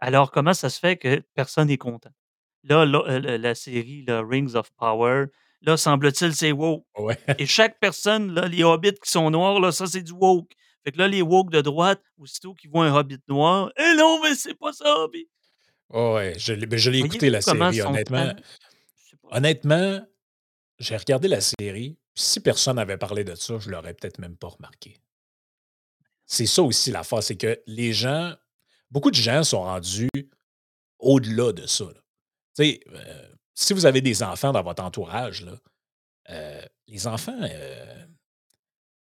Alors 0.00 0.32
comment 0.32 0.54
ça 0.54 0.68
se 0.68 0.80
fait 0.80 0.96
que 0.96 1.22
personne 1.34 1.70
est 1.70 1.78
content? 1.78 2.10
Là 2.64 2.84
le 2.84 3.36
la 3.36 3.54
série 3.54 4.04
là, 4.04 4.22
Rings 4.22 4.54
of 4.54 4.70
Power, 4.72 5.26
là, 5.62 5.76
semble-t-il, 5.76 6.34
c'est 6.34 6.52
woke 6.52 6.84
Ouais. 6.98 7.18
et 7.38 7.46
chaque 7.46 7.78
personne 7.80 8.34
là, 8.34 8.48
les 8.48 8.64
hobbits 8.64 8.94
qui 9.02 9.10
sont 9.10 9.30
noirs 9.30 9.60
là, 9.60 9.72
ça, 9.72 9.86
c'est 9.86 10.02
du 10.02 10.12
woke. 10.12 10.52
Fait 10.84 10.92
que 10.92 10.98
là, 10.98 11.08
les 11.08 11.22
woke 11.22 11.50
de 11.50 11.60
droite, 11.60 12.02
aussitôt 12.18 12.54
qu'ils 12.54 12.70
voient 12.70 12.86
un 12.86 12.94
hobbit 12.94 13.20
noir: 13.28 13.70
«Eh 13.76 13.96
non, 13.96 14.20
mais 14.22 14.34
c'est 14.34 14.54
pas 14.58 14.72
ça, 14.72 15.06
puis» 15.12 15.28
Ouais, 15.90 16.14
ouais, 16.14 16.34
je 16.38 16.52
l'ai 16.54 16.66
beh, 16.66 16.78
je 16.78 16.90
l'ai 16.90 16.98
écouté 17.00 17.30
la 17.30 17.40
série 17.40 17.82
honnêtement 17.82 18.32
honnêtement, 19.32 20.06
j'ai 20.78 20.96
regardé 20.96 21.28
la 21.28 21.40
série, 21.40 21.98
puis 22.14 22.24
si 22.24 22.40
personne 22.40 22.76
n'avait 22.76 22.98
parlé 22.98 23.24
de 23.24 23.34
ça, 23.34 23.58
je 23.58 23.70
l'aurais 23.70 23.94
peut-être 23.94 24.18
même 24.18 24.36
pas 24.36 24.48
remarqué. 24.48 24.98
C'est 26.26 26.46
ça 26.46 26.62
aussi 26.62 26.90
l'affaire, 26.90 27.22
c'est 27.22 27.36
que 27.36 27.60
les 27.66 27.92
gens 27.92 28.34
beaucoup 28.90 29.10
de 29.10 29.16
gens 29.16 29.42
sont 29.42 29.62
rendus 29.62 30.10
au-delà 30.98 31.52
de 31.52 31.66
ça. 31.66 31.86
Tu 32.56 32.64
sais, 32.64 32.80
heu, 32.88 33.38
si 33.54 33.72
vous 33.74 33.86
avez 33.86 34.00
des 34.00 34.22
enfants 34.22 34.52
dans 34.52 34.62
votre 34.62 34.82
entourage 34.82 35.44
là, 35.44 35.54
heu, 36.30 36.62
les 36.88 37.06
enfants, 37.08 37.38
heu 37.42 38.08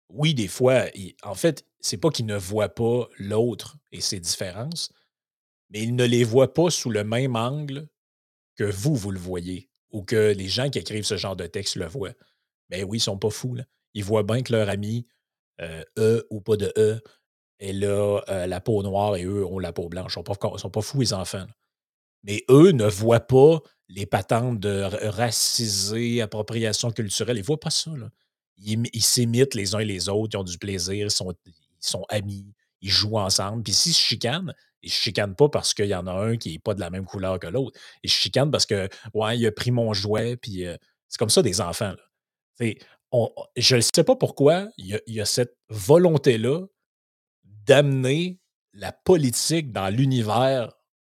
oui, 0.09 0.33
des 0.33 0.47
fois, 0.47 0.85
en 1.23 1.35
fait, 1.35 1.65
c'est 1.79 1.97
pas 1.97 2.09
qu'ils 2.09 2.25
ne 2.25 2.35
voient 2.35 2.69
pas 2.73 3.07
l'autre 3.17 3.77
et 3.91 4.01
ses 4.01 4.19
différences, 4.19 4.91
mais 5.69 5.81
ils 5.83 5.95
ne 5.95 6.05
les 6.05 6.23
voient 6.23 6.53
pas 6.53 6.69
sous 6.71 6.89
le 6.91 7.03
même 7.03 7.35
angle 7.35 7.87
que 8.57 8.65
vous, 8.65 8.95
vous 8.95 9.11
le 9.11 9.19
voyez 9.19 9.69
ou 9.91 10.03
que 10.03 10.33
les 10.33 10.47
gens 10.49 10.69
qui 10.69 10.79
écrivent 10.79 11.05
ce 11.05 11.17
genre 11.17 11.35
de 11.37 11.47
texte 11.47 11.75
le 11.77 11.87
voient. 11.87 12.13
Ben 12.69 12.85
oui, 12.85 12.97
ils 12.99 13.01
sont 13.01 13.17
pas 13.17 13.31
fous, 13.31 13.55
là. 13.55 13.65
Ils 13.95 14.03
voient 14.05 14.23
bien 14.23 14.43
que 14.43 14.53
leur 14.53 14.69
ami, 14.69 15.07
heu, 15.61 15.85
E 15.99 16.27
ou 16.31 16.41
pas 16.41 16.57
de 16.57 16.73
E, 16.77 17.01
elle 17.59 17.85
a, 17.85 18.21
heu, 18.29 18.47
la 18.47 18.61
peau 18.61 18.83
noire 18.83 19.17
et 19.17 19.25
eux 19.25 19.45
ont 19.45 19.59
la 19.59 19.73
peau 19.73 19.89
blanche. 19.89 20.17
Ils 20.17 20.23
ils 20.55 20.59
sont 20.59 20.69
pas 20.71 20.81
fous 20.81 21.01
les 21.01 21.13
enfants, 21.13 21.39
là. 21.39 21.55
Mais 22.23 22.43
eux 22.49 22.71
ne 22.71 22.85
voient 22.87 23.19
pas 23.21 23.61
les 23.91 24.05
patentes 24.07 24.59
de 24.59 24.81
ra 24.83 24.97
raciser, 25.11 26.21
appropriation 26.21 26.91
culturelle, 26.91 27.37
ils 27.37 27.43
voient 27.43 27.59
pas 27.59 27.69
ça. 27.71 27.91
Ils 28.57 28.71
imi 28.73 28.89
ils 28.93 29.03
s'imitent 29.03 29.55
les 29.55 29.75
uns 29.75 29.79
et 29.79 29.85
les 29.85 30.09
autres, 30.09 30.31
ils 30.35 30.37
ont 30.39 30.43
du 30.43 30.57
plaisir, 30.57 31.07
ils 31.07 31.11
sont 31.81 32.05
amis, 32.09 32.45
ils 32.81 32.89
jouent 32.89 33.17
ensemble, 33.19 33.63
puis 33.63 33.73
s'ils 33.73 33.93
se 33.93 34.01
chicanent, 34.01 34.53
ils 34.83 34.91
se 34.91 35.01
chicanent 35.01 35.35
pas 35.35 35.49
parce 35.49 35.73
qu'il 35.73 35.87
y 35.87 35.95
en 35.95 36.07
a 36.07 36.13
un 36.13 36.37
qui 36.37 36.55
est 36.55 36.59
pas 36.59 36.73
de 36.75 36.79
la 36.81 36.89
même 36.89 37.05
couleur 37.05 37.39
que 37.39 37.47
l'autre. 37.47 37.79
Ils 38.03 38.09
se 38.11 38.15
chicanent 38.17 38.51
parce 38.51 38.65
que: 38.65 38.89
«Ouais, 39.13 39.37
il 39.39 39.45
a 39.47 39.51
pris 39.51 39.71
mon 39.71 39.93
jouet», 39.93 40.33
heu, 40.47 40.77
c'est 41.07 41.17
comme 41.19 41.29
ça 41.29 41.41
des 41.43 41.61
enfants, 41.61 41.91
là. 41.91 41.97
Tu 42.59 42.67
sais, 42.67 42.77
je 43.57 44.01
pas 44.03 44.15
pourquoi 44.15 44.69
il 44.77 44.87
y 44.87 44.95
a 44.95 44.99
il 45.07 45.15
y 45.15 45.21
a 45.21 45.25
cette 45.25 45.55
volonté-là 45.69 46.65
d'amener 47.67 48.39
la 48.73 48.91
politique 48.93 49.71
dans 49.71 49.89
l'univers, 49.89 50.71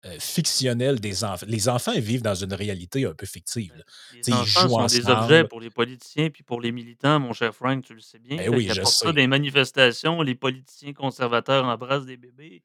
heu, 0.06 0.20
fictionnel 0.20 1.00
des 1.00 1.24
enfants. 1.24 1.46
Les 1.48 1.70
enfants, 1.70 1.92
ils 1.92 2.02
vivent 2.02 2.22
dans 2.22 2.36
une 2.36 2.54
réalité 2.54 3.06
un 3.06 3.14
peu 3.14 3.26
fictive, 3.26 3.74
là. 3.76 3.84
les 4.14 4.22
Tu 4.22 4.24
sais, 4.24 4.32
ils 4.32 4.34
enfants 4.34 4.62
jouent 4.62 4.70
sont 4.70 4.86
des 4.88 5.10
objets 5.10 5.44
pour 5.44 5.60
les 5.60 5.70
politiciens 5.70 6.30
puis 6.30 6.44
pour 6.44 6.60
les 6.62 6.72
militants, 6.72 7.20
mon 7.20 7.34
cher 7.34 7.54
Frank, 7.54 7.84
tu 7.84 7.94
le 7.94 8.00
sais 8.00 8.20
bien. 8.20 8.38
Ben 8.38 8.50
oui, 8.50 8.66
ils 8.66 8.74
je 8.74 8.84
ça 8.84 9.12
les 9.12 9.28
manifestations, 9.28 10.22
les 10.22 10.36
politiciens 10.36 10.94
conservateurs 10.94 11.66
embrassent 11.66 12.06
des 12.06 12.18
bébés. 12.18 12.64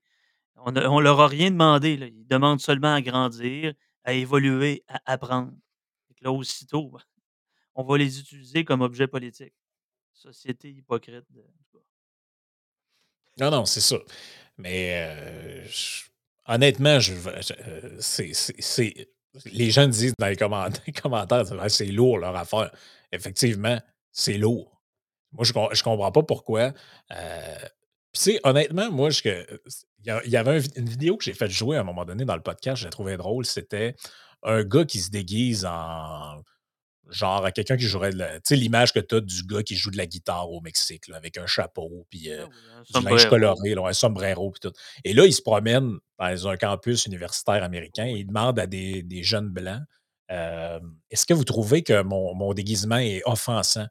On 0.56 0.72
ne 0.72 1.02
leur 1.02 1.20
a 1.20 1.28
rien 1.28 1.50
demandé, 1.50 1.96
là. 1.98 2.06
Ils 2.06 2.26
demandent 2.26 2.60
seulement 2.60 2.94
à 2.94 3.02
grandir, 3.02 3.74
à 4.04 4.14
évoluer, 4.14 4.82
à 4.88 5.00
apprendre. 5.04 5.52
Que 6.16 6.24
là, 6.24 6.32
aussitôt, 6.32 6.90
on 7.74 7.84
va 7.84 7.98
les 7.98 8.18
utiliser 8.18 8.64
comme 8.64 8.80
objets 8.80 9.06
politiques. 9.06 9.54
Société 10.14 10.70
hypocrite 10.70 11.26
de. 11.30 11.44
Non, 13.38 13.50
non, 13.50 13.66
c'est 13.66 13.82
ça. 13.82 13.96
Mais, 14.56 15.66
je 15.66 16.04
honnêtement, 16.48 17.00
je 17.00 17.12
heu, 17.14 17.96
c'est 18.00 19.08
les 19.44 19.70
gens 19.70 19.86
disent 19.86 20.14
dans 20.18 20.28
les 20.28 20.36
comment 20.36 20.66
commentaires, 21.02 21.44
«Ah, 21.60 21.68
c'est 21.68 21.86
lourd 21.86 22.18
leur 22.18 22.34
affaire». 22.36 22.70
Effectivement, 23.12 23.78
c'est 24.12 24.38
lourd. 24.38 24.80
Moi, 25.32 25.44
je 25.44 25.52
je 25.72 25.82
comprends 25.82 26.12
pas 26.12 26.22
pourquoi, 26.22 26.72
tu 27.10 27.16
sais, 28.12 28.40
honnêtement, 28.44 28.90
moi, 28.90 29.10
il 29.24 30.30
y 30.30 30.36
avait 30.36 30.58
un 30.58 30.60
une 30.76 30.88
vidéo 30.88 31.16
que 31.16 31.24
j'ai 31.24 31.34
fait 31.34 31.50
jouer 31.50 31.76
à 31.76 31.80
un 31.80 31.84
moment 31.84 32.04
donné 32.04 32.24
dans 32.24 32.36
le 32.36 32.42
podcast, 32.42 32.80
je 32.80 32.84
la 32.84 32.90
trouvais 32.90 33.16
drôle. 33.16 33.44
C'était 33.44 33.94
un 34.42 34.64
gars 34.64 34.84
qui 34.84 35.00
se 35.00 35.10
déguise 35.10 35.66
en 35.66 36.42
genre 37.10 37.52
quelqu'un 37.54 37.76
qui 37.76 37.84
jouerait 37.86 38.10
de 38.12 38.18
la 38.18 38.34
tu 38.36 38.40
sais, 38.48 38.56
l'image 38.56 38.92
que 38.92 39.00
tu 39.00 39.14
as 39.16 39.20
du 39.20 39.42
gars 39.44 39.62
qui 39.62 39.76
joue 39.76 39.90
de 39.90 39.96
la 39.98 40.06
guitare 40.06 40.50
au 40.50 40.60
Mexique, 40.60 41.08
là, 41.08 41.16
avec 41.16 41.38
un 41.38 41.46
chapeau, 41.46 42.06
puis, 42.10 42.30
Ah 42.38 42.46
oui, 42.54 42.62
un 42.78 42.84
du 42.90 43.02
linge 43.02 43.26
coloré, 43.26 43.74
là, 43.74 43.86
un 43.88 43.92
sombrero, 43.92 44.50
puis 44.50 44.60
tout. 44.60 44.72
Et 45.04 45.12
là, 45.14 45.26
il 45.26 45.32
se 45.32 45.42
promène 45.42 45.98
dans 46.18 46.48
un 46.48 46.56
campus 46.56 47.06
universitaire 47.06 47.62
américain 47.64 48.06
et 48.06 48.12
il 48.20 48.26
demande 48.26 48.58
à 48.58 48.66
des 48.66 49.02
des 49.02 49.22
jeunes 49.22 49.48
blancs, 49.50 49.82
hem: 50.28 50.96
«Est-ce 51.10 51.26
que 51.26 51.34
vous 51.34 51.44
trouvez 51.44 51.82
que 51.82 52.02
mon 52.02 52.34
mon 52.34 52.52
déguisement 52.54 52.98
est 52.98 53.22
offensant?» 53.26 53.86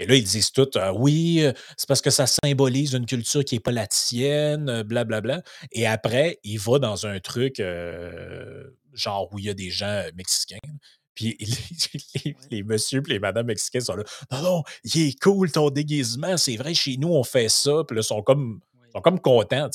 Et 0.00 0.06
là, 0.06 0.14
ils 0.16 0.24
disent 0.24 0.52
tous: 0.52 0.70
«Heu, 0.76 0.90
oui, 0.96 1.40
heu, 1.42 1.54
c'est 1.76 1.88
parce 1.88 2.02
que 2.02 2.10
ça 2.10 2.26
symbolise 2.26 2.94
une 2.94 3.06
culture 3.06 3.44
qui 3.44 3.56
est 3.56 3.60
pas 3.60 3.72
la 3.72 3.86
tienne, 3.88 4.70
heu, 4.70 4.82
bla 4.84 5.04
bla 5.04 5.20
bla». 5.20 5.42
Et 5.72 5.86
après, 5.86 6.38
il 6.44 6.58
va 6.60 6.78
dans 6.80 7.06
un 7.06 7.20
truc, 7.20 7.60
genre 8.92 9.32
où 9.32 9.38
il 9.38 9.44
y 9.46 9.50
a 9.50 9.54
des 9.54 9.70
gens, 9.70 10.04
mexicains, 10.16 10.58
puis 11.18 11.36
les 11.40 12.22
les 12.24 12.36
Ouais. 12.36 12.50
les 12.50 12.62
messieurs 12.62 13.02
puis 13.02 13.12
les 13.14 13.18
madames 13.18 13.46
mexicaines 13.46 13.80
sont 13.82 13.96
là: 13.96 14.04
«Non, 14.30 14.42
non, 14.42 14.62
il 14.84 15.08
est 15.08 15.20
cool 15.20 15.50
ton 15.50 15.70
déguisement, 15.70 16.36
c'est 16.36 16.56
vrai, 16.56 16.74
chez 16.74 16.96
nous, 16.96 17.08
on 17.08 17.24
fait 17.24 17.48
ça». 17.48 17.82
Puis 17.86 17.96
là, 17.96 18.02
sont 18.02 18.22
comme 18.22 18.60
Oui. 18.74 18.88
sont 18.94 19.00
comme 19.02 19.20
contents. 19.20 19.68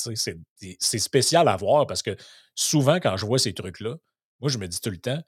C'est 0.80 0.98
spécial 0.98 1.48
à 1.48 1.56
voir 1.56 1.86
parce 1.86 2.02
que 2.02 2.16
souvent, 2.54 2.96
quand 3.00 3.16
je 3.18 3.26
vois 3.26 3.38
ces 3.38 3.52
trucs-là, 3.54 3.96
moi, 4.40 4.50
je 4.50 4.58
me 4.58 4.66
dis 4.68 4.80
tout 4.80 4.90
le 4.90 4.98
temps: 4.98 5.20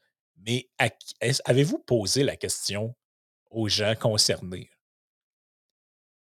«Mais 0.47 0.69
à 0.79 0.89
avez-vous 1.47 1.79
posé 1.81 2.23
la 2.25 2.37
question 2.37 2.95
aux 3.51 3.69
gens 3.69 3.95
concernés?» 4.01 4.71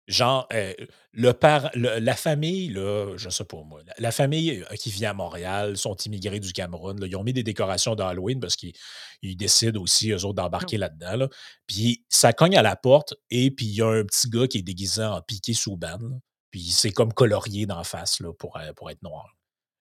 Genre, 0.09 0.49
heu, 0.53 0.75
le 1.13 1.33
par 1.33 1.71
le 1.75 2.01
la 2.01 2.17
famille, 2.17 2.69
là, 2.71 3.15
je 3.17 3.29
sais 3.31 3.45
pas 3.45 3.59
moi, 3.65 3.81
la 3.87 3.95
la 3.99 4.11
famille, 4.13 4.51
heu, 4.51 4.77
qui 4.77 4.91
vit 4.91 5.07
à 5.07 5.15
Montréal, 5.15 5.77
sont 5.77 5.95
immigrés 5.97 6.41
du 6.41 6.53
Cameroun, 6.53 6.99
là. 7.01 7.07
Ils 7.07 7.15
ont 7.17 7.23
mis 7.23 7.33
des 7.33 7.45
décorations 7.45 7.95
d'Halloween 7.95 8.41
parce 8.41 8.57
qu'ils 8.57 8.73
ils 9.23 9.37
décident 9.37 9.81
aussi, 9.81 10.11
eux 10.11 10.25
autres, 10.25 10.35
d'embarquer 10.35 10.77
là-dedans, 10.77 11.17
là. 11.17 11.29
Puis 11.69 12.05
ça 12.09 12.33
cogne 12.33 12.57
à 12.57 12.63
la 12.63 12.75
porte 12.75 13.15
et 13.31 13.53
puis 13.53 13.67
il 13.67 13.75
y 13.77 13.83
a 13.83 13.87
un 13.89 14.05
petit 14.05 14.29
gars 14.29 14.49
qui 14.49 14.59
est 14.59 14.63
déguisé 14.63 15.05
en 15.05 15.21
Piqué 15.23 15.53
là, 15.55 16.17
puis 16.51 16.61
il 16.61 16.73
s'est 16.73 16.91
comme 16.91 17.13
colorié 17.13 17.67
d'en 17.67 17.85
face, 17.85 18.19
là, 18.21 18.33
pour, 18.33 18.57
heu, 18.59 18.73
pour 18.75 18.91
être 18.91 19.03
noir. 19.03 19.37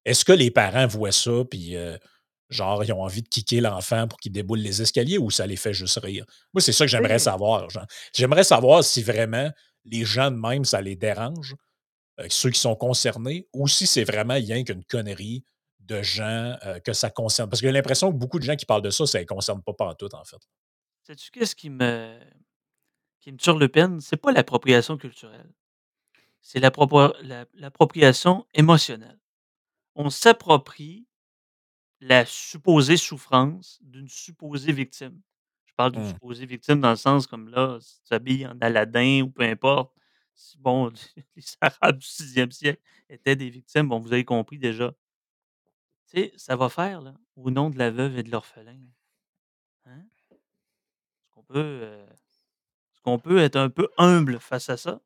Est-ce 0.05 0.25
que 0.25 0.33
les 0.33 0.51
parents 0.51 0.87
voient 0.87 1.11
ça 1.13 1.43
puis, 1.49 1.75
genre, 2.49 2.83
ils 2.83 2.93
ont 2.93 3.03
envie 3.03 3.21
de 3.23 3.29
kicker 3.29 3.61
l'enfant 3.61 4.07
pour 4.07 4.19
qu'il 4.19 4.31
déboule 4.33 4.59
les 4.59 4.81
escaliers 4.81 5.17
ou 5.17 5.31
ça 5.31 5.47
les 5.47 5.55
fait 5.57 5.73
juste 5.73 5.99
rire? 5.99 6.25
Moi, 6.53 6.61
c'est 6.61 6.73
ça 6.73 6.85
que 6.85 6.91
j'aimerais 6.91 7.19
sais 7.19 7.25
savoir. 7.25 7.67
J'aimerais 8.15 8.43
savoir 8.43 8.83
si 8.83 9.03
vraiment 9.03 9.49
les 9.85 10.05
gens 10.05 10.31
de 10.31 10.37
même, 10.37 10.65
ça 10.65 10.81
les 10.81 10.95
dérange, 10.95 11.55
heu, 12.19 12.27
ceux 12.29 12.51
qui 12.51 12.59
sont 12.59 12.75
concernés 12.75 13.47
ou 13.53 13.67
si 13.67 13.87
c'est 13.87 14.03
vraiment 14.05 14.35
rien 14.35 14.63
qu'une 14.63 14.83
connerie 14.85 15.43
de 15.81 16.01
gens, 16.03 16.55
heu, 16.65 16.79
que 16.85 16.93
ça 16.93 17.09
concerne? 17.11 17.49
Parce 17.49 17.61
que 17.61 17.67
j'ai 17.67 17.73
l'impression 17.73 18.11
que 18.11 18.17
beaucoup 18.17 18.39
de 18.39 18.45
gens 18.45 18.55
qui 18.57 18.65
parlent 18.67 18.81
de 18.83 18.91
ça, 18.91 19.05
ça 19.07 19.19
les 19.19 19.25
concerne 19.27 19.61
pas 19.63 19.73
pantoute, 19.73 20.13
en 20.15 20.25
fait. 20.25 20.39
Sais-tu 21.07 21.31
qu'est-ce 21.31 21.55
qui 21.55 21.69
me 21.69 22.19
qui 23.21 23.31
me 23.31 23.37
turlupine? 23.37 24.01
C'est 24.01 24.17
pas 24.17 24.31
l'appropriation 24.31 24.97
culturelle, 24.97 25.51
c'est 26.41 26.59
l'appropria 26.59 27.13
l'a 27.23 27.45
l'appropriation 27.55 28.45
émotionnelle. 28.55 29.19
On 29.95 30.09
s'approprie 30.09 31.07
la 32.01 32.25
supposée 32.25 32.97
souffrance 32.97 33.79
d'une 33.83 34.09
supposée 34.09 34.73
victime. 34.73 35.21
Parle 35.81 35.93
d'une 35.93 36.03
Mmh. 36.03 36.05
supposée 36.05 36.45
victime 36.45 36.79
dans 36.81 36.91
le 36.91 36.95
sens 36.95 37.27
comme 37.27 37.49
là, 37.49 37.79
si 37.81 37.97
tu 38.03 38.09
t'habilles 38.09 38.45
en 38.47 38.57
Aladin 38.61 39.21
ou 39.23 39.31
peu 39.31 39.43
importe, 39.43 39.93
si 40.35 40.57
bon, 40.59 40.91
les 41.35 41.43
Arabes 41.61 41.97
du 41.99 42.05
6e 42.07 42.51
siècle 42.51 42.81
étaient 43.09 43.35
des 43.35 43.49
victimes, 43.49 43.89
bon, 43.89 43.99
vous 43.99 44.13
avez 44.13 44.25
compris 44.25 44.59
déjà. 44.59 44.93
Tu 46.05 46.17
sais, 46.19 46.33
ça 46.37 46.55
va 46.55 46.69
faire 46.69 47.01
là, 47.01 47.15
au 47.35 47.49
nom 47.49 47.71
de 47.71 47.79
la 47.79 47.89
veuve 47.89 48.15
et 48.19 48.21
de 48.21 48.29
l'orphelin. 48.29 48.77
Hein? 49.85 50.05
Est-ce 51.23 51.31
qu'on 51.31 51.43
peut, 51.43 51.59
heu, 51.59 52.05
est-ce 52.09 53.01
qu'on 53.03 53.19
peut 53.19 53.39
être 53.39 53.55
un 53.57 53.69
peu 53.69 53.89
humble 53.97 54.39
face 54.39 54.69
à 54.69 54.77
ça? 54.77 55.01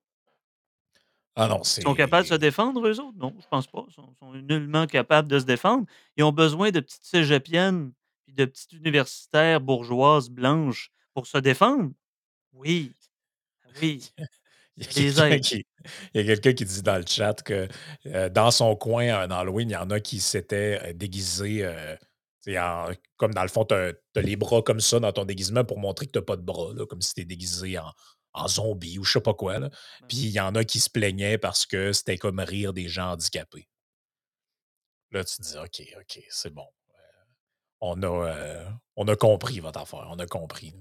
Ah 1.36 1.48
non, 1.48 1.62
Ils 1.78 1.82
sont 1.82 1.94
capables 1.96 2.24
de 2.28 2.34
se 2.34 2.40
défendre 2.40 2.88
eux 2.88 3.00
autres? 3.00 3.18
Non, 3.18 3.36
je 3.40 3.48
pense 3.48 3.68
pas. 3.68 3.86
Ils 3.88 3.94
sont 3.94 4.14
sont 4.20 4.34
nullement 4.34 4.88
capables 4.88 5.28
de 5.28 5.40
se 5.40 5.46
défendre. 5.46 5.86
Ils 6.18 6.24
ont 6.24 6.32
besoin 6.32 6.72
de 6.72 6.80
petites 6.80 7.04
cégepiennes 7.06 7.92
puis 8.26 8.34
de 8.34 8.46
petites 8.46 8.74
universitaires 8.74 9.62
bourgeoises 9.62 10.30
blanches 10.30 10.92
pour 11.14 11.28
se 11.28 11.38
défendre? 11.38 11.92
Oui, 12.54 12.92
oui, 13.82 14.10
Il 14.78 14.84
y 16.16 16.20
a 16.20 16.24
quelqu'un 16.24 16.54
qui 16.54 16.66
dit 16.66 16.82
dans 16.82 16.98
le 16.98 17.06
chat 17.08 17.42
que, 17.44 17.68
dans 18.30 18.52
son 18.52 18.76
coin, 18.76 19.22
un 19.22 19.32
Halloween, 19.32 19.70
il 19.70 19.74
y 19.74 19.78
en 19.78 19.90
a 19.90 20.00
qui 20.00 20.20
s'étaient, 20.20 20.94
déguisés, 20.94 21.66
en 22.58 22.90
comme 23.18 23.34
dans 23.34 23.42
le 23.42 23.48
fond, 23.48 23.66
tu 23.66 23.74
as 23.74 23.94
les 24.22 24.36
bras 24.36 24.62
comme 24.62 24.82
ça 24.82 25.00
dans 25.00 25.12
ton 25.12 25.26
déguisement 25.26 25.64
pour 25.64 25.80
montrer 25.80 26.08
que 26.08 26.12
tu 26.12 26.20
as 26.20 26.24
pas 26.24 26.36
de 26.36 26.42
bras, 26.42 26.74
là, 26.74 26.86
comme 26.86 27.02
si 27.02 27.14
tu 27.14 27.26
déguisé 27.26 27.78
en 27.80 27.92
en 28.38 28.50
zombie 28.50 29.00
ou 29.00 29.06
je 29.06 29.14
sais 29.14 29.22
pas 29.22 29.34
quoi, 29.34 29.60
là. 29.60 29.70
Puis 30.10 30.18
il 30.18 30.30
y 30.32 30.42
en 30.42 30.56
a 30.56 30.66
qui 30.66 30.82
se 30.82 30.90
plaignaient 30.90 31.38
parce 31.38 31.66
que 31.66 31.94
c'était 31.94 32.18
comme 32.18 32.40
rire 32.42 32.74
des 32.74 32.90
gens 32.90 33.12
handicapés. 33.14 33.70
Là, 35.12 35.24
tu 35.24 35.38
te 35.38 35.42
dis: 35.42 35.58
«OK, 35.58 35.82
OK, 36.00 36.24
c'est 36.30 36.54
bon. 36.54 36.68
On 37.82 38.02
a, 38.04 38.08
heu, 38.08 38.66
on 38.96 39.08
a 39.08 39.16
compris 39.16 39.60
votre 39.60 39.80
affaire, 39.80 40.08
on 40.12 40.20
a 40.20 40.28
compris». 40.28 40.74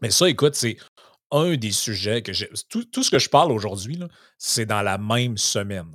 Mais 0.00 0.10
ça, 0.10 0.28
écoute, 0.28 0.54
c'est 0.54 0.76
un 1.30 1.56
des 1.56 1.72
sujets 1.72 2.22
que 2.22 2.32
j'ai 2.32 2.48
tout 2.70 3.02
ce 3.02 3.10
que 3.10 3.18
je 3.18 3.28
parle 3.28 3.52
aujourd'hui, 3.52 3.98
c'est 4.38 4.66
dans 4.66 4.82
la 4.82 4.98
même 4.98 5.38
semaine 5.38 5.92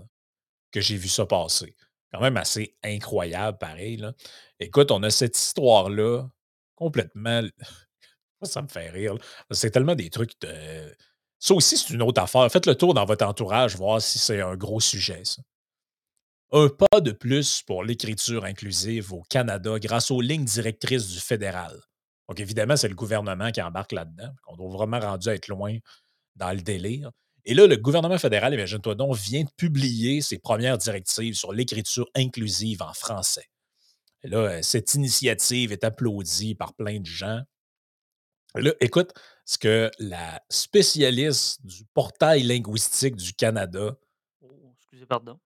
que 0.72 0.82
j'ai 0.82 0.98
vu 0.98 1.10
ça 1.10 1.26
passer. 1.26 1.76
Quand 2.14 2.22
même 2.22 2.38
assez 2.38 2.76
incroyable 2.84 3.58
pareil, 3.60 3.98
là. 3.98 4.14
Écoute, 4.60 4.92
on 4.92 5.04
a 5.04 5.12
cette 5.12 5.38
histoire-là 5.38 6.30
complètement 6.76 7.42
ça 8.44 8.62
me 8.62 8.68
fait 8.68 8.90
rire. 8.90 9.16
C'est 9.52 9.72
tellement 9.72 9.96
des 9.96 10.10
trucs 10.10 10.40
de 10.42 10.96
ça 11.40 11.54
aussi, 11.54 11.78
c'est 11.78 11.94
une 11.94 12.02
autre 12.02 12.22
affaire. 12.22 12.52
Faites 12.52 12.66
le 12.68 12.76
tour 12.76 12.94
dans 12.94 13.06
votre 13.06 13.26
entourage, 13.26 13.76
voir 13.78 14.02
si 14.02 14.20
c'est 14.20 14.42
un 14.42 14.56
gros 14.58 14.80
sujet, 14.82 15.22
ça. 15.26 15.42
Un 16.52 16.68
pas 16.68 17.00
de 17.00 17.12
plus 17.12 17.62
pour 17.62 17.84
l'écriture 17.84 18.44
inclusive 18.44 19.14
au 19.14 19.22
Canada 19.30 19.78
grâce 19.80 20.10
aux 20.10 20.22
lignes 20.22 20.46
directrices 20.46 21.08
du 21.08 21.20
fédéral. 21.20 21.80
Donc, 22.28 22.40
évidemment, 22.40 22.76
c'est 22.76 22.88
le 22.88 22.96
gouvernement 22.96 23.52
qui 23.52 23.62
embarque 23.62 23.92
là-dedans. 23.92 24.32
On 24.48 24.56
doit 24.56 24.70
vraiment 24.70 25.00
rendu 25.00 25.30
être 25.30 25.48
loin 25.48 25.78
dans 26.36 26.52
le 26.52 26.62
délire. 26.62 27.12
Et 27.46 27.54
là, 27.54 27.68
le 27.68 27.78
gouvernement 27.78 28.18
fédéral, 28.18 28.54
imagine-toi 28.54 28.96
donc, 28.96 29.16
vient 29.16 29.44
de 29.44 29.50
publier 29.58 30.22
ses 30.22 30.38
premières 30.40 30.78
directives 30.78 31.36
sur 31.36 31.54
l'écriture 31.54 32.08
inclusive 32.16 32.82
en 32.82 32.94
français. 32.94 33.50
Et 34.24 34.28
là, 34.28 34.38
euh, 34.38 34.62
cette 34.62 34.94
initiative 34.94 35.72
est 35.72 35.84
applaudie 35.84 36.56
par 36.56 36.74
plein 36.74 37.00
de 37.00 37.06
gens. 37.06 37.42
Et 38.58 38.62
là, 38.62 38.74
écoute 38.82 39.14
ce 39.46 39.58
que 39.58 39.90
la 40.00 40.42
spécialiste 40.50 41.66
du 41.66 41.86
portail 41.94 42.44
linguistique 42.44 43.16
du 43.16 43.34
Canada 43.34 43.96
Oh, 44.42 44.72
excusez, 44.76 45.06
pardon. 45.06 45.40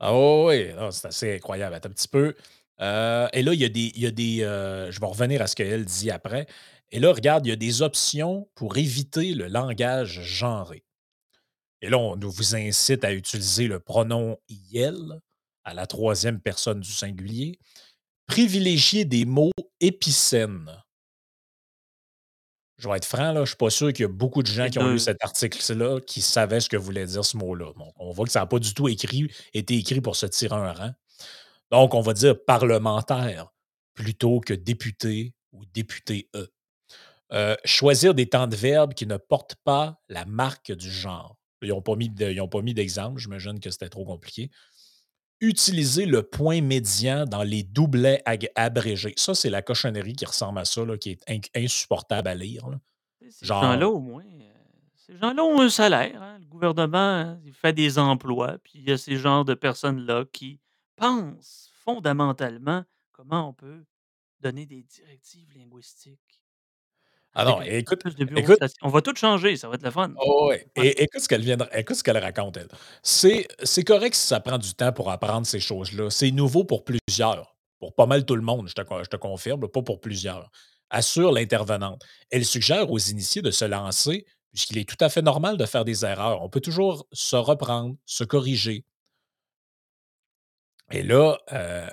Ah 0.00 0.14
oui, 0.44 0.66
c'est 0.90 1.06
assez 1.08 1.34
incroyable. 1.36 1.74
Un 1.76 1.80
petit 1.80 2.08
peu. 2.08 2.34
Heu 2.80 3.28
et 3.32 3.42
là, 3.42 3.54
il 3.54 3.60
y 3.60 3.64
a 4.06 4.10
des 4.10 4.40
heu, 4.42 4.90
je 4.90 5.00
vais 5.00 5.06
revenir 5.06 5.40
à 5.42 5.46
ce 5.46 5.54
qu'elle 5.56 5.84
dit 5.84 6.10
après. 6.10 6.46
Et 6.90 6.98
là, 7.00 7.12
regarde, 7.12 7.46
il 7.46 7.50
y 7.50 7.52
a 7.52 7.56
des 7.56 7.82
options 7.82 8.48
pour 8.54 8.76
éviter 8.76 9.34
le 9.34 9.46
langage 9.48 10.20
genré. 10.22 10.84
Et 11.82 11.90
là, 11.90 11.98
on 11.98 12.16
vous 12.18 12.56
incite 12.56 13.04
à 13.04 13.12
utiliser 13.12 13.68
le 13.68 13.80
pronom 13.80 14.38
«iel» 14.48 15.20
à 15.64 15.74
la 15.74 15.86
troisième 15.86 16.40
personne 16.40 16.80
du 16.80 16.92
singulier. 16.92 17.58
Privilégier 18.26 19.04
des 19.04 19.24
mots 19.26 19.52
épicènes. 19.80 20.70
Je 22.84 22.88
vais 22.90 22.96
être 22.98 23.06
franc, 23.06 23.28
là, 23.32 23.34
je 23.36 23.40
ne 23.40 23.46
suis 23.46 23.56
pas 23.56 23.70
sûr 23.70 23.92
qu'il 23.94 24.02
y 24.02 24.04
a 24.04 24.08
beaucoup 24.08 24.42
de 24.42 24.46
gens 24.48 24.68
qui 24.68 24.78
ont 24.78 24.84
lu 24.88 24.92
2. 24.94 24.98
cet 24.98 25.24
article-là 25.24 26.00
qui 26.00 26.20
savaient 26.20 26.60
ce 26.60 26.68
que 26.68 26.76
voulait 26.76 27.06
dire 27.06 27.24
ce 27.24 27.36
mot-là. 27.38 27.72
On 27.96 28.10
voit 28.12 28.26
que 28.26 28.32
ça 28.32 28.40
n'a 28.40 28.46
pas 28.46 28.58
du 28.58 28.74
tout 28.74 28.88
écrit 28.88 29.30
été 29.54 29.74
écrit 29.76 30.00
pour 30.02 30.16
se 30.16 30.26
tirer 30.26 30.54
un 30.54 30.72
rang. 30.72 30.90
Donc, 31.70 31.94
on 31.94 32.00
va 32.02 32.12
dire 32.12 32.34
parlementaire 32.44 33.48
plutôt 33.94 34.40
que 34.40 34.52
député 34.54 35.34
ou 35.52 35.64
député 35.72 36.28
E. 36.36 36.48
Euh, 37.32 37.56
choisir 37.64 38.14
des 38.14 38.28
temps 38.28 38.46
de 38.46 38.56
verbe 38.56 38.94
qui 38.94 39.06
ne 39.06 39.16
portent 39.16 39.56
pas 39.64 40.00
la 40.08 40.24
marque 40.26 40.72
du 40.72 40.90
genre. 40.90 41.36
Ils 41.62 41.70
n'ont 41.70 41.80
pas 41.82 41.96
mis 41.96 42.10
de- 42.10 42.30
ils 42.30 42.40
ont 42.40 42.48
pas 42.48 42.60
mis 42.60 42.74
d'exemple, 42.74 43.18
j'imagine 43.20 43.58
que 43.60 43.70
c'était 43.70 43.88
trop 43.88 44.04
compliqué. 44.04 44.50
Utiliser 45.40 46.06
le 46.06 46.22
point 46.22 46.60
médian 46.62 47.24
dans 47.26 47.42
les 47.42 47.62
doublets 47.62 48.22
abrégés. 48.54 49.14
Ça, 49.16 49.34
c'est 49.34 49.50
la 49.50 49.62
cochonnerie 49.62 50.14
qui 50.14 50.24
ressemble 50.24 50.58
à 50.58 50.64
ça, 50.64 50.84
là, 50.84 50.96
qui 50.96 51.10
est 51.26 51.50
insupportable 51.56 52.28
à 52.28 52.34
lire. 52.34 52.68
là. 52.68 52.80
Ces 53.30 53.46
gens-là, 53.46 53.80
Genre, 53.80 53.94
au 53.94 54.00
moins, 54.00 54.24
heu, 54.24 54.52
ces 54.94 55.16
gens-là 55.18 55.42
ont 55.44 55.60
un 55.60 55.68
salaire, 55.68 56.22
hein. 56.22 56.38
Le 56.38 56.46
gouvernement, 56.46 56.98
hein, 56.98 57.40
il 57.44 57.52
fait 57.52 57.72
des 57.72 57.98
emplois, 57.98 58.58
puis 58.62 58.72
il 58.78 58.88
y 58.88 58.92
a 58.92 58.98
ces 58.98 59.16
genres 59.16 59.44
de 59.44 59.54
personnes-là 59.54 60.24
qui 60.32 60.60
pensent 60.96 61.70
fondamentalement 61.84 62.84
comment 63.12 63.48
on 63.48 63.52
peut 63.52 63.84
donner 64.40 64.66
des 64.66 64.82
directives 64.84 65.48
linguistiques 65.56 66.43
ah 67.34 67.44
non, 67.44 67.60
écoute, 67.62 68.02
écoute. 68.36 68.58
On 68.82 68.88
va 68.88 69.02
tout 69.02 69.14
changer, 69.16 69.56
ça 69.56 69.68
va 69.68 69.74
être 69.74 69.82
le 69.82 69.90
fun. 69.90 70.12
Oh 70.18 70.48
ouais. 70.48 70.68
Ouais. 70.76 70.86
Et 70.86 71.02
écoute 71.02 71.20
ce 71.20 71.28
qu'elle 71.28 71.42
vient 71.42 71.56
de 71.56 71.64
écoute 71.72 71.96
ce 71.96 72.04
qu'elle 72.04 72.18
raconte, 72.18 72.56
elle. 72.56 72.68
C'est 73.02 73.84
correct 73.84 74.14
si 74.14 74.26
ça 74.26 74.40
prend 74.40 74.58
du 74.58 74.72
temps 74.74 74.92
pour 74.92 75.10
apprendre 75.10 75.46
ces 75.46 75.60
choses-là. 75.60 76.10
C'est 76.10 76.30
nouveau 76.30 76.64
pour 76.64 76.84
plusieurs. 76.84 77.56
Pour 77.80 77.94
pas 77.94 78.06
mal 78.06 78.24
tout 78.24 78.36
le 78.36 78.42
monde, 78.42 78.68
je 78.68 78.74
te, 78.74 78.82
je 79.02 79.08
te 79.08 79.16
confirme, 79.16 79.68
pas 79.68 79.82
pour 79.82 80.00
plusieurs. 80.00 80.50
Assure 80.90 81.32
l'intervenante. 81.32 82.02
Elle 82.30 82.44
suggère 82.44 82.90
aux 82.90 82.98
initiés 82.98 83.42
de 83.42 83.50
se 83.50 83.64
lancer, 83.64 84.26
puisqu'il 84.52 84.78
est 84.78 84.88
tout 84.88 85.02
à 85.04 85.08
fait 85.08 85.22
normal 85.22 85.56
de 85.56 85.66
faire 85.66 85.84
des 85.84 86.04
erreurs. 86.04 86.40
On 86.42 86.48
peut 86.48 86.60
toujours 86.60 87.06
se 87.12 87.36
reprendre, 87.36 87.96
se 88.06 88.22
corriger. 88.22 88.84
Et 90.92 91.02
là, 91.02 91.36
euh, 91.52 91.88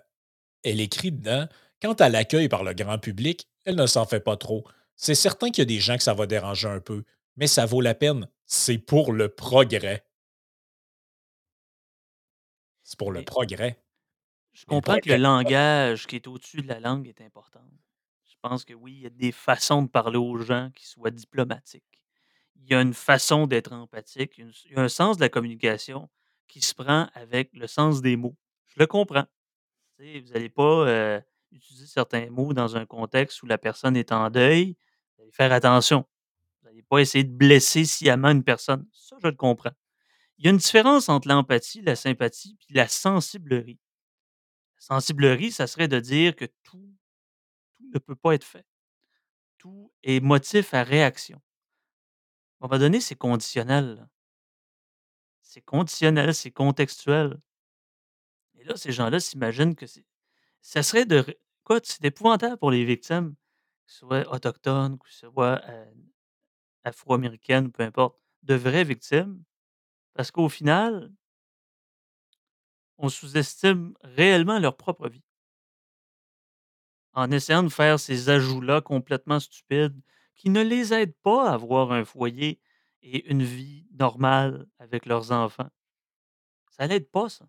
elle 0.63 0.82
écrit 0.82 1.12
dedans 1.12 1.47
Quant 1.82 1.93
à 1.93 2.10
l'accueil 2.10 2.47
par 2.47 2.63
le 2.63 2.73
grand 2.73 2.99
public, 2.99 3.47
elle 3.65 3.75
ne 3.75 3.88
s'en 3.88 4.06
fait 4.06 4.19
pas 4.19 4.38
trop. 4.38 4.63
C'est 5.02 5.16
certain 5.16 5.50
qu'il 5.50 5.64
y 5.64 5.64
a 5.64 5.66
des 5.66 5.80
gens 5.80 5.98
que 5.98 6.04
ça 6.04 6.14
va 6.14 6.28
déranger 6.28 6.68
un 6.68 6.80
peu, 6.80 7.04
mais 7.36 7.48
ça 7.48 7.66
vaut 7.66 7.82
la 7.82 7.96
peine. 7.96 8.30
C'est 8.46 8.78
pour 8.78 9.14
le 9.14 9.30
progrès. 9.30 10.06
C'est 12.84 12.98
pour 13.00 13.12
le 13.12 13.24
progrès. 13.24 13.84
je 14.54 14.66
comprends 14.66 15.00
que 15.00 15.10
le 15.10 15.18
langage 15.18 16.08
qui 16.08 16.16
est 16.18 16.28
au-dessus 16.28 16.62
de 16.62 16.68
la 16.68 16.80
langue 16.80 17.08
est 17.08 17.22
important. 17.22 17.64
Je 18.26 18.36
pense 18.42 18.66
que 18.66 18.74
oui, 18.74 18.94
il 18.94 19.02
y 19.02 19.06
a 19.08 19.10
des 19.10 19.32
façons 19.32 19.84
de 19.84 19.88
parler 19.90 20.18
aux 20.18 20.38
gens 20.38 20.70
qui 20.76 20.86
soient 20.88 21.12
diplomatiques. 21.12 22.02
Il 22.56 22.70
y 22.70 22.76
a 22.76 22.82
une 22.82 22.94
façon 22.94 23.48
d'être 23.48 23.74
empathique, 23.74 24.38
une 24.38 24.52
il 24.66 24.74
y 24.74 24.76
a 24.76 24.82
un 24.82 24.90
sens 24.90 25.18
de 25.18 25.22
la 25.24 25.30
communication 25.30 26.10
qui 26.48 26.62
se 26.62 26.76
prend 26.76 27.10
avec 27.14 27.52
le 27.54 27.68
sens 27.68 28.02
des 28.02 28.18
mots. 28.18 28.38
Je 28.68 28.76
le 28.80 28.88
comprends. 28.88 29.26
Vous 30.00 30.34
allez 30.36 30.50
pas, 30.50 30.88
heu, 30.88 31.22
utiliser 31.52 31.86
certains 31.88 32.30
mots 32.30 32.54
dans 32.54 32.76
un 32.78 32.86
contexte 32.86 33.44
où 33.44 33.46
la 33.48 33.58
personne 33.58 33.96
est 33.98 34.12
en 34.12 34.30
deuil. 34.30 34.78
Faire 35.32 35.52
attention. 35.52 36.06
Vous 36.62 36.70
allez 36.70 36.84
pas 36.84 37.00
essayer 37.00 37.24
de 37.24 37.32
blesser 37.32 37.86
sciemment 37.86 38.30
une 38.30 38.44
personne. 38.44 38.88
Ça, 38.94 39.17
je 39.22 39.28
le 39.28 39.36
comprends. 39.36 39.72
Il 40.38 40.46
y 40.46 40.48
a 40.48 40.52
une 40.52 40.58
différence 40.58 41.10
entre 41.10 41.28
l'empathie, 41.28 41.82
la 41.82 41.96
sympathie 41.96 42.56
puis 42.56 42.76
la 42.76 42.88
sensiblerie. 42.88 43.80
La 44.76 44.82
sensiblerie, 44.82 45.52
ça 45.52 45.67
serait 45.67 45.88
de 45.88 46.00
dire 46.00 46.36
que 46.36 46.46
tout 46.63 46.96
ne 47.94 48.00
peut 48.00 48.15
pas 48.15 48.34
être 48.34 48.44
fait. 48.44 48.65
Tout 49.58 49.91
est 50.04 50.20
motif 50.20 50.74
à 50.74 50.84
réaction. 50.84 51.41
Un 52.60 52.67
moment 52.67 52.80
donné, 52.80 53.00
c'est 53.00 53.15
conditionnel. 53.15 54.08
C'est 55.41 55.62
conditionnel, 55.62 56.34
c'est 56.34 56.52
contextuel. 56.52 57.39
Et 58.56 58.63
là, 58.63 58.76
ces 58.76 58.91
gens-là 58.91 59.20
s'imaginent 59.20 59.76
que 59.76 59.88
c'est 59.88 60.06
ça 60.62 60.84
serait 60.84 61.06
de 61.06 61.26
écoute, 61.63 61.86
c'est 61.86 62.06
épouvantable 62.06 62.58
pour 62.58 62.72
les 62.72 62.86
victimes, 62.86 63.36
soient 63.88 64.32
autochtones, 64.34 64.98
qu'ils 65.00 65.13
soient, 65.30 65.62
heu, 65.70 65.86
afro-américaines, 66.84 67.72
peu 67.72 67.84
importe, 67.84 68.20
de 68.44 68.56
vraies 68.56 68.84
victimes, 68.86 69.44
parce 70.15 70.32
qu'au 70.32 70.50
final 70.50 71.12
on 72.98 73.10
sous-estime 73.10 73.94
réellement 74.04 74.60
leur 74.60 74.78
propre 74.78 75.10
vie. 75.10 75.24
En 77.13 77.32
essayant 77.32 77.63
de 77.63 77.70
faire 77.70 78.00
ces 78.00 78.30
ajouts-là 78.30 78.82
complètement 78.82 79.39
stupides, 79.39 80.00
qui 80.36 80.50
ne 80.50 80.62
les 80.62 80.94
aident 80.94 81.15
pas 81.24 81.50
à 81.50 81.54
avoir 81.54 81.91
un 81.94 82.04
foyer 82.06 82.60
et 83.02 83.30
une 83.32 83.44
vie 83.44 83.86
normale 83.98 84.65
avec 84.80 85.06
leurs 85.06 85.32
enfants. 85.32 85.70
Ça 86.72 86.88
l'aide 86.88 87.10
pas 87.10 87.30
ça. 87.30 87.46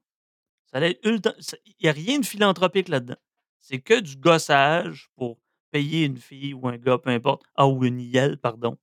Ça 0.67 0.81
l'aide 0.81 0.99
il 1.05 1.75
y 1.87 1.89
a 1.89 1.93
rien 1.93 2.21
de 2.21 2.27
philanthropique 2.27 2.89
là-dedans. 2.89 3.17
C'est 3.61 3.81
que 3.81 4.01
du 4.01 4.17
gossage 4.17 5.11
pour 5.17 5.39
payer 5.73 6.07
une 6.07 6.19
fille 6.19 6.55
ou 6.55 6.69
un 6.69 6.79
gars, 6.79 6.99
peu 6.99 7.11
importe, 7.11 7.45
ah 7.57 7.69
ou 7.69 7.85
une 7.87 8.01
IEL, 8.01 8.39
pardon, 8.39 8.79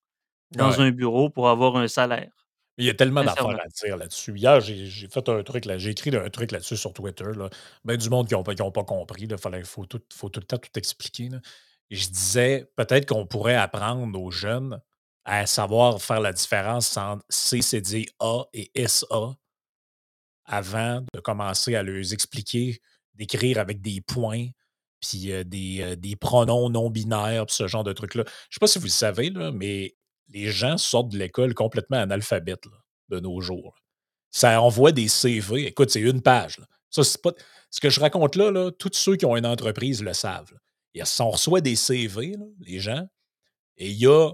dans 0.52 0.72
Ouais. 0.72 0.80
un 0.82 0.92
bureau 0.92 1.30
pour 1.32 1.50
avoir 1.50 1.78
un 1.78 1.88
salaire. 1.90 2.32
Il 2.78 2.86
y 2.86 2.90
a 2.90 2.94
tellement 2.94 3.24
d'affaires 3.26 3.60
à 3.60 3.68
dire 3.68 3.98
là-dessus. 3.98 4.38
Hier, 4.38 4.62
j'ai 4.62 5.08
fait 5.10 5.28
un 5.30 5.44
truc 5.44 5.66
là, 5.66 5.78
j'ai 5.78 5.90
écrit 5.92 6.16
un 6.16 6.30
truc 6.30 6.52
là-dessus 6.52 6.78
sur 6.78 6.94
Twitter, 6.94 7.26
là. 7.36 7.50
Ben 7.84 7.98
du 7.98 8.10
monde 8.10 8.28
qui 8.28 8.36
ont 8.36 8.44
pas 8.44 8.56
qui 8.56 8.62
ont 8.62 8.72
pas 8.72 8.86
compris, 8.86 9.28
fallait 9.38 9.64
faut 9.66 9.86
tout 9.86 10.02
faut 10.14 10.30
tout 10.30 10.40
le 10.40 10.46
temps 10.46 10.58
tout 10.58 10.70
expliquer, 10.80 11.30
là. 11.30 11.40
Et 11.90 11.96
je 11.96 12.10
disais: 12.10 12.72
«Peut-être 12.78 13.08
qu'on 13.08 13.26
pourrait 13.26 13.56
apprendre 13.56 14.20
aux 14.22 14.32
jeunes 14.32 14.80
à 15.26 15.46
savoir 15.48 16.02
faire 16.02 16.22
la 16.22 16.32
différence 16.34 16.96
entre 16.98 17.26
C-C-D-A 17.30 18.44
et 18.54 18.72
S-A» 18.76 19.34
avant 20.46 21.04
de 21.14 21.20
commencer 21.20 21.76
à 21.76 21.84
leurs 21.84 22.14
expliquer, 22.14 22.80
d'écrire 23.14 23.60
avec 23.60 23.82
des 23.82 24.02
points, 24.02 24.48
puis, 25.02 25.32
heu, 25.32 25.44
des, 25.46 25.82
heu, 25.82 25.96
des 25.96 26.16
pronoms 26.16 26.70
non 26.70 26.90
binaires, 26.90 27.46
puis 27.48 27.56
ce 27.56 27.68
genre 27.68 27.84
de 27.84 27.94
trucs-là. 27.94 28.24
Je 28.50 28.56
sais 28.56 28.60
pas 28.60 28.68
si 28.68 28.80
vous 28.80 28.86
le 28.86 28.90
savez, 28.92 29.30
là, 29.32 29.52
mais 29.52 29.96
les 30.30 30.52
gens 30.52 30.78
sortent 30.78 31.10
de 31.10 31.18
l'école 31.18 31.54
complètement 31.54 31.98
analphabètes, 31.98 32.66
de 33.10 33.20
nos 33.20 33.42
jours. 33.42 33.76
Ça 34.32 34.62
envoie 34.62 34.92
des 34.94 35.08
CV, 35.10 35.68
écoute, 35.68 35.92
c'est 35.92 36.02
1 36.02 36.22
page. 36.22 36.60
Ça, 36.92 37.04
pas 37.24 37.32
ce 37.72 37.80
que 37.82 37.90
je 37.90 38.00
raconte 38.02 38.36
là, 38.38 38.52
là, 38.52 38.72
tous 38.72 38.92
ceux 38.94 39.16
qui 39.18 39.26
ont 39.26 39.38
une 39.38 39.46
entreprise 39.48 40.04
le 40.04 40.14
savent, 40.14 40.54
a 41.00 41.06
si 41.06 41.22
on 41.22 41.32
reçoit 41.32 41.62
des 41.62 41.76
CV, 41.78 42.36
les 42.62 42.80
gens, 42.80 43.08
et 43.78 43.90
il 43.92 43.98
y 43.98 44.08
a, 44.08 44.32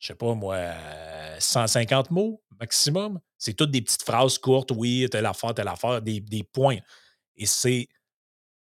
je 0.00 0.08
sais 0.08 0.14
pas 0.16 0.34
moi, 0.34 0.56
heu, 0.58 1.36
150 1.40 2.10
mots 2.12 2.42
maximum. 2.60 3.20
C'est 3.38 3.54
toutes 3.54 3.70
des 3.72 3.82
petites 3.82 4.02
phrases 4.04 4.38
courtes, 4.38 4.72
oui, 4.76 5.06
telle 5.10 5.26
affaire, 5.26 5.54
telle 5.54 5.68
affaire, 5.68 6.02
des 6.02 6.20
des 6.20 6.44
points 6.44 6.78
et 7.36 7.46
c'est 7.46 7.88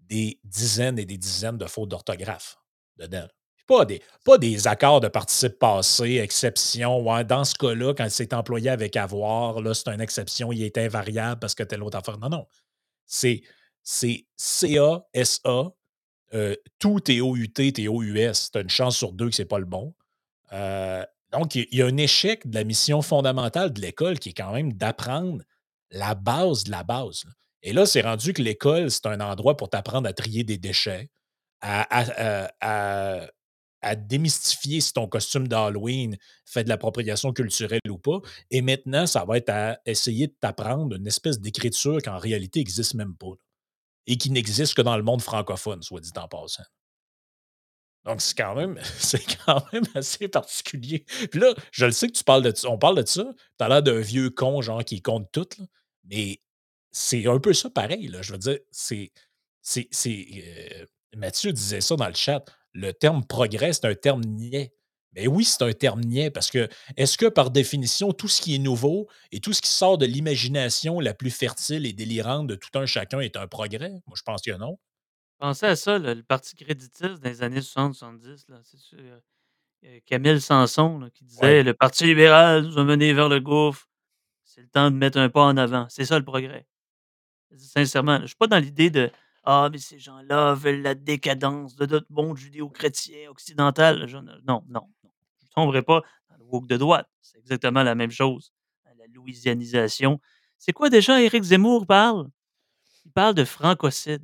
des 0.09 0.39
dizaines 0.43 0.99
et 0.99 1.05
des 1.05 1.17
dizaines 1.17 1.57
de 1.57 1.65
fautes 1.65 1.89
d'orthographe 1.89 2.57
dedans. 2.97 3.27
Pas 3.67 3.85
des 3.85 4.01
pas 4.23 4.37
des 4.37 4.67
accords 4.67 5.01
de 5.01 5.07
participe 5.07 5.57
passé, 5.57 6.17
exception, 6.17 7.03
dans 7.23 7.43
ce 7.43 7.55
cas-là, 7.55 7.93
quand 7.95 8.07
c'est 8.09 8.33
employé 8.33 8.69
avec 8.69 8.95
avoir, 8.95 9.59
là, 9.61 9.73
c'est 9.73 9.89
une 9.89 10.01
exception, 10.01 10.51
il 10.51 10.61
est 10.63 10.77
invariable 10.77 11.39
parce 11.39 11.55
que 11.55 11.63
telle 11.63 11.81
autre 11.83 11.97
affaire. 11.97 12.19
Non, 12.19 12.29
non. 12.29 12.47
C'est 13.05 13.43
c'est 13.83 14.25
C-A-S-A, 14.37 15.69
heu, 16.33 16.57
tout 16.79 16.99
T-O-U-T, 17.01 17.73
T-O-U-S. 17.73 18.51
Tu 18.51 18.57
as 18.57 18.61
une 18.61 18.69
chance 18.69 18.97
sur 18.97 19.13
2 19.13 19.29
que 19.29 19.35
c'est 19.35 19.45
pas 19.45 19.59
le 19.59 19.65
bon. 19.65 19.93
Heu, 20.53 21.05
donc 21.31 21.55
il 21.55 21.67
y 21.71 21.81
a 21.81 21.87
un 21.87 21.97
échec 21.97 22.49
de 22.49 22.55
la 22.55 22.63
mission 22.63 23.01
fondamentale 23.01 23.73
de 23.73 23.81
l'école 23.81 24.19
qui 24.19 24.29
est 24.29 24.33
quand 24.33 24.53
même 24.53 24.73
d'apprendre 24.73 25.43
la 25.91 26.15
base 26.15 26.65
de 26.65 26.71
la 26.71 26.83
base. 26.83 27.25
Et 27.65 27.73
là, 27.73 27.87
c'est 27.87 28.01
rendu 28.01 28.31
que 28.31 28.43
l'école, 28.43 28.91
c'est 28.91 29.07
un 29.07 29.19
endroit 29.19 29.57
pour 29.57 29.71
t'apprendre 29.71 30.07
à 30.07 30.13
trier 30.13 30.43
des 30.43 30.59
déchets, 30.59 31.09
à 31.61 32.45
démystifier 33.95 34.81
si 34.81 34.93
ton 34.93 35.07
costume 35.07 35.47
d'Halloween 35.47 36.15
fait 36.45 36.63
de 36.63 36.69
l'appropriation 36.69 37.33
culturelle 37.33 37.81
ou 37.89 37.97
pas. 37.97 38.19
Et 38.51 38.61
maintenant, 38.61 39.07
ça 39.07 39.25
va 39.25 39.37
être 39.37 39.49
à 39.49 39.79
essayer 39.87 40.27
de 40.27 40.35
t'apprendre 40.39 40.95
une 40.95 41.07
espèce 41.07 41.39
d'écriture 41.39 41.97
qui 42.03 42.09
en 42.09 42.19
réalité 42.19 42.59
existe 42.59 42.93
même 42.93 43.15
pas, 43.17 43.33
et 44.05 44.17
qui 44.17 44.29
n'existe 44.29 44.75
que 44.75 44.83
dans 44.83 44.95
le 44.95 45.03
monde 45.03 45.23
francophone, 45.23 45.81
soit 45.81 46.01
dit 46.01 46.11
en 46.17 46.27
passant. 46.27 46.63
Donc 48.05 48.21
c'est 48.21 48.37
quand 48.37 48.53
même 48.53 48.79
c'est 48.99 49.25
quand 49.43 49.65
même 49.73 49.85
assez 49.95 50.27
particulier. 50.27 51.03
Puis 51.31 51.39
là, 51.39 51.55
je 51.71 51.87
le 51.87 51.91
sais 51.91 52.07
que 52.09 52.13
tu 52.13 52.23
parles 52.23 52.43
de 52.43 52.55
ça 52.55 52.69
on 52.69 52.77
parle 52.77 53.01
de 53.03 53.07
ça, 53.07 53.25
tu 53.57 53.65
as 53.65 53.69
l'air 53.69 53.81
d'un 53.81 54.01
vieux 54.01 54.29
con, 54.29 54.61
genre, 54.61 54.85
qui 54.85 55.01
compte 55.01 55.31
tout, 55.31 55.49
mais 56.03 56.39
c'est 56.97 57.27
un 57.27 57.39
peu 57.39 57.53
ça 57.53 57.69
pareil, 57.69 58.07
là. 58.07 58.21
Je 58.21 58.31
veux 58.33 58.37
dire, 58.39 58.57
c'est 58.71 59.11
heu, 60.07 60.87
Mathieu 61.17 61.51
disait 61.53 61.81
ça 61.81 61.95
dans 61.97 62.07
le 62.07 62.13
chat, 62.15 62.43
le 62.73 62.93
terme 62.93 63.25
progrès, 63.25 63.73
c'est 63.73 63.85
un 63.85 63.95
terme 63.95 64.21
niais. 64.23 64.73
Mais 65.13 65.27
oui, 65.27 65.45
c'est 65.45 65.61
un 65.63 65.73
terme 65.73 66.01
niais 66.01 66.31
parce 66.31 66.51
que 66.51 66.69
est-ce 66.97 67.17
que 67.17 67.27
par 67.27 67.51
définition, 67.51 68.13
tout 68.13 68.27
ce 68.29 68.41
qui 68.41 68.55
est 68.55 68.59
nouveau 68.59 69.07
et 69.31 69.39
tout 69.41 69.53
ce 69.53 69.61
qui 69.61 69.69
sort 69.69 69.97
de 69.97 70.05
l'imagination 70.05 70.99
la 71.01 71.13
plus 71.13 71.31
fertile 71.31 71.85
et 71.85 71.93
délirante 71.93 72.47
de 72.47 72.55
tout 72.55 72.69
un 72.79 72.85
chacun 72.85 73.19
est 73.21 73.37
un 73.37 73.47
progrès? 73.47 73.91
Moi, 74.07 74.15
je 74.17 74.23
pense 74.23 74.41
que 74.41 74.51
non. 74.51 74.77
Pensez 75.39 75.65
à 75.65 75.75
ça, 75.75 75.99
là, 75.99 76.13
le 76.15 76.23
parti 76.23 76.55
créditiste 76.55 77.19
dans 77.21 77.29
les 77.29 77.43
années 77.43 77.61
60-70, 77.61 78.45
là, 78.47 78.59
c'est 78.63 78.77
sûr, 78.79 78.99
heu, 78.99 79.99
Camille 80.05 80.41
Samson, 80.41 80.99
là, 80.99 81.09
qui 81.11 81.25
Ouais. 81.41 81.55
disait: 81.55 81.63
«Le 81.63 81.73
parti 81.73 82.05
libéral 82.05 82.65
nous 82.65 82.79
a 82.79 82.83
menés 82.85 83.13
vers 83.13 83.29
le 83.29 83.39
gouffre. 83.41 83.87
C'est 84.45 84.61
le 84.61 84.69
temps 84.69 84.91
de 84.91 84.97
mettre 84.97 85.19
un 85.19 85.29
pas 85.29 85.43
en 85.45 85.57
avant». 85.57 85.87
C'est 85.89 86.05
ça 86.05 86.19
le 86.19 86.25
progrès. 86.25 86.65
Sincèrement, 87.57 88.21
je 88.21 88.27
suis 88.27 88.35
pas 88.35 88.47
dans 88.47 88.59
l'idée 88.59 88.89
de: 88.89 89.11
«Ah 89.43 89.69
mais 89.71 89.77
ces 89.77 89.99
gens-là 89.99 90.53
veulent 90.55 90.81
la 90.81 90.95
décadence 90.95 91.75
de 91.75 91.85
notre 91.85 92.11
monde 92.11 92.37
judéo-chrétien 92.37 93.29
occidental». 93.29 94.07
Je 94.07 94.17
ne 94.17 94.31
non, 94.47 94.63
non, 94.67 94.87
non. 95.03 95.11
Je 95.41 95.47
tomberai 95.55 95.83
pas 95.83 96.01
dans 96.29 96.37
le 96.37 96.43
woke 96.45 96.67
de 96.67 96.77
droite. 96.77 97.09
C'est 97.21 97.37
exactement 97.37 97.83
la 97.83 97.95
même 97.95 98.11
chose. 98.11 98.51
La 98.97 99.07
louisianisation. 99.13 100.19
C'est 100.57 100.73
quoi 100.73 100.89
déjà 100.89 101.21
Éric 101.21 101.43
Zemmour 101.43 101.85
parle? 101.85 102.29
Il 103.05 103.11
parle 103.11 103.35
de 103.35 103.43
francocide. 103.43 104.23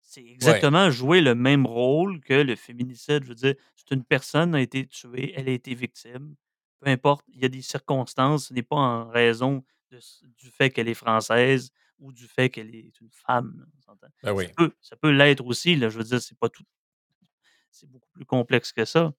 C'est 0.00 0.24
exactement 0.24 0.90
jouer 0.90 1.20
le 1.20 1.34
même 1.34 1.66
rôle 1.66 2.20
que 2.20 2.34
le 2.34 2.56
féminicide. 2.56 3.22
Je 3.22 3.28
veux 3.28 3.34
dire, 3.34 3.54
c'est 3.76 3.94
une 3.94 4.04
personne 4.04 4.54
a 4.54 4.60
été 4.60 4.86
tuée, 4.86 5.32
elle 5.36 5.48
a 5.48 5.52
été 5.52 5.74
victime. 5.74 6.34
Peu 6.80 6.90
importe, 6.90 7.24
il 7.28 7.40
y 7.40 7.44
a 7.44 7.48
des 7.48 7.62
circonstances, 7.62 8.48
ce 8.48 8.54
n'est 8.54 8.62
pas 8.62 8.76
en 8.76 9.08
raison 9.08 9.64
de 9.92 10.00
du 10.38 10.50
fait 10.50 10.70
qu'elle 10.70 10.88
est 10.88 10.94
française 10.94 11.70
ou 11.98 12.12
du 12.12 12.26
fait 12.26 12.50
qu'elle 12.50 12.74
est 12.74 13.00
une 13.00 13.10
femme. 13.10 13.66
Ben 13.86 14.08
Ça 14.22 14.32
oui. 14.32 14.48
peut 14.56 14.72
ça 14.80 14.96
peut 14.96 15.10
l'être 15.10 15.44
aussi, 15.46 15.76
là, 15.76 15.88
je 15.88 15.98
veux 15.98 16.04
dire, 16.04 16.20
c'est 16.20 16.38
pas 16.38 16.48
tout 16.48 16.64
c'est 17.70 17.88
beaucoup 17.88 18.10
plus 18.10 18.24
complexe 18.26 18.72
que 18.72 18.84
ça. 18.84 19.12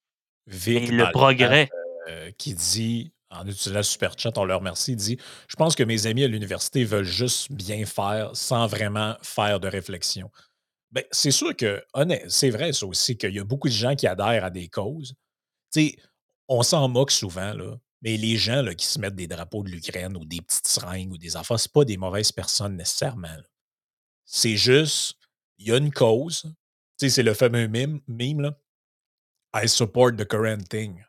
Vic 0.47 0.89
le 0.89 0.97
dans 0.97 0.97
le 0.97 1.03
chat, 1.05 1.12
progrès 1.12 1.69
heu, 2.09 2.31
qui 2.38 2.53
dit, 2.53 3.13
en 3.29 3.47
utilisant 3.47 3.81
Super 3.83 4.13
Chat, 4.17 4.38
on 4.38 4.45
le 4.45 4.55
remercie, 4.55 4.95
dit: 4.95 5.17
«Je 5.47 5.55
pense 5.55 5.75
que 5.75 5.83
mes 5.83 6.05
amis 6.05 6.23
à 6.23 6.27
l'université 6.27 6.83
veulent 6.83 7.03
juste 7.05 7.51
bien 7.51 7.86
faire 7.86 8.36
sans 8.36 8.67
vraiment 8.67 9.15
faire 9.21 9.59
de 9.59 9.67
réflexion». 9.67 10.29
Beh, 10.91 11.07
c'est 11.12 11.31
sûr 11.31 11.55
que 11.55 11.83
honnête 11.93 12.25
c'est 12.29 12.51
vrai 12.51 12.73
ça 12.73 12.86
aussi 12.86 13.17
qu'il 13.17 13.33
y 13.33 13.39
a 13.39 13.43
beaucoup 13.43 13.67
de 13.67 13.73
gens 13.73 13.95
qui 13.95 14.05
adhèrent 14.05 14.45
à 14.45 14.49
des 14.51 14.67
causes. 14.67 15.15
Sais, 15.71 15.97
on 16.47 16.63
s'en 16.63 16.88
moque 16.89 17.12
souvent, 17.12 17.53
là, 17.53 17.77
mais 18.03 18.17
les 18.17 18.37
gens, 18.37 18.61
là, 18.61 18.75
qui 18.75 18.85
se 18.85 18.99
mettent 18.99 19.15
des 19.15 19.27
drapeaux 19.27 19.63
de 19.63 19.69
l'Ukraine 19.69 20.17
ou 20.17 20.25
des 20.25 20.41
petites 20.41 20.67
seringues 20.67 21.13
ou 21.13 21.17
des 21.17 21.37
affaires, 21.37 21.59
c'est 21.59 21.71
pas 21.71 21.85
des 21.85 21.97
mauvaises 21.97 22.31
personnes 22.31 22.75
nécessairement. 22.75 23.37
C'est 24.25 24.57
juste, 24.57 25.15
il 25.57 25.67
y 25.69 25.71
a 25.71 25.77
une 25.77 25.91
cause. 25.91 26.43
Tu 26.99 27.07
sais, 27.07 27.09
c'est 27.09 27.23
le 27.23 27.33
fameux 27.33 27.67
mime 27.67 28.41
là: 28.41 28.59
«I 29.55 29.67
support 29.69 30.15
the 30.17 30.25
current 30.25 30.69
thing». 30.69 31.03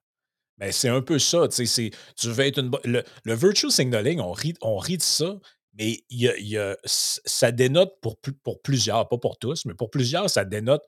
Ben, 0.59 0.71
c'est 0.71 0.89
un 0.89 1.03
peu 1.03 1.19
ça, 1.19 1.49
tu 1.49 1.67
sais, 1.67 1.91
tu 2.17 2.29
être 2.41 2.59
une 2.61 2.71
le 2.85 3.03
le 3.25 3.35
virtue 3.35 3.71
signaling, 3.71 4.21
on 4.21 4.31
rit 4.31 4.55
on 4.63 4.79
rit 4.79 4.99
de 4.99 5.03
ça, 5.03 5.41
mais 5.73 6.05
y 6.11 6.29
a 6.29 6.39
y 6.39 6.57
a 6.57 6.77
ça 6.85 7.51
dénote 7.51 7.95
pour 8.01 8.21
pour 8.45 8.63
plusieurs, 8.63 9.09
pas 9.09 9.19
pour 9.19 9.37
tous, 9.39 9.65
mais 9.65 9.75
pour 9.75 9.91
plusieurs, 9.91 10.31
ça 10.31 10.45
dénote 10.45 10.85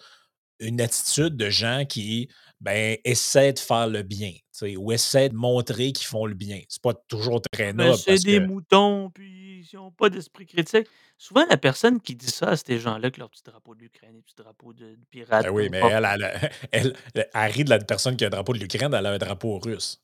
une 0.61 0.81
attitude 0.81 1.37
de 1.37 1.51
gens 1.51 1.85
qui 1.85 2.29
ben, 2.61 2.97
essaient 3.05 3.53
de 3.53 3.59
faire 3.59 3.87
le 3.87 4.03
bien, 4.03 4.33
ou 4.77 4.93
essaient 4.93 5.29
de 5.29 5.35
montrer 5.35 5.93
qu'ils 5.93 6.07
font 6.07 6.27
le 6.27 6.35
bien. 6.35 6.61
C'est 6.69 6.83
pas 6.83 6.95
toujours 6.95 7.41
très 7.43 7.73
ben, 7.73 7.87
noble 7.87 7.99
c'est 7.99 8.25
des 8.25 8.39
que 8.39 8.47
moutons, 8.47 9.11
puis 9.11 9.67
ils 9.73 9.79
ont 9.79 9.91
pas 9.91 10.09
d'esprit 10.09 10.47
critique. 10.47 10.89
Souvent, 11.19 11.45
la 11.49 11.57
personne 11.57 12.01
qui 12.01 12.15
dit 12.15 12.31
ça 12.31 12.51
à 12.51 12.57
ces 12.57 12.79
gens-là 12.79 12.97
avec 13.07 13.19
leur 13.19 13.31
petit 13.31 13.43
drapeau 13.43 13.75
de 13.75 13.81
l'Ukraine, 13.81 14.15
les 14.15 14.23
petits 14.23 14.35
drapeaux 14.37 14.73
de 14.73 14.85
de 14.85 15.05
pirates, 15.11 15.45
ben 15.45 15.51
oui, 15.51 15.69
mais 15.71 15.81
elle, 15.81 16.07
elle, 16.11 16.51
elle, 16.73 16.93
elle, 17.15 17.29
elle 17.33 17.53
rit 17.53 17.65
de 17.65 17.71
la 17.71 17.79
personne 17.79 18.17
qui 18.17 18.25
a 18.25 18.29
un 18.29 18.31
drapeau 18.31 18.53
de 18.53 18.59
l'Ukraine, 18.59 18.93
elle 18.93 19.07
a 19.07 19.11
un 19.11 19.19
drapeau 19.19 19.59
russe. 19.59 20.01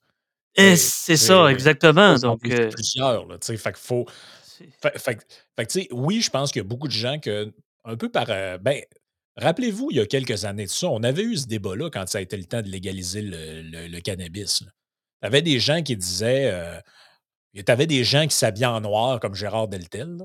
C'est 0.55 0.77
ça, 0.77 1.17
ça, 1.17 1.47
exactement. 1.51 2.15
Donc, 2.17 2.45
heu, 2.47 2.69
plusieurs, 2.69 3.27
là, 3.27 3.39
tu 3.39 3.47
sais, 3.47 3.57
fait 3.57 3.73
qu'il 3.73 3.83
faut 3.83 4.07
fait 4.81 4.99
fait 4.99 5.17
que 5.17 5.23
fait 5.57 5.67
que, 5.67 5.73
tu 5.73 5.81
sais, 5.81 5.89
oui, 5.91 6.21
je 6.21 6.31
pense 6.31 6.53
qu'il 6.53 6.61
y 6.61 6.65
a 6.65 6.69
beaucoup 6.69 6.89
de 6.89 6.93
gens 6.93 7.19
que, 7.19 7.53
un 7.85 7.97
peu 7.97 8.11
par, 8.11 8.31
heu, 8.31 8.59
ben, 8.59 8.83
rappelez-vous, 9.37 9.89
il 9.91 9.97
y 9.97 10.01
a 10.01 10.07
quelques 10.07 10.45
années 10.45 10.67
de 10.67 10.71
ça, 10.71 10.89
on 10.89 11.03
avait 11.03 11.23
eu 11.23 11.37
ce 11.37 11.47
débat-là 11.47 11.91
quand 11.91 12.09
ça 12.09 12.19
a 12.19 12.21
été 12.21 12.37
le 12.37 12.45
temps 12.45 12.63
de 12.63 12.69
légaliser 12.69 13.23
le 13.23 13.63
le 13.63 13.89
le 13.89 14.01
cannabis. 14.01 14.59
Tu 14.61 15.27
avais 15.27 15.43
des 15.43 15.61
gens 15.61 15.83
qui 15.83 15.97
disaient, 15.97 16.53
heu, 16.53 16.81
tu 17.55 17.73
avais 17.73 17.87
des 17.87 18.05
gens 18.05 18.27
qui 18.27 18.37
s'habillaient 18.37 18.67
en 18.67 18.81
noir 18.81 19.21
comme 19.21 19.35
Gérard 19.35 19.69
Deltel. 19.69 20.19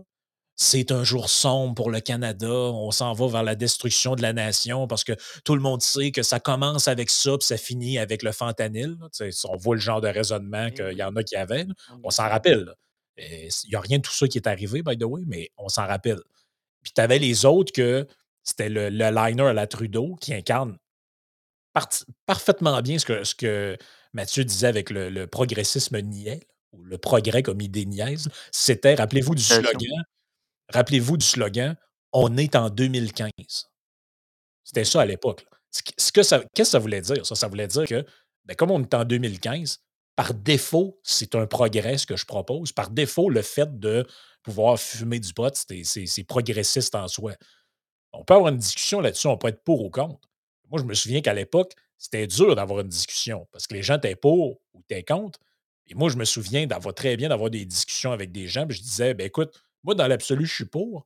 C'est 0.60 0.92
un 0.92 1.04
jour 1.04 1.30
sombre 1.30 1.76
pour 1.76 1.92
le 1.92 2.00
Canada, 2.00 2.50
on 2.50 2.90
s'en 2.90 3.14
va 3.14 3.28
vers 3.28 3.44
la 3.44 3.54
destruction 3.56 4.16
de 4.16 4.24
la 4.24 4.34
nation 4.34 4.88
parce 4.88 5.04
que 5.04 5.14
tout 5.46 5.54
le 5.54 5.62
monde 5.62 5.84
sait 5.84 6.10
que 6.12 6.24
ça 6.24 6.40
commence 6.40 6.88
avec 6.88 7.12
ça, 7.12 7.38
puis 7.38 7.46
ça 7.46 7.58
finit 7.58 8.00
avec 8.00 8.24
le 8.24 8.32
fentanyl, 8.32 8.98
on 9.46 9.56
voit 9.58 9.76
le 9.76 9.82
genre 9.82 10.02
de 10.02 10.08
raisonnement 10.08 10.68
eh 10.70 10.74
qu'il 10.74 10.98
y 10.98 11.04
en 11.04 11.16
a 11.16 11.24
qui 11.24 11.36
avaient, 11.36 11.66
là. 11.66 11.74
on 12.04 12.10
s'en 12.10 12.28
rappelle, 12.28 12.74
il 13.18 13.50
n'y 13.70 13.76
a 13.76 13.82
rien 13.82 13.98
de 13.98 14.02
tout 14.04 14.14
ça 14.14 14.28
qui 14.28 14.40
est 14.40 14.48
arrivé, 14.48 14.82
by 14.82 14.98
the 14.98 15.04
way, 15.04 15.22
mais 15.28 15.52
on 15.58 15.70
s'en 15.70 15.86
rappelle. 15.86 16.22
Puis 16.82 16.92
tu 16.96 17.02
avais 17.02 17.20
les 17.20 17.46
autres 17.46 17.72
que 17.72 18.08
c'était 18.48 18.70
le, 18.70 18.90
le 18.90 19.12
liner 19.12 19.44
à 19.44 19.54
la 19.54 19.68
Trudeau 19.68 20.16
qui 20.16 20.34
incarne 20.34 20.78
parfaitement 22.26 22.82
bien 22.82 22.98
ce 22.98 23.06
que, 23.06 23.24
ce 23.24 23.36
que 23.36 23.78
Mathieu 24.14 24.44
disait 24.44 24.68
avec 24.68 24.90
le, 24.90 25.10
le 25.10 25.28
progressisme 25.28 26.00
niais, 26.00 26.40
ou 26.72 26.84
le 26.84 26.98
progrès 26.98 27.44
comme 27.44 27.62
idée 27.62 27.86
niaise. 27.86 28.30
C'était, 28.52 28.96
rappelez-vous 28.96 29.36
du 29.36 29.44
Félicitations. 29.44 29.80
slogan, 29.80 30.04
rappelez-vous 30.70 31.18
du 31.18 31.26
slogan, 31.26 31.76
on 32.14 32.36
est 32.38 32.56
en 32.56 32.70
2015. 32.70 33.32
C'était 34.64 34.86
ça 34.86 35.02
à 35.02 35.06
l'époque. 35.06 35.46
que 36.14 36.24
ça, 36.24 36.40
qu'est-ce 36.56 36.70
que 36.70 36.72
ça 36.72 36.80
voulait 36.80 37.02
dire? 37.02 37.26
Ça, 37.26 37.36
ça 37.36 37.48
voulait 37.48 37.68
dire 37.68 37.86
que, 37.86 38.06
ben, 38.46 38.56
comme 38.56 38.72
on 38.72 38.82
est 38.82 38.94
en 38.94 39.06
2015, 39.06 39.80
par 40.16 40.34
défaut, 40.34 41.00
c'est 41.04 41.36
un 41.36 41.46
progrès 41.46 41.98
ce 41.98 42.08
que 42.08 42.16
je 42.16 42.26
propose. 42.26 42.72
Par 42.72 42.90
défaut, 42.90 43.30
le 43.30 43.44
fait 43.44 43.80
de 43.80 44.06
pouvoir 44.42 44.80
fumer 44.80 45.20
du 45.20 45.34
pot, 45.34 45.54
c'est 45.54 46.24
progressiste 46.24 46.96
en 46.96 47.08
soi. 47.08 47.34
On 48.14 48.24
peut 48.24 48.34
avoir 48.34 48.52
une 48.52 48.58
discussion 48.58 49.02
là-dessus, 49.02 49.28
on 49.28 49.38
peut 49.38 49.50
être 49.50 49.64
pour 49.64 49.84
ou 49.84 49.90
contre. 49.90 50.30
Moi, 50.70 50.82
je 50.82 50.86
me 50.86 50.94
souviens 50.94 51.22
qu'à 51.22 51.34
l'époque, 51.34 51.74
c'était 51.98 52.28
dur 52.28 52.56
d'avoir 52.56 52.82
une 52.82 52.90
discussion 52.90 53.48
parce 53.52 53.68
que 53.68 53.74
les 53.74 53.84
gens 53.84 53.98
étaient 53.98 54.16
pour 54.16 54.60
ou 54.74 54.82
étaient 54.82 55.04
contre. 55.04 55.40
Et 55.88 55.96
moi, 55.96 56.10
je 56.10 56.18
me 56.18 56.26
souviens 56.26 56.68
d'avoir 56.68 56.94
très 56.94 57.16
bien 57.16 57.30
d'avoir 57.30 57.50
des 57.50 57.66
discussions 57.66 58.12
avec 58.12 58.32
des 58.32 58.48
gens. 58.48 58.66
Je 58.70 58.82
disais, 58.82 59.14
ben 59.14 59.28
écoute, 59.28 59.64
moi, 59.84 59.96
dans 59.96 60.08
l'absolu, 60.08 60.46
je 60.46 60.54
suis 60.54 60.66
pour. 60.66 61.06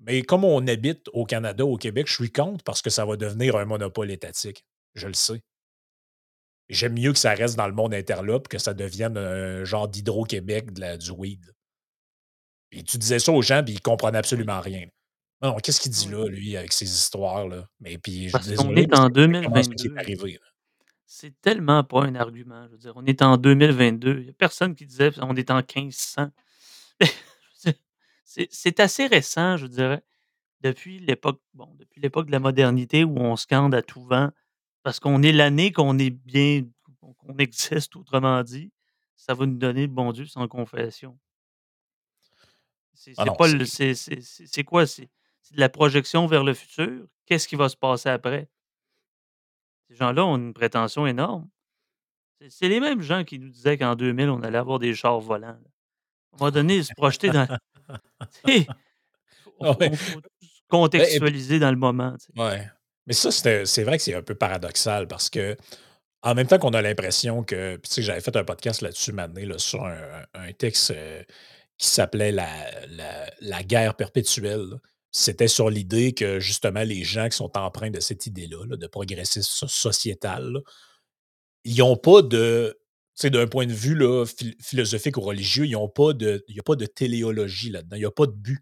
Mais 0.00 0.22
comme 0.22 0.44
on 0.44 0.66
habite 0.66 1.08
au 1.12 1.24
Canada, 1.26 1.64
au 1.64 1.76
Québec, 1.76 2.06
je 2.06 2.14
suis 2.14 2.32
contre 2.32 2.64
parce 2.64 2.82
que 2.82 2.90
ça 2.90 3.04
va 3.04 3.16
devenir 3.16 3.56
un 3.56 3.64
monopole 3.64 4.10
étatique. 4.10 4.64
Je 4.94 5.08
le 5.08 5.14
sais. 5.14 5.42
J'aime 6.68 6.94
mieux 6.94 7.12
que 7.12 7.18
ça 7.18 7.34
reste 7.34 7.56
dans 7.56 7.66
le 7.66 7.72
monde 7.72 7.94
interlope 7.94 8.48
que 8.48 8.58
ça 8.58 8.74
devienne 8.74 9.16
un 9.16 9.64
genre 9.64 9.88
d'Hydro-Québec 9.88 10.72
du 10.72 11.10
weed. 11.10 11.52
Et 12.72 12.82
tu 12.82 12.98
disais 12.98 13.18
ça 13.18 13.32
aux 13.32 13.42
gens, 13.42 13.64
puis 13.64 13.74
ils 13.74 13.80
comprenaient 13.80 14.18
absolument 14.18 14.60
rien. 14.60 14.86
Non, 15.42 15.56
qu'est-ce 15.56 15.80
qu'il 15.80 15.92
dit 15.92 16.06
oui. 16.06 16.12
là, 16.12 16.26
lui, 16.28 16.56
avec 16.56 16.72
ses 16.72 16.86
histoires-là? 16.86 17.68
Mais 17.80 17.98
puis, 17.98 18.28
je 18.28 18.38
suis 18.38 18.46
Parce 18.46 18.46
qu'on 18.54 18.72
désolé, 18.72 18.82
est 18.82 18.94
en 18.94 19.08
exactement 19.08 19.62
ça 19.62 19.74
qui 19.76 19.86
est 19.86 19.90
2022, 19.90 19.94
là. 19.94 20.00
arrivé. 20.00 20.32
là. 20.34 20.46
C'est 21.06 21.40
tellement 21.40 21.84
pas 21.84 22.04
un 22.04 22.14
argument, 22.16 22.66
je 22.66 22.72
veux 22.72 22.78
dire, 22.78 22.92
on 22.96 23.04
est 23.06 23.22
en 23.22 23.36
2022. 23.38 24.20
Il 24.20 24.26
y 24.26 24.30
a 24.30 24.32
personne 24.34 24.74
qui 24.74 24.86
disait: 24.86 25.10
«On 25.22 25.36
est 25.36 25.50
en 25.50 25.62
1500». 25.62 26.30
Je 27.00 27.06
veux 27.68 27.72
dire, 27.72 28.48
c'est 28.50 28.80
assez 28.80 29.06
récent, 29.06 29.56
je 29.56 29.66
dirais, 29.66 30.02
depuis 30.60 30.98
l'époque 31.00 31.40
bon, 31.54 31.74
depuis 31.76 32.00
l'époque 32.00 32.26
de 32.26 32.32
la 32.32 32.40
modernité 32.40 33.04
où 33.04 33.16
on 33.18 33.36
scande 33.36 33.74
à 33.74 33.82
tout 33.82 34.02
vent 34.04 34.30
parce 34.82 35.00
qu'on 35.00 35.22
est 35.22 35.32
l'année 35.32 35.72
qu'on 35.72 35.98
est 35.98 36.10
bien 36.10 36.62
qu'on 37.18 37.36
existe, 37.38 37.96
autrement 37.96 38.42
dit, 38.42 38.72
ça 39.16 39.34
va 39.34 39.46
nous 39.46 39.56
donner 39.58 39.82
le 39.82 39.92
bon 39.92 40.12
Dieu 40.12 40.26
sans 40.26 40.46
confession. 40.48 41.18
C'est 42.94 43.14
Ah 43.16 43.24
quoi? 43.26 43.48
C'est 43.66 44.64
c'est 45.42 45.54
de 45.54 45.60
la 45.60 45.68
projection 45.68 46.26
vers 46.26 46.44
le 46.44 46.54
futur. 46.54 47.06
Qu'est-ce 47.26 47.48
qui 47.48 47.56
va 47.56 47.68
se 47.68 47.76
passer 47.76 48.08
après? 48.08 48.48
Ces 49.88 49.96
gens-là 49.96 50.24
ont 50.24 50.36
une 50.36 50.52
prétention 50.52 51.06
énorme. 51.06 51.48
C'est 52.50 52.68
les 52.68 52.80
mêmes 52.80 53.02
gens 53.02 53.24
qui 53.24 53.38
nous 53.38 53.48
disaient 53.48 53.76
qu'en 53.76 53.96
2000, 53.96 54.30
on 54.30 54.42
allait 54.42 54.58
avoir 54.58 54.78
des 54.78 54.94
chars 54.94 55.18
volants. 55.18 55.48
À 55.48 55.50
un 55.50 56.38
moment 56.38 56.50
donné, 56.50 56.82
se 56.82 56.92
projeter 56.96 57.30
dans 57.30 57.48
ouais. 58.44 59.96
faut 59.96 60.20
contextualiser 60.68 61.58
dans 61.58 61.70
le 61.70 61.76
moment, 61.76 62.14
ouais. 62.36 62.68
Mais 63.06 63.14
ça, 63.14 63.30
c'est 63.30 63.84
vrai 63.84 63.96
que 63.96 64.04
c'est 64.04 64.14
un 64.14 64.22
peu 64.22 64.34
paradoxal 64.34 65.08
parce 65.08 65.30
que 65.30 65.56
en 66.22 66.34
même 66.34 66.46
temps 66.46 66.58
qu'on 66.58 66.74
a 66.74 66.82
l'impression 66.82 67.42
que 67.42 67.76
puis 67.76 67.88
tu 67.88 67.94
sais, 67.94 68.02
j'avais 68.02 68.20
fait 68.20 68.36
un 68.36 68.44
podcast 68.44 68.82
là-dessus 68.82 69.12
maintenant 69.12 69.46
là, 69.46 69.58
sur 69.58 69.84
un 69.84 70.24
un 70.34 70.52
texte, 70.52 70.90
heu, 70.90 71.24
qui 71.78 71.86
s'appelait 71.88 72.32
la 72.32 72.48
la 72.88 73.30
la 73.40 73.62
guerre 73.62 73.94
perpétuelle, 73.94 74.60
là. 74.60 74.76
C'était 75.10 75.48
sur 75.48 75.70
l'idée 75.70 76.12
que 76.12 76.38
justement 76.40 76.82
les 76.82 77.02
gens 77.02 77.28
qui 77.28 77.36
sont 77.36 77.56
empreints 77.56 77.90
de 77.90 78.00
cette 78.00 78.26
idée-là, 78.26 78.66
là, 78.66 78.76
de 78.76 78.86
progressisme 78.86 79.42
so 79.42 79.66
sociétal, 79.66 80.62
Ils 81.64 81.82
ont 81.82 81.96
pas 81.96 82.22
de 82.22 82.78
d'un 83.24 83.48
point 83.48 83.66
de 83.66 83.72
vue 83.72 83.96
là, 83.96 84.24
phil 84.26 84.54
philosophique 84.62 85.16
ou 85.16 85.20
religieux, 85.22 85.66
ils 85.66 85.74
ont 85.76 85.88
pas 85.88 86.12
de 86.12 86.44
il 86.48 86.54
y 86.56 86.60
a 86.60 86.62
pas 86.62 86.76
de 86.76 86.86
téléologie 86.86 87.70
là-dedans. 87.70 87.96
Il 87.96 88.02
y 88.02 88.06
a 88.06 88.10
pas 88.12 88.26
de 88.26 88.32
but. 88.32 88.60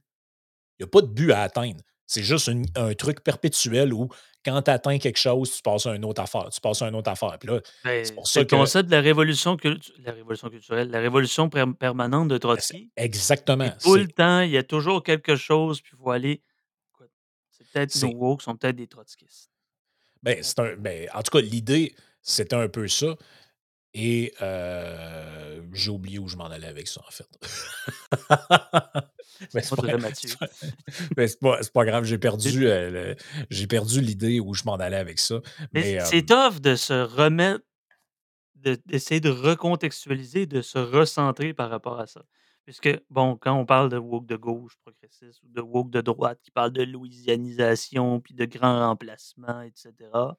Il 0.78 0.84
y 0.84 0.86
a 0.86 0.88
pas 0.88 1.02
de 1.02 1.08
but 1.08 1.32
à 1.32 1.42
atteindre. 1.42 1.82
C'est 2.06 2.22
juste 2.22 2.50
un 2.76 2.94
truc 2.94 3.22
perpétuel 3.24 3.92
où 3.94 4.08
quand 4.46 4.62
tu 4.62 4.70
atteins 4.70 4.98
quelque 4.98 5.18
chose, 5.18 5.54
tu 5.56 5.62
passes 5.62 5.86
à 5.86 5.94
une 5.94 6.04
autre 6.04 6.22
affaire, 6.22 6.48
tu 6.50 6.60
passes 6.60 6.80
à 6.82 6.88
une 6.88 6.94
autre 6.94 7.10
affaire. 7.10 7.36
Puis 7.38 7.48
là, 7.48 7.60
c'est 7.64 7.82
Ben, 7.84 8.14
pour 8.14 8.26
c'est 8.26 8.32
ça 8.34 8.40
le 8.40 8.46
que 8.46 8.56
concept 8.56 8.86
de 8.86 8.94
la 8.94 9.00
révolution 9.00 9.56
cultu 9.56 9.92
la 9.98 10.12
révolution 10.12 10.48
culturelle, 10.48 10.90
la 10.90 11.00
révolution 11.00 11.48
perm 11.48 11.74
permanente 11.74 12.28
de 12.28 12.38
Trotsky 12.38 12.90
exactement, 12.96 13.70
tout 13.82 13.96
le 13.96 14.06
temps, 14.06 14.40
il 14.40 14.50
y 14.50 14.56
a 14.56 14.62
toujours 14.62 15.02
quelque 15.02 15.36
chose, 15.36 15.80
puis 15.80 15.92
il 15.94 16.02
faut 16.02 16.10
aller 16.10 16.42
c'est 17.50 17.66
peut-être 17.72 18.02
nos 18.02 18.14
woke 18.14 18.42
sont 18.42 18.56
peut-être 18.56 18.76
des 18.76 18.86
trotskistes. 18.86 19.50
ben, 20.22 20.42
un 20.58 20.76
ben, 20.76 21.08
en 21.14 21.22
tout 21.22 21.38
cas, 21.38 21.40
l'idée, 21.40 21.94
c'était 22.22 22.56
un 22.56 22.68
peu 22.68 22.86
ça 22.88 23.16
et 23.96 24.34
j'ai 25.72 25.90
oublié 25.90 26.18
où 26.18 26.28
je 26.28 26.36
m'en 26.36 26.46
allais 26.46 26.66
avec 26.66 26.86
ça, 26.86 27.00
en 27.06 27.10
fait. 27.10 27.28
Mais 29.54 29.62
c'est 29.62 29.76
pas 31.40 31.58
pas 31.74 31.84
grave, 31.84 32.04
j'ai 32.04 32.18
perdu, 32.18 32.68
j'ai 33.50 33.66
l'idée 34.00 34.40
où 34.40 34.54
je 34.54 34.64
m'en 34.64 34.76
allais 34.76 34.96
avec 34.96 35.18
ça. 35.18 35.40
mais 35.72 36.00
c'est 36.04 36.18
hem, 36.18 36.26
tough 36.26 36.60
de 36.60 36.74
se 36.74 36.94
remettre 37.04 37.64
De 38.54 38.78
d'essayer 38.86 39.20
de 39.20 39.28
recontextualiser, 39.28 40.46
de 40.46 40.62
se 40.62 40.78
recentrer 40.78 41.52
par 41.52 41.68
rapport 41.68 42.00
à 42.00 42.06
ça. 42.06 42.22
Puisque, 42.64 42.88
bon, 43.10 43.36
quand 43.36 43.52
on 43.52 43.66
parle 43.66 43.90
de 43.90 43.98
woke 43.98 44.26
de 44.26 44.36
gauche 44.36 44.76
progressiste 44.82 45.42
ou 45.42 45.48
de 45.48 45.60
woke 45.60 45.90
de 45.90 46.00
droite 46.00 46.40
qui 46.42 46.50
parle 46.50 46.72
de 46.72 46.82
louisianisation, 46.82 48.20
puis 48.20 48.34
de 48.34 48.44
grands 48.46 48.88
remplacements 48.88 49.62
et 49.62 49.72
cetera, 49.74 50.38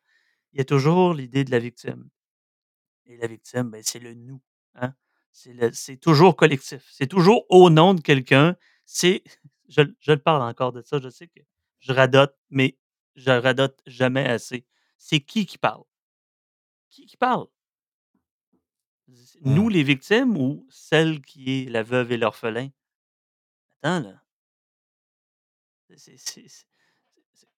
il 0.53 0.57
y 0.57 0.61
a 0.61 0.65
toujours 0.65 1.13
l'idée 1.13 1.43
de 1.43 1.51
la 1.51 1.59
victime 1.59 2.09
et 3.07 3.17
la 3.17 3.27
victime, 3.27 3.69
ben, 3.71 3.81
c'est 3.83 3.99
le 3.99 4.13
«nous», 4.13 4.41
hein. 4.75 4.93
C'est 5.31 5.97
toujours 5.97 6.35
collectif. 6.35 6.83
C'est 6.91 7.05
toujours 7.07 7.45
au 7.49 7.69
nom 7.69 7.93
de 7.93 8.01
quelqu'un. 8.01 8.55
C'est 8.85 9.23
je 9.69 9.81
je 9.99 10.11
le 10.13 10.17
parle 10.19 10.41
encore 10.41 10.71
de 10.71 10.81
ça, 10.81 10.99
je 10.99 11.09
sais 11.09 11.27
que 11.27 11.41
je 11.79 11.93
radote, 11.93 12.35
mais 12.49 12.77
je 13.15 13.29
radote 13.31 13.79
jamais 13.85 14.25
assez. 14.27 14.65
C'est 14.97 15.19
qui 15.19 15.45
qui 15.45 15.57
parle? 15.59 15.83
Qui 16.89 17.05
qui 17.05 17.15
parle? 17.17 17.47
Nous 19.41 19.65
mmh, 19.65 19.69
les 19.71 19.83
victimes 19.83 20.37
ou 20.37 20.65
celle 20.69 21.21
qui 21.21 21.63
est 21.63 21.69
la 21.69 21.83
veuve 21.83 22.11
et 22.11 22.17
l'orphelin? 22.17 22.69
Attends 23.81 23.99
là, 24.03 24.21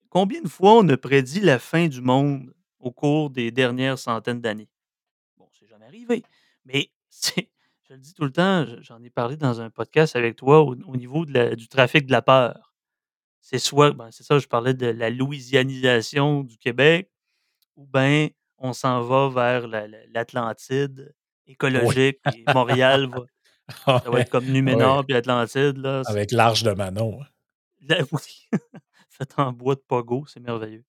combien 0.10 0.42
de 0.42 0.48
fois 0.48 0.74
on 0.78 0.88
a 0.90 0.98
prédit 0.98 1.40
la 1.40 1.58
fin 1.60 1.88
du 1.88 2.02
monde 2.02 2.54
au 2.80 2.92
cours 2.92 3.30
des 3.30 3.52
dernières 3.52 3.98
centaines 4.00 4.42
d'années? 4.42 4.70
Arrivé, 5.90 6.24
mais 6.66 6.92
c'est 7.10 7.50
je 7.88 7.96
le 7.96 8.00
dis 8.00 8.14
tout 8.14 8.24
le 8.24 8.32
temps, 8.32 8.66
je 8.68 8.82
j'en 8.82 9.02
ai 9.02 9.10
parlé 9.10 9.36
dans 9.36 9.62
un 9.62 9.72
podcast 9.72 10.16
avec 10.16 10.36
toi 10.36 10.62
au 10.62 10.76
au 10.76 10.96
niveau 10.96 11.26
de 11.26 11.34
la 11.34 11.56
du 11.56 11.68
trafic 11.68 12.06
de 12.06 12.12
la 12.12 12.22
peur. 12.22 12.76
C'est 13.42 13.58
soit 13.58 13.92
ben, 13.92 14.12
c'est 14.12 14.24
ça, 14.24 14.38
je 14.38 14.48
parlais 14.48 14.76
de 14.76 14.86
la 14.86 15.10
louisianisation 15.10 16.44
du 16.44 16.60
Québec 16.60 17.10
ou 17.76 17.88
ben, 17.88 18.30
on 18.60 18.74
s'en 18.74 19.02
va 19.02 19.30
vers 19.30 19.68
la 19.68 19.88
la 19.88 19.98
l'Atlantide 20.14 21.16
oui. 21.48 21.54
écologique, 21.54 22.20
puis 22.24 22.44
Montréal 22.54 23.10
va 23.10 23.24
Ça 24.04 24.10
va 24.10 24.20
être 24.20 24.30
comme 24.30 24.46
Numénor 24.46 25.04
puis 25.06 25.16
Atlantide 25.16 25.78
là, 25.78 26.04
avec 26.06 26.32
l'Arche 26.32 26.62
de 26.62 26.72
Manon, 26.72 27.20
hein. 27.22 27.26
oui, 28.12 28.48
fait 29.10 29.34
en 29.38 29.52
bois 29.52 29.74
de 29.74 29.84
pogo, 29.88 30.26
c'est 30.28 30.40
merveilleux. 30.40 30.84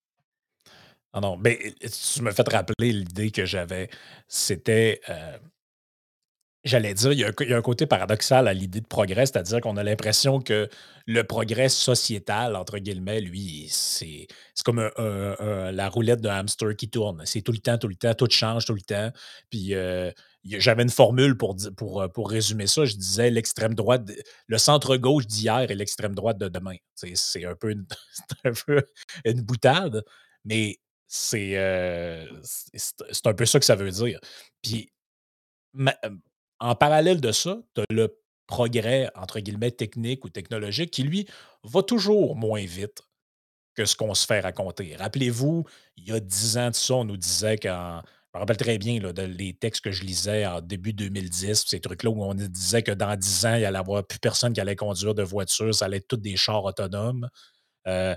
Ah 1.13 1.21
non, 1.21 1.37
mais 1.37 1.59
tu 1.81 2.23
me 2.23 2.31
fais 2.31 2.43
rappeler 2.43 2.93
l'idée 2.93 3.31
que 3.31 3.45
j'avais. 3.45 3.89
C'était. 4.29 5.01
euh, 5.09 5.39
J'allais 6.63 6.93
dire, 6.93 7.13
il 7.13 7.19
y, 7.19 7.25
a 7.25 7.57
un, 7.57 7.63
côté 7.63 7.87
paradoxal 7.87 8.47
à 8.47 8.53
l'idée 8.53 8.83
de 8.83 8.87
progrès, 8.87 9.25
c'est-à-dire 9.25 9.63
qu'on 9.63 9.79
a 9.79 9.83
l'impression 9.83 10.41
que 10.41 10.69
le 11.07 11.25
progrès 11.25 11.71
sociétal, 11.71 12.55
entre 12.55 12.77
guillemets, 12.77 13.23
lui, 13.23 13.67
c'est 13.71 14.27
comme 14.63 14.91
la 14.99 15.89
roulette 15.89 16.21
de 16.21 16.29
hamster 16.29 16.77
qui 16.77 16.91
tourne. 16.91 17.23
C'est 17.25 17.41
tout 17.41 17.53
le 17.53 17.59
temps, 17.61 17.79
tout 17.79 17.89
le 17.89 17.95
temps, 17.95 18.13
tout 18.13 18.29
change 18.31 18.67
tout 18.67 18.75
le 18.75 18.83
temps. 18.83 19.11
Puis 19.49 19.75
euh, 19.75 20.11
j'avais 20.45 20.83
une 20.83 20.91
formule 20.91 21.35
pour, 21.39 21.57
pour, 21.79 22.03
euh, 22.03 22.09
pour 22.09 22.31
résumer 22.31 22.67
ça. 22.67 22.85
Je 22.85 22.95
disais 22.97 23.31
l'extrême 23.31 23.75
droite, 23.75 24.11
le 24.47 24.59
centre-gauche 24.59 25.27
d'hier 25.27 25.71
et 25.71 25.75
l'extrême 25.75 26.15
droite 26.15 26.37
de 26.37 26.49
demain. 26.49 26.77
C'est 26.95 27.45
un 27.47 27.55
peu 27.55 27.71
une 29.25 29.43
boutade, 29.43 30.05
mais 30.45 30.79
c'est 31.13 31.57
euh, 31.57 32.25
c'est 32.43 33.27
un 33.27 33.35
peu 33.35 33.45
ça 33.45 33.59
que 33.59 33.65
ça 33.65 33.75
veut 33.75 33.91
dire. 33.91 34.21
Puis 34.63 34.93
en 36.61 36.75
parallèle 36.77 37.21
de 37.21 37.33
ça, 37.33 37.59
tu 37.75 37.81
as 37.81 37.85
le 37.91 38.17
progrès, 38.47 39.11
entre 39.17 39.41
guillemets, 39.41 39.73
«technique» 39.73 40.25
ou 40.25 40.29
technologique 40.29 40.93
qui, 40.93 41.03
lui, 41.03 41.27
va 41.65 41.83
toujours 41.83 42.37
moins 42.37 42.65
vite 42.65 43.03
que 43.75 43.85
ce 43.85 43.97
qu'on 43.97 44.15
se 44.15 44.25
fait 44.25 44.41
raconter. 44.41 44.95
Rappelez-vous, 44.97 45.65
il 45.97 46.09
y 46.09 46.13
a 46.13 46.21
10 46.21 46.59
ans 46.59 46.71
de 46.71 46.75
ça, 46.75 46.95
on 46.95 47.05
nous 47.05 47.17
disait 47.17 47.59
qu'en 47.59 48.03
je 48.33 48.39
me 48.39 48.41
rappelle 48.41 48.57
très 48.57 48.79
bien 48.79 49.01
là, 49.01 49.13
de 49.13 49.23
les 49.23 49.55
textes 49.55 49.83
que 49.83 49.91
je 49.91 50.05
lisais 50.05 50.47
en 50.47 50.61
début 50.61 50.93
2010, 50.93 51.65
ces 51.67 51.81
trucs-là 51.81 52.11
où 52.11 52.23
on 52.23 52.35
disait 52.35 52.85
que 52.85 52.93
dans 52.93 53.17
10 53.17 53.47
ans, 53.47 53.55
il 53.57 53.65
allait 53.65 53.79
avoir 53.79 54.07
plus 54.07 54.21
personne 54.21 54.53
qui 54.53 54.61
allait 54.61 54.77
conduire 54.77 55.17
de 55.17 55.25
voiture, 55.25 55.75
ça 55.75 55.87
allait 55.87 55.97
être 55.97 56.07
tous 56.07 56.17
des 56.17 56.37
chars 56.37 56.65
autonomes. 56.65 57.29
Heu, 57.89 58.15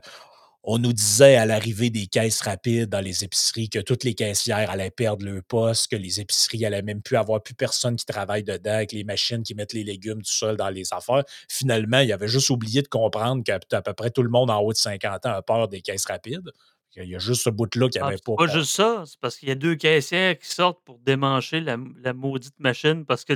on 0.66 0.78
nous 0.78 0.93
disait 0.93 1.36
à 1.36 1.45
l'arrivée 1.45 1.89
des 1.89 2.07
caisses 2.07 2.41
rapides 2.41 2.89
dans 2.89 3.01
les 3.01 3.24
épiceries 3.26 3.70
que 3.70 3.80
toutes 3.80 4.05
les 4.05 4.14
caissières 4.14 4.70
allaient 4.70 4.91
perdre 4.91 5.26
leur 5.26 5.43
poste, 5.43 5.91
que 5.91 5.97
les 5.97 6.22
épiceries 6.22 6.66
allaient 6.66 6.82
même 6.82 7.01
plus 7.01 7.18
avoir 7.18 7.43
plus 7.43 7.53
personne 7.53 7.97
qui 7.97 8.05
travaille 8.05 8.43
dedans 8.43 8.76
avec 8.76 8.93
les 8.93 9.03
machines 9.03 9.43
qui 9.43 9.55
mettent 9.55 9.74
les 9.74 9.84
légumes 9.84 10.22
tout 10.22 10.32
seul 10.32 10.55
dans 10.55 10.70
les 10.70 10.93
affaires. 10.93 11.24
Finalement, 11.49 11.99
il 11.99 12.14
avait 12.14 12.30
juste 12.30 12.49
oublié 12.49 12.82
de 12.82 12.88
comprendre 12.88 13.43
qu'à 13.43 13.59
à 13.72 13.82
peu 13.82 13.93
près 13.93 14.09
tout 14.09 14.24
le 14.24 14.30
monde 14.30 14.49
en 14.49 14.59
haut 14.61 14.72
de 14.72 14.78
50 14.78 15.26
ans 15.26 15.32
a 15.34 15.41
peur 15.41 15.68
des 15.68 15.82
caisses 15.82 16.05
rapides. 16.05 16.49
Il 16.95 17.09
y 17.09 17.16
a 17.16 17.20
juste 17.20 17.43
ce 17.43 17.49
bout-là 17.49 17.89
qui 17.89 17.99
Ah, 17.99 18.09
c'est 18.11 18.24
pas. 18.24 18.36
pas 18.36 18.47
juste 18.47 18.72
ça, 18.72 19.03
c'est 19.05 19.20
parce 19.20 19.38
qu'il 19.38 19.49
y 19.49 19.51
a 19.51 19.55
2 19.55 19.76
caissières 19.76 20.38
qui 20.38 20.47
sortent 20.47 20.82
pour 20.86 20.99
démancher 20.99 21.59
la 21.59 21.78
la 22.01 22.14
maudite 22.14 22.57
machine 22.59 23.03
parce 23.05 23.26
que 23.26 23.34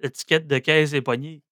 l'étiquette 0.00 0.46
de 0.46 0.58
caisse 0.58 0.94
est 0.94 1.02
pognée 1.02 1.42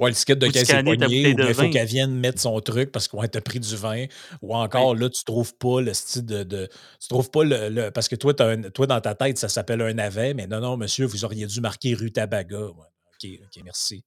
Ouais, 0.00 0.10
le 0.10 0.16
ticket 0.16 0.34
de 0.36 0.46
caisse 0.48 0.70
est 0.70 0.82
bien 0.82 0.96
il 1.08 1.54
faut 1.54 1.68
qu'elle 1.70 1.86
vienne 1.86 2.14
mettre 2.14 2.40
son 2.40 2.58
truc 2.60 2.90
parce 2.90 3.06
qu'on 3.06 3.22
t'a 3.26 3.40
pris 3.40 3.60
du 3.60 3.76
vin, 3.76 4.06
ou 4.40 4.56
encore 4.56 4.94
là, 4.94 5.10
tu 5.10 5.24
trouves 5.24 5.54
pas 5.56 5.80
le 5.82 5.92
style 5.92 6.24
de, 6.24 6.42
de- 6.42 6.68
tu 7.00 7.08
trouves 7.08 7.30
pas 7.30 7.44
le, 7.44 7.68
le- 7.68 7.90
parce 7.90 8.08
que 8.08 8.16
toi, 8.16 8.32
un- 8.40 8.62
toi, 8.70 8.86
dans 8.86 9.00
ta 9.00 9.14
tête, 9.14 9.36
ça 9.36 9.48
s'appelle 9.50 9.82
un 9.82 9.92
navet, 9.92 10.32
mais 10.32 10.46
non, 10.46 10.60
non, 10.60 10.76
monsieur, 10.78 11.04
vous 11.04 11.24
auriez 11.24 11.46
dû 11.46 11.60
marquer 11.60 11.94
rue 11.94 12.10
Tabaga. 12.10 12.58
Ouais, 12.60 12.70
OK, 12.72 13.28
OK, 13.44 13.62
merci. 13.64 14.02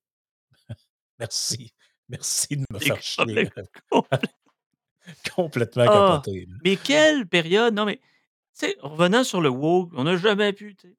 Merci. 1.20 1.72
Merci 2.10 2.58
de 2.58 2.66
me 2.72 2.80
faire 2.80 3.02
chier. 3.02 3.50
complètement 5.36 5.84
Ah! 5.88 6.22
capoté. 6.24 6.48
Mais 6.64 6.76
quelle 6.76 7.28
période! 7.28 7.74
Non, 7.74 7.86
mais 7.86 7.98
tu 7.98 8.02
sais, 8.68 8.78
revenant 8.82 9.24
sur 9.24 9.41
le 9.41 9.50
woke, 9.50 9.91
on 9.96 10.04
n'a 10.06 10.18
jamais 10.18 10.54
pu, 10.54 10.76
tu 10.76 10.88
sais, 10.88 10.96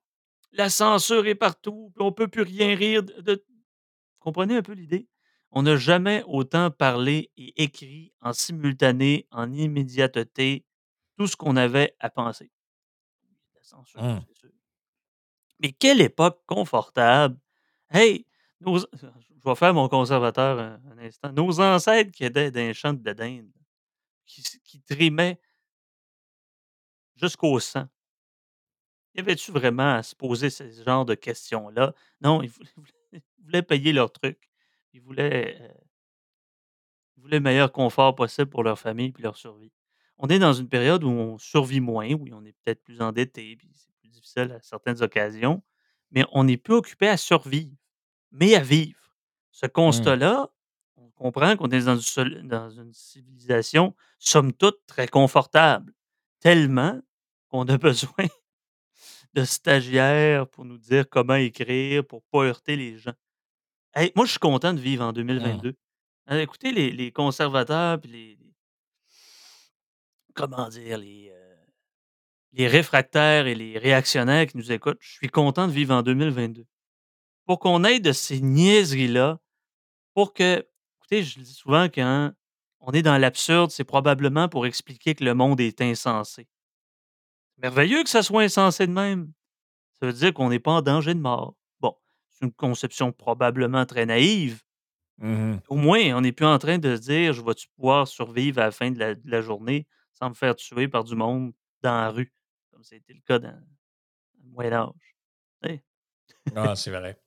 la 0.53 0.71
censure 0.71 1.27
est 1.27 1.35
partout, 1.35 1.93
on 1.99 2.13
peut 2.13 2.29
plus 2.29 2.43
rien 2.43 2.77
rire 2.77 3.03
de 3.03 3.45
comprenez 4.25 4.57
un 4.57 4.63
peu 4.63 4.73
l'idée? 4.75 5.09
On 5.53 5.63
n'a 5.63 5.77
jamais 5.77 6.23
autant 6.27 6.71
parlé 6.71 7.31
et 7.37 7.63
écrit 7.65 8.13
en 8.23 8.33
simultané, 8.33 9.27
en 9.33 9.53
immédiateté, 9.53 10.65
tout 11.19 11.27
ce 11.29 11.37
qu'on 11.37 11.57
avait 11.57 11.97
à 12.01 12.11
penser. 12.11 12.51
La 13.55 13.63
censure, 13.63 14.01
Hum, 14.01 14.21
c'est 14.27 14.37
sûr. 14.37 14.51
Mais 15.61 15.73
quelle 15.73 16.01
époque 16.01 16.41
confortable! 16.47 17.39
Hey, 17.91 18.27
nos 18.61 18.79
je 18.79 19.49
vais 19.51 19.55
faire 19.55 19.75
mon 19.75 19.89
conservateur 19.89 20.59
un 20.59 20.81
un 20.93 20.99
instant. 20.99 21.33
Nos 21.33 21.61
ancêtres 21.61 22.11
qui 22.13 22.25
étaient 22.25 22.51
dans 22.51 22.61
les 22.61 22.75
champs 22.75 22.93
de 22.95 23.13
dinde, 23.13 23.51
qui 24.27 24.43
s 24.43 24.59
qui 24.65 24.83
trimaient 24.83 25.41
jusqu'au 27.17 27.59
sang. 27.61 27.89
Y 29.17 29.21
avait-tu 29.21 29.53
vraiment 29.53 29.95
à 29.95 30.03
se 30.03 30.15
poser 30.17 30.51
ce 30.51 30.65
genre 30.85 31.05
de 31.05 31.15
questions-là? 31.15 31.95
Non, 32.21 32.43
ils 32.43 32.51
voulaient 32.51 32.71
ils 32.77 32.83
voulaient 33.45 33.63
payer 33.63 33.93
leur 33.93 34.13
truc. 34.13 34.39
Ils 34.93 35.01
voulaient, 35.01 35.59
ils 37.17 37.21
voulaient 37.23 37.39
le 37.39 37.43
meilleur 37.43 37.73
confort 37.73 38.15
possible 38.15 38.51
pour 38.51 38.63
leur 38.63 38.79
famille 38.79 39.13
puis 39.13 39.23
leur 39.23 39.37
survie. 39.37 39.73
On 40.19 40.29
est 40.29 40.39
dans 40.39 40.53
une 40.53 40.69
période 40.69 41.03
où 41.05 41.09
on 41.11 41.39
survit 41.39 41.81
moins, 41.81 42.13
oui, 42.13 42.33
on 42.33 42.45
est 42.45 42.55
peut-être 42.65 42.83
plus 42.83 43.01
endetté, 43.01 43.57
puis 43.57 43.71
c'est 43.75 43.93
plus 44.01 44.09
difficile 44.09 44.53
à 44.53 44.61
certaines 44.63 45.03
occasions, 45.03 45.63
mais 46.11 46.25
on 46.33 46.47
est 46.47 46.57
plus 46.57 46.75
occupé 46.75 47.09
à 47.09 47.17
survivre, 47.17 47.77
mais 48.31 48.55
à 48.55 48.61
vivre. 48.61 49.17
Ce 49.51 49.67
hum, 49.67 49.73
constat-là, 49.73 50.51
on 50.97 51.11
comprend 51.11 51.57
qu'on 51.57 51.69
est 51.71 51.85
dans 51.85 51.99
une 51.99 52.49
dans 52.49 52.71
une 52.71 52.93
civilisation, 52.93 53.95
somme 54.19 54.53
toute, 54.53 54.79
très 54.87 55.09
confortable, 55.09 55.93
tellement 56.41 57.01
qu'on 57.49 57.65
a 57.65 57.79
besoin 57.79 58.27
de 59.35 59.45
stagiaires 59.45 60.49
pour 60.49 60.65
nous 60.65 60.79
dire 60.79 61.09
comment 61.09 61.35
écrire, 61.35 62.07
pour 62.07 62.23
pas 62.25 62.45
heurter 62.45 62.77
les 62.77 62.97
gens. 62.99 63.15
Hey, 63.95 64.13
moi, 64.17 64.27
je 64.27 64.33
suis 64.33 64.41
content 64.41 64.73
de 64.75 64.81
vivre 64.81 65.05
en 65.05 65.09
hum, 65.09 65.15
2022. 65.15 65.75
Heu, 66.31 66.41
écoutez, 66.41 66.73
les 66.73 66.91
les 66.91 67.13
conservateurs 67.13 68.01
puis 68.01 68.11
les 68.11 68.37
les 68.37 68.55
comment 70.35 70.69
dire? 70.69 70.99
Les, 70.99 71.31
heu, 71.31 71.57
les 72.53 72.67
réfractaires 72.67 73.47
et 73.47 73.55
les 73.55 73.79
réactionnaires 73.79 74.47
qui 74.47 74.57
nous 74.57 74.73
écoutent, 74.73 74.99
je 75.01 75.13
suis 75.13 75.29
content 75.29 75.69
de 75.69 75.73
vivre 75.73 75.95
en 75.95 76.03
2022. 76.03 76.65
Pour 77.47 77.59
qu'on 77.59 77.85
ait 77.85 78.01
de 78.01 78.13
ces 78.13 78.41
niaiseries-là, 78.41 79.39
pour 80.15 80.33
que 80.35 80.67
écoutez, 80.99 81.23
je 81.23 81.39
le 81.39 81.45
dis 81.45 81.55
souvent 81.55 81.85
quand 81.89 82.33
on 82.81 82.93
est 82.93 83.03
dans 83.03 83.19
l'absurde, 83.19 83.71
c'est 83.71 83.85
probablement 83.85 84.49
pour 84.49 84.67
expliquer 84.67 85.15
que 85.15 85.25
le 85.25 85.35
monde 85.35 85.61
est 85.61 85.81
insensé. 85.81 86.49
Merveilleux 87.59 88.03
que 88.03 88.11
ça 88.11 88.23
soit 88.23 88.43
insensé 88.43 88.87
de 88.87 88.93
même. 88.93 89.33
Ça 90.01 90.07
veut 90.07 90.13
dire 90.13 90.35
qu'on 90.35 90.51
n'est 90.51 90.59
pas 90.59 90.73
en 90.73 90.83
danger 90.83 91.15
de 91.15 91.21
mort. 91.21 91.55
C'est 92.35 92.47
une 92.47 92.53
conception 92.53 93.13
probablement 93.13 93.87
très 93.87 94.07
naïve. 94.07 94.63
mhm. 95.19 95.61
Au 95.69 95.77
moins, 95.77 96.15
on 96.17 96.21
n'est 96.23 96.33
plus 96.33 96.47
en 96.47 96.59
train 96.59 96.79
de 96.79 96.97
se 96.97 97.01
dire: 97.03 97.33
«Je 97.33 97.43
vais-tu 97.43 97.69
pouvoir 97.77 98.07
survivre 98.09 98.61
à 98.61 98.67
la 98.67 98.71
fin 98.71 98.91
de 98.91 98.99
la 98.99 99.15
de 99.15 99.31
la 99.31 99.41
journée 99.43 99.87
sans 100.15 100.29
me 100.31 100.35
faire 100.35 100.55
tuer 100.57 100.89
par 100.89 101.05
du 101.05 101.17
monde 101.17 101.53
dans 101.83 101.93
la 102.01 102.11
rue?» 102.11 102.33
comme 102.71 102.83
ça 102.85 102.95
a 102.95 102.99
été 102.99 103.15
le 103.15 103.21
cas 103.21 103.39
dans 103.39 103.51
le 103.51 104.51
Moyen 104.51 104.73
Âge. 104.75 105.17
Tu 105.63 105.69
sais? 105.71 105.85
Ah, 106.55 106.75
c'est 106.77 106.91
vrai. 106.91 107.19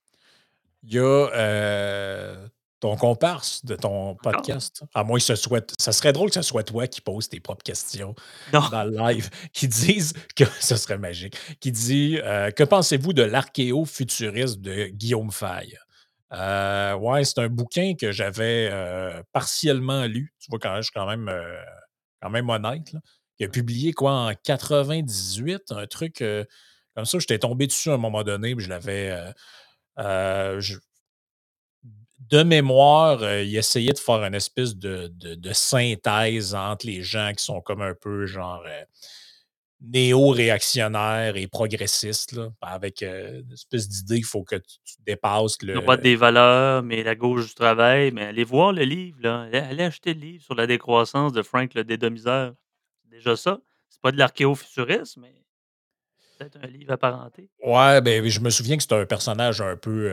Il 0.84 0.94
y 0.94 1.00
a 1.00 1.04
euh, 1.04 2.50
ton 2.80 2.96
comparse 2.96 3.66
de 3.66 3.76
ton 3.76 4.16
podcast, 4.16 4.84
à 4.94 5.04
moins 5.04 5.18
que 5.18 5.24
ce 5.26 5.36
soit. 5.36 5.74
Ça 5.80 5.92
serait 5.92 6.14
drôle 6.14 6.30
que 6.30 6.36
ce 6.36 6.42
soit 6.44 6.64
toi 6.64 6.88
qui 6.88 7.02
poses 7.02 7.28
tes 7.28 7.40
propres 7.40 7.64
questions 7.64 8.14
Non. 8.54 8.68
dans 8.70 8.84
le 8.84 8.96
live, 8.98 9.30
qui 9.54 9.68
disent 9.68 10.14
que 10.36 10.44
ce 10.62 10.76
serait 10.76 10.98
magique, 11.00 11.36
qui 11.60 11.72
dit 11.72 12.20
euh, 12.24 12.52
Que 12.52 12.64
pensez-vous 12.64 13.14
de 13.14 13.24
l'archéofuturisme 13.24 14.62
de 14.62 14.86
Guillaume 14.88 15.32
Faye 15.32 15.78
Euh, 16.34 16.94
Ouais, 16.96 17.24
c'est 17.24 17.40
un 17.40 17.50
bouquin 17.50 17.94
que 18.00 18.12
j'avais 18.12 18.70
euh, 18.72 19.24
partiellement 19.34 20.06
lu. 20.06 20.34
Tu 20.40 20.48
vois, 20.50 20.60
quand 20.60 20.76
je 20.78 20.82
suis 20.84 20.92
quand 20.94 21.08
même, 21.08 21.32
quand 22.22 22.30
même 22.30 22.50
honnête. 22.50 22.92
Là. 22.94 23.00
Il 23.40 23.46
a 23.46 23.50
publié 23.50 23.94
quoi 23.94 24.12
en 24.12 24.34
98, 24.34 25.72
un 25.72 25.86
truc 25.88 26.24
comme 26.96 27.06
ça. 27.06 27.20
J'étais 27.20 27.40
tombé 27.40 27.68
dessus 27.68 27.90
à 27.90 27.94
un 27.94 27.98
moment 27.98 28.24
donné, 28.24 28.56
puis 28.56 28.66
je 28.66 28.70
l'avais. 28.70 29.18
euh, 30.00 30.60
je- 30.60 30.78
de 32.30 32.44
mémoire, 32.44 33.22
euh, 33.24 33.44
il 33.44 33.56
essayait 33.56 33.94
de 33.94 34.00
faire 34.00 34.24
une 34.24 34.34
espèce 34.36 34.76
de, 34.76 35.08
de- 35.08 35.36
de 35.36 35.54
synthèse 35.54 36.54
entre 36.56 36.86
les 36.86 37.02
gens 37.04 37.32
qui 37.38 37.44
sont 37.44 37.62
comme 37.62 37.82
un 37.82 37.94
peu 37.94 38.26
genre 38.26 38.64
euh, 38.68 38.84
néo-réactionnaires 39.98 41.36
et 41.38 41.48
progressistes, 41.48 42.34
là, 42.34 42.50
avec 42.62 43.04
euh, 43.04 43.42
une 43.42 43.54
espèce 43.54 43.88
d'idée 43.88 44.16
qu'il 44.18 44.26
faut 44.26 44.44
que 44.44 44.56
tu, 44.56 44.78
tu 44.86 44.96
dépasses 45.06 45.58
Droite 45.60 46.00
le. 46.00 46.04
des 46.04 46.16
valeurs, 46.16 46.84
mais 46.84 47.04
la 47.04 47.16
gauche 47.16 47.48
du 47.48 47.54
travail, 47.54 48.12
mais 48.12 48.24
allez 48.26 48.44
voir 48.44 48.74
le 48.74 48.84
livre, 48.84 49.18
là. 49.22 49.42
Allez 49.42 49.60
allez 49.60 49.84
acheter 49.84 50.14
le 50.14 50.22
livre 50.22 50.44
sur 50.44 50.56
la 50.56 50.68
décroissance 50.68 51.34
de 51.34 51.42
Frank 51.42 51.74
le 51.74 51.84
Dédomiseur. 51.84 52.54
C'est 53.04 53.10
déjà 53.18 53.36
ça. 53.36 53.60
C'est 53.90 54.02
pas 54.02 54.12
de 54.12 54.18
l'archéofuturisme, 54.18 55.22
mais 55.22 55.34
peut-être 56.38 56.58
un 56.62 56.68
livre 56.68 56.92
apparenté. 56.94 57.50
Ouais, 57.64 58.02
ben 58.02 58.28
je 58.28 58.40
me 58.40 58.50
souviens 58.50 58.78
que 58.78 58.84
c'était 58.84 58.96
un 58.96 59.06
personnage 59.06 59.62
un 59.62 59.76
peu. 59.78 60.12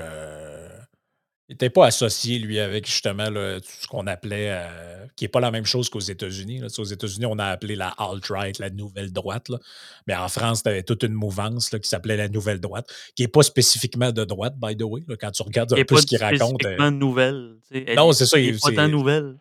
Il 1.50 1.52
n'était 1.52 1.68
pas 1.68 1.84
associé, 1.86 2.38
lui, 2.38 2.58
avec 2.58 2.86
justement 2.86 3.28
là, 3.28 3.58
ce 3.62 3.86
qu'on 3.86 4.06
appelait, 4.06 4.48
euh, 4.50 5.06
qui 5.14 5.24
n'est 5.24 5.28
pas 5.28 5.40
la 5.40 5.50
même 5.50 5.66
chose 5.66 5.90
qu'aux 5.90 6.00
États-Unis. 6.00 6.60
là. 6.60 6.68
Tu 6.68 6.76
sais, 6.76 6.80
Aux 6.80 6.84
États-Unis, 6.84 7.26
on 7.26 7.38
a 7.38 7.44
appelé 7.44 7.76
la 7.76 7.88
alt-right, 7.98 8.58
la 8.58 8.70
nouvelle 8.70 9.12
droite. 9.12 9.50
là. 9.50 9.58
Mais 10.06 10.14
en 10.14 10.28
France, 10.28 10.62
tu 10.62 10.70
avais 10.70 10.82
toute 10.82 11.02
une 11.02 11.12
mouvance 11.12 11.70
là, 11.70 11.78
qui 11.78 11.88
s'appelait 11.88 12.16
la 12.16 12.28
nouvelle 12.28 12.60
droite, 12.60 12.90
qui 13.14 13.22
n'est 13.24 13.28
pas 13.28 13.42
spécifiquement 13.42 14.10
de 14.10 14.24
droite, 14.24 14.54
by 14.56 14.74
the 14.74 14.84
way. 14.84 15.02
Quand 15.20 15.32
tu 15.32 15.42
regardes 15.42 15.74
un 15.74 15.84
peu 15.84 15.96
ce 15.96 16.06
qu'il 16.06 16.16
raconte. 16.18 16.64
euh, 16.64 16.90
nouvelle, 16.90 17.56
tu 17.68 17.76
sais, 17.78 17.84
elle 17.88 17.96
non, 17.96 18.10
est 18.10 18.14
c'est 18.14 18.26
ça. 18.26 18.38
il- 18.38 18.58
pas 18.58 18.72
tant 18.72 18.88
nouvelle. 18.88 19.36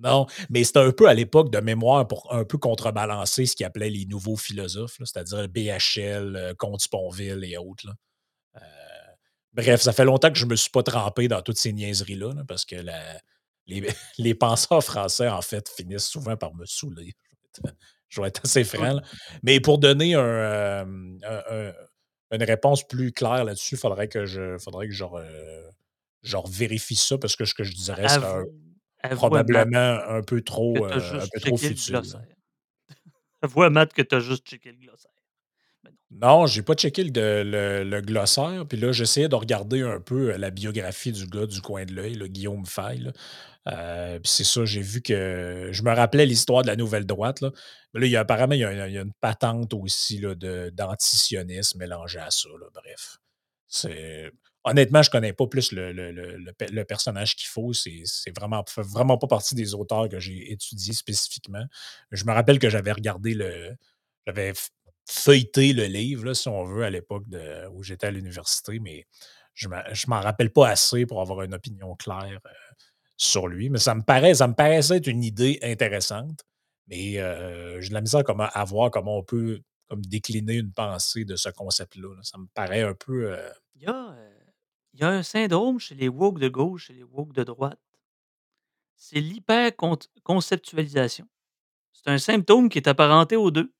Non, 0.00 0.26
mais 0.50 0.64
c'était 0.64 0.80
un 0.80 0.90
peu 0.90 1.08
à 1.08 1.14
l'époque 1.14 1.52
de 1.52 1.60
mémoire 1.60 2.08
pour 2.08 2.26
un 2.34 2.44
peu 2.44 2.58
contrebalancer 2.58 3.46
ce 3.46 3.54
qu'ils 3.54 3.64
appelaient 3.64 3.90
les 3.90 4.06
nouveaux 4.06 4.34
philosophes, 4.36 4.98
là, 4.98 5.06
c'est-à-dire 5.06 5.46
BHL, 5.48 6.34
euh, 6.34 6.52
Comte 6.58 6.80
Sponville 6.80 7.44
et 7.44 7.56
autres, 7.56 7.86
là. 7.86 7.92
Bref, 9.54 9.80
ça 9.82 9.92
fait 9.92 10.04
longtemps 10.04 10.30
que 10.30 10.38
je 10.38 10.46
me 10.46 10.56
suis 10.56 10.70
pas 10.70 10.82
trempé 10.82 11.28
dans 11.28 11.42
toutes 11.42 11.58
ces 11.58 11.72
niaiseries-là, 11.72 12.34
là, 12.34 12.44
parce 12.46 12.64
que 12.64 12.76
la 12.76 13.00
les 13.66 13.80
les 14.18 14.34
penseurs 14.34 14.84
français, 14.84 15.28
en 15.28 15.42
fait, 15.42 15.68
finissent 15.68 16.08
souvent 16.08 16.36
par 16.36 16.54
me 16.54 16.66
saouler. 16.66 17.14
Je 18.08 18.20
vais 18.20 18.28
être 18.28 18.42
assez 18.44 18.62
franc, 18.62 18.92
là. 18.94 19.02
Mais 19.42 19.58
pour 19.58 19.78
donner 19.78 20.14
un, 20.14 20.82
hem, 20.82 21.18
un 21.24 21.42
un 21.50 21.72
une 22.30 22.42
réponse 22.42 22.86
plus 22.86 23.12
claire 23.12 23.44
là-dessus, 23.44 23.76
faudrait 23.76 24.08
que 24.08 24.24
je 24.26 24.56
faudrait 24.58 24.88
que 24.88 24.94
revérifie 26.36 26.96
ça 26.96 27.18
parce 27.18 27.36
que 27.36 27.44
ce 27.44 27.54
que 27.54 27.64
je 27.64 27.72
dirais 27.74 28.08
serait 28.08 28.44
Matt 29.02 29.16
probablement 29.16 30.00
un 30.08 30.22
peu 30.22 30.42
trop, 30.42 30.86
heu, 30.86 30.92
un 30.92 31.26
peu 31.32 31.40
trop 31.40 31.56
futile, 31.56 31.94
là. 31.94 32.00
glossaire. 32.00 32.26
Avoue 33.42 33.62
à 33.62 33.70
Matt 33.70 33.92
que 33.92 34.02
tu 34.02 34.14
as 34.14 34.20
juste 34.20 34.46
checké 34.46 34.72
le 34.72 34.78
glossaire. 34.78 35.13
Non. 36.20 36.46
J'ai 36.46 36.62
pas 36.62 36.74
checké 36.74 37.04
le 37.04 38.00
glossaire, 38.00 38.66
puis 38.68 38.78
là, 38.78 38.92
j'essayais 38.92 39.28
de 39.28 39.34
regarder 39.34 39.82
un 39.82 40.00
peu, 40.00 40.32
heu, 40.32 40.36
la 40.36 40.50
biographie 40.50 41.12
du 41.12 41.26
gars 41.26 41.46
du 41.46 41.60
coin 41.60 41.84
de 41.84 41.92
l'œil, 41.94 42.16
Guillaume 42.28 42.66
Faye, 42.66 43.00
là. 43.00 43.12
Heu, 43.68 44.20
puis 44.20 44.30
c'est 44.30 44.44
ça, 44.44 44.64
j'ai 44.66 44.82
vu 44.82 45.02
que 45.02 45.70
je 45.72 45.82
me 45.82 45.92
rappelais 45.94 46.26
l'histoire 46.26 46.62
de 46.62 46.68
la 46.68 46.76
nouvelle 46.76 47.06
droite, 47.06 47.40
là. 47.42 47.50
Mais 47.94 48.00
là, 48.00 48.06
il 48.06 48.12
y 48.12 48.16
a 48.16 48.20
apparemment, 48.20 48.54
il 48.54 48.60
y 48.60 48.64
a 48.64 49.02
une 49.02 49.12
patente 49.20 49.74
aussi, 49.74 50.20
d'antisionisme 50.72 51.78
mélangée 51.78 52.20
à 52.20 52.30
ça, 52.30 52.48
bref. 52.74 53.18
Honnêtement, 54.66 55.02
je 55.02 55.10
connais 55.10 55.34
pas 55.34 55.46
plus 55.46 55.72
le 55.72 55.92
le 55.92 56.10
le 56.10 56.36
le 56.38 56.52
pe 56.54 56.64
le 56.72 56.84
personnage 56.86 57.36
qu'il 57.36 57.48
faut. 57.48 57.72
C'est 57.74 58.02
vraiment 58.36 58.64
vraiment 58.78 59.18
pas 59.18 59.26
partie 59.26 59.54
des 59.54 59.74
auteurs 59.74 60.08
que 60.08 60.18
j'ai 60.20 60.52
étudiés 60.52 60.94
spécifiquement. 60.94 61.64
Je 62.10 62.24
me 62.24 62.32
rappelle 62.32 62.58
que 62.58 62.70
j'avais 62.70 62.92
regardé 62.92 63.34
le 63.34 63.76
j'avais 64.26 64.54
f 65.08 65.24
feuilleté 65.24 65.72
le 65.72 65.84
livre, 65.86 66.24
là, 66.26 66.34
si 66.34 66.48
on 66.48 66.64
veut, 66.64 66.84
à 66.84 66.90
l'époque 66.90 67.24
où 67.72 67.82
j'étais 67.82 68.06
à 68.08 68.10
l'université, 68.10 68.78
mais 68.80 69.06
je 69.54 69.68
je 69.92 70.06
m'en 70.08 70.20
rappelle 70.20 70.50
pas 70.52 70.68
assez 70.70 71.06
pour 71.06 71.20
avoir 71.20 71.42
une 71.42 71.54
opinion 71.54 71.94
claire, 71.96 72.40
heu, 72.46 72.50
sur 73.18 73.48
lui. 73.48 73.70
Mais 73.70 73.78
ça 73.80 73.94
me 73.96 74.02
paraît 74.02 74.34
ça 74.34 74.48
me 74.48 74.54
paraissait 74.54 74.98
être 74.98 75.08
une 75.08 75.24
idée 75.24 75.58
intéressante, 75.62 76.40
mais 76.88 77.18
heu, 77.20 77.80
j'ai 77.80 77.90
de 77.90 77.94
la 77.94 78.00
misère 78.02 78.24
comment 78.24 78.48
à 78.52 78.64
voir 78.64 78.90
comment 78.92 79.18
on 79.18 79.24
peut 79.24 79.60
comme 79.88 80.02
décliner 80.06 80.54
une 80.56 80.72
pensée 80.72 81.24
de 81.26 81.36
ce 81.36 81.50
concept-là, 81.50 82.14
là. 82.16 82.22
Ça 82.24 82.38
me 82.38 82.46
paraît 82.54 82.82
un 82.82 82.94
peu, 82.94 83.32
heu 83.34 83.38
Il 83.76 83.82
y 83.82 83.86
a, 83.86 83.92
heu, 84.16 84.30
il 84.94 85.00
y 85.00 85.04
a 85.04 85.08
un 85.10 85.22
syndrome 85.24 85.80
chez 85.80 85.94
les 85.96 86.08
woke 86.08 86.38
de 86.38 86.48
gauche 86.48 86.90
et 86.90 86.94
les 86.94 87.02
woke 87.02 87.32
de 87.34 87.42
droite. 87.44 87.78
C'est 88.98 89.20
l'hyper-cont 89.20 89.98
conceptualisation. 90.22 91.26
C'est 91.92 92.08
un 92.10 92.18
symptôme 92.18 92.68
qui 92.70 92.78
est 92.78 92.88
apparenté 92.88 93.36
aux 93.36 93.50
2. 93.50 93.72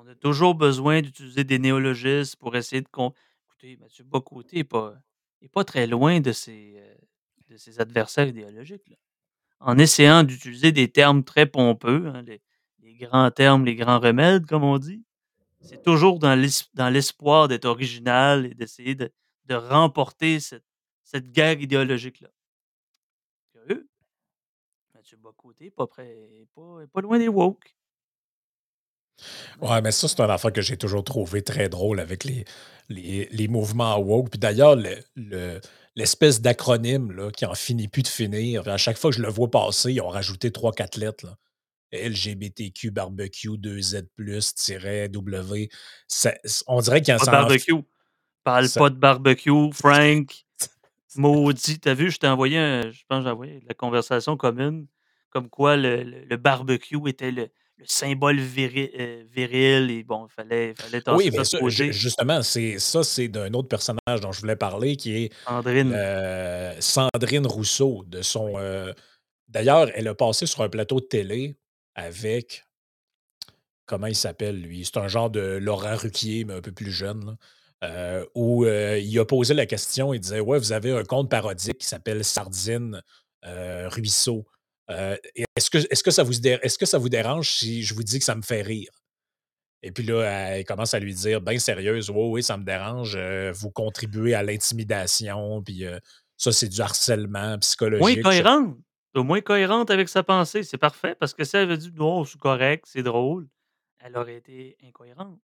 On 0.00 0.06
a 0.06 0.14
toujours 0.14 0.54
besoin 0.54 1.02
d'utiliser 1.02 1.42
des 1.42 1.58
néologismes 1.58 2.38
pour 2.38 2.54
essayer 2.54 2.82
de 2.82 2.86
écoutez, 2.86 3.76
Mathieu 3.80 4.04
Bock-Côté 4.04 4.58
est 4.60 4.64
pas 4.64 4.94
pas 5.52 5.64
très 5.64 5.88
loin 5.88 6.20
de 6.20 6.30
ses, 6.30 6.76
heu, 6.78 6.96
de 7.50 7.56
ses 7.56 7.80
adversaires 7.80 8.28
idéologiques, 8.28 8.88
là. 8.90 8.96
En 9.60 9.76
essayant 9.78 10.22
d'utiliser 10.22 10.70
des 10.70 10.88
termes 10.88 11.24
très 11.24 11.46
pompeux, 11.46 12.06
hein, 12.14 12.22
les 12.22 12.40
les 12.80 12.94
grands 12.94 13.30
termes, 13.32 13.64
les 13.64 13.74
grands 13.74 13.98
remèdes, 13.98 14.46
comme 14.46 14.62
on 14.62 14.78
dit. 14.78 15.02
C'est 15.62 15.82
toujours 15.82 16.20
dans 16.20 16.36
l'es 16.36 16.64
dans 16.74 16.90
l'espoir 16.90 17.48
d'être 17.48 17.64
original 17.66 18.46
et 18.46 18.54
d'essayer 18.54 18.94
de 18.94 19.10
de 19.46 19.54
remporter 19.56 20.38
cette 20.40 20.64
cette 21.04 21.32
guerre 21.32 21.60
idéologique-là. 21.60 22.28
Curieux. 23.52 23.88
Mathieu 24.94 25.16
Bock-Côté 25.16 25.66
est 25.66 25.70
pas 25.70 25.86
pas 25.86 26.86
pas 26.92 27.00
loin 27.00 27.18
des 27.18 27.28
woke. 27.28 27.74
Ouais, 29.60 29.80
mais 29.82 29.92
ça, 29.92 30.08
c'est 30.08 30.20
une 30.20 30.30
affaire 30.30 30.52
que 30.52 30.62
j'ai 30.62 30.76
toujours 30.76 31.04
trouvé 31.04 31.42
très 31.42 31.68
drôle 31.68 32.00
avec 32.00 32.24
les 32.24 32.44
les 32.88 33.28
les 33.30 33.48
mouvements 33.48 33.98
woke. 33.98 34.30
Puis 34.30 34.38
d'ailleurs, 34.38 34.76
le 34.76 34.96
le 35.16 35.60
l'espèce 35.96 36.40
d'acronyme 36.40 37.12
là, 37.12 37.30
qui 37.30 37.44
en 37.44 37.54
finit 37.54 37.88
plus 37.88 38.02
de 38.02 38.08
finir, 38.08 38.66
à 38.68 38.76
chaque 38.76 38.98
fois 38.98 39.10
que 39.10 39.16
je 39.16 39.22
le 39.22 39.28
vois 39.28 39.50
passer, 39.50 39.92
ils 39.92 40.00
ont 40.00 40.08
rajouté 40.08 40.50
trois 40.52 40.72
quatre 40.72 40.96
lettres, 40.96 41.26
là. 41.26 41.36
LGBTQ 41.92 42.90
barbecue 42.90 43.56
2Z+-W. 43.56 45.68
Ça 46.06 46.34
s 46.44 46.62
on 46.66 46.80
dirait 46.80 47.00
qu'il 47.02 47.14
de 47.14 47.18
s'en 47.18 47.26
f 47.26 47.30
barbecue. 47.30 47.74
Parle 48.44 48.68
ça 48.68 48.80
pas 48.80 48.90
de 48.90 48.96
barbecue, 48.96 49.72
Frank. 49.72 50.44
Maudit. 51.16 51.80
Tu 51.80 51.88
as 51.88 51.94
vu, 51.94 52.10
je 52.10 52.18
t'ai 52.18 52.28
envoyé 52.28 52.58
un 52.58 52.90
je 52.90 53.02
pense 53.08 53.20
que 53.20 53.24
j'ai 53.24 53.30
envoyé 53.30 53.62
la 53.66 53.74
conversation 53.74 54.36
commune, 54.36 54.86
comme 55.30 55.48
quoi 55.48 55.76
le 55.76 56.02
le 56.02 56.24
le 56.24 56.36
barbecue 56.36 57.08
était 57.08 57.30
le 57.30 57.48
le 57.78 57.84
symbole 57.86 58.40
viri 58.40 58.90
heu, 58.98 59.24
viril 59.32 59.90
et 59.90 60.02
bon, 60.02 60.26
il 60.26 60.32
fallait 60.32 60.74
fallait 60.74 61.02
Oui, 61.14 61.30
mais 61.32 61.44
ça, 61.44 61.58
justement, 61.90 62.42
c'est 62.42 62.78
ça, 62.78 63.04
c'est 63.04 63.28
d'un 63.28 63.52
autre 63.54 63.68
personnage 63.68 64.20
dont 64.20 64.32
je 64.32 64.40
voulais 64.40 64.56
parler 64.56 64.96
qui 64.96 65.14
est, 65.24 65.32
Sandrine. 65.46 65.92
Sandrine 66.80 67.46
Rousseau 67.46 68.04
de 68.06 68.22
son, 68.22 68.58
heu 68.58 68.94
d'ailleurs, 69.48 69.88
elle 69.94 70.08
a 70.08 70.14
passé 70.14 70.46
sur 70.46 70.62
un 70.62 70.68
plateau 70.68 71.00
de 71.00 71.06
télé 71.06 71.56
avec 71.94 72.64
comment 73.86 74.06
il 74.06 74.14
s'appelle 74.16 74.60
lui? 74.60 74.84
C'est 74.84 74.98
un 74.98 75.08
genre 75.08 75.30
de 75.30 75.40
Laurent 75.40 75.96
Ruquier, 75.96 76.44
mais 76.44 76.54
un 76.54 76.60
peu 76.60 76.72
plus 76.72 76.92
jeune, 76.92 77.24
là. 77.82 78.24
Où, 78.34 78.66
il 78.66 79.18
a 79.18 79.24
posé 79.24 79.54
la 79.54 79.66
question, 79.66 80.12
il 80.12 80.20
disait: 80.20 80.40
«Ouais, 80.40 80.58
vous 80.58 80.72
avez 80.72 80.92
un 80.92 81.04
compte 81.04 81.30
parodique 81.30 81.78
qui 81.78 81.86
s'appelle 81.86 82.24
Sardine, 82.24 83.02
Ruisseau. 83.44 84.46
Heu, 84.90 85.18
est-ce 85.56 85.70
que 85.70 85.78
est-ce 85.90 86.02
que 86.02 86.10
ça 86.10 86.22
vous 86.22 86.34
dé 86.34 86.58
est-ce 86.62 86.78
que 86.78 86.86
ça 86.86 86.98
vous 86.98 87.08
dérange 87.10 87.50
si 87.50 87.82
je 87.82 87.94
vous 87.94 88.02
dis 88.02 88.18
que 88.18 88.24
ça 88.24 88.34
me 88.34 88.42
fait 88.42 88.62
rire?» 88.62 88.90
et 89.82 89.92
puis 89.92 90.04
là, 90.04 90.22
elle 90.56 90.64
commence 90.64 90.94
à 90.94 91.00
lui 91.00 91.14
dire 91.14 91.40
bien 91.42 91.58
sérieuse: 91.58 92.10
«Oui, 92.10 92.28
oui, 92.30 92.42
ça 92.42 92.56
me 92.58 92.64
dérange, 92.64 93.16
heu, 93.16 93.52
vous 93.52 93.70
contribuez 93.70 94.34
à 94.34 94.42
l'intimidation, 94.42 95.62
puis, 95.62 95.84
heu, 95.86 96.00
ça, 96.38 96.52
c'est 96.52 96.68
du 96.68 96.80
harcèlement 96.82 97.58
moins 97.98 98.16
psychologique». 98.16 98.18
Je 98.32 98.42
cohérente, 98.42 98.78
au 99.14 99.24
moins 99.24 99.40
cohérente 99.40 99.90
avec 99.90 100.08
sa 100.08 100.22
pensée, 100.22 100.62
c'est 100.62 100.78
parfait 100.78 101.14
parce 101.14 101.34
que 101.34 101.44
si 101.44 101.56
elle 101.56 101.62
avait 101.64 101.76
dit: 101.78 101.92
«Non, 101.94 102.24
c'est 102.24 102.38
correct, 102.38 102.84
c'est 102.88 103.02
drôle», 103.02 103.48
elle 104.00 104.16
aurait 104.16 104.36
été 104.36 104.76
incohérente 104.84 105.40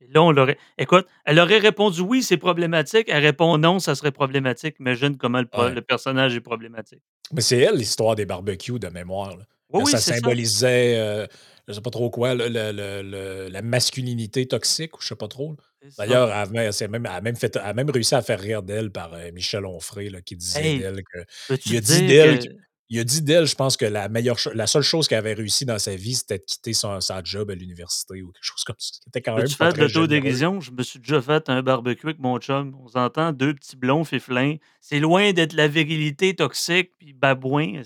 et 0.00 0.06
là, 0.08 0.22
on 0.22 0.30
l'aurait 0.32 0.58
écoute, 0.78 1.06
elle 1.24 1.38
aurait 1.40 1.58
répondu: 1.58 2.00
«Oui, 2.02 2.22
c'est 2.22 2.36
problématique», 2.36 3.08
elle 3.10 3.22
répond: 3.24 3.58
«Non, 3.58 3.78
ça 3.78 3.94
serait 3.94 4.12
problématique». 4.12 4.76
Imagine 4.80 5.16
comment 5.16 5.40
le 5.42 5.48
Ouais. 5.54 5.74
le 5.74 5.82
personnage 5.82 6.36
est 6.36 6.40
problématique. 6.40 7.00
Mais 7.32 7.40
c'est 7.40 7.58
elle 7.58 7.76
l'histoire 7.76 8.14
des 8.14 8.26
barbecues 8.26 8.78
de 8.78 8.88
mémoire, 8.88 9.36
là. 9.36 9.44
Oui, 9.70 9.84
ça 9.86 10.00
symbolisait, 10.00 10.96
heu, 11.24 11.26
je 11.66 11.72
sais 11.72 11.80
pas 11.80 11.90
trop 11.90 12.08
quoi, 12.08 12.34
le 12.34 13.48
la 13.48 13.62
masculinité 13.62 14.46
toxique 14.46 14.96
ou 14.96 15.02
je 15.02 15.08
sais 15.08 15.16
pas 15.16 15.26
trop. 15.28 15.56
D'ailleurs, 15.98 16.30
elle 16.30 16.50
même 16.90 17.04
elle 17.06 17.10
a 17.12 17.20
même 17.20 17.36
fait 17.36 17.56
elle 17.56 17.62
a 17.62 17.74
même 17.74 17.90
réussi 17.90 18.14
à 18.14 18.22
faire 18.22 18.38
rire 18.40 18.62
d'elle 18.62 18.90
par, 18.92 19.12
heu, 19.14 19.30
Michel 19.32 19.64
Onfray, 19.66 20.08
là, 20.08 20.20
qui 20.22 20.36
disait 20.36 20.70
Hey, 20.70 20.72
d'elle 20.72 21.02
que 21.02 21.18
il 21.64 21.76
a 21.76 21.80
dit 21.80 22.02
d'elle 22.04 22.38
que 22.38 22.48
il 22.88 22.98
a 23.00 23.04
dit 23.04 23.22
d'elle, 23.22 23.46
je 23.46 23.54
pense 23.56 23.76
que 23.76 23.84
la 23.84 24.08
meilleure 24.08 24.38
la 24.54 24.66
seule 24.66 24.82
chose 24.82 25.08
qu'elle 25.08 25.18
avait 25.18 25.34
réussi 25.34 25.64
dans 25.64 25.78
sa 25.78 25.96
vie, 25.96 26.14
c'était 26.14 26.38
de 26.38 26.44
quitter 26.44 26.72
son 26.72 27.00
sa 27.00 27.22
job 27.24 27.50
à 27.50 27.54
l'université 27.54 28.22
ou 28.22 28.30
quelque 28.32 28.44
chose 28.44 28.64
comme 28.64 28.76
ça, 28.78 28.88
ce 28.94 29.00
qui 29.00 29.08
était 29.08 29.22
quand 29.22 29.36
même 29.36 29.48
pas 29.48 29.54
faire 29.54 29.72
de 29.74 29.80
l'autodérision? 29.80 30.60
Je 30.60 30.70
me 30.70 30.82
suis 30.82 30.98
déjà 31.00 31.20
fait 31.20 31.48
un 31.48 31.62
barbecue 31.62 32.06
avec 32.06 32.18
mon 32.18 32.38
chum. 32.38 32.76
On 32.80 32.88
s'entend, 32.88 33.32
2 33.32 33.54
petits 33.54 33.76
blonds 33.76 34.04
fiflins. 34.04 34.56
C'est 34.80 35.00
loin 35.00 35.32
d'être 35.32 35.52
la 35.54 35.68
virilité 35.68 36.34
toxique 36.36 36.92
puis 36.98 37.12
babouin. 37.12 37.82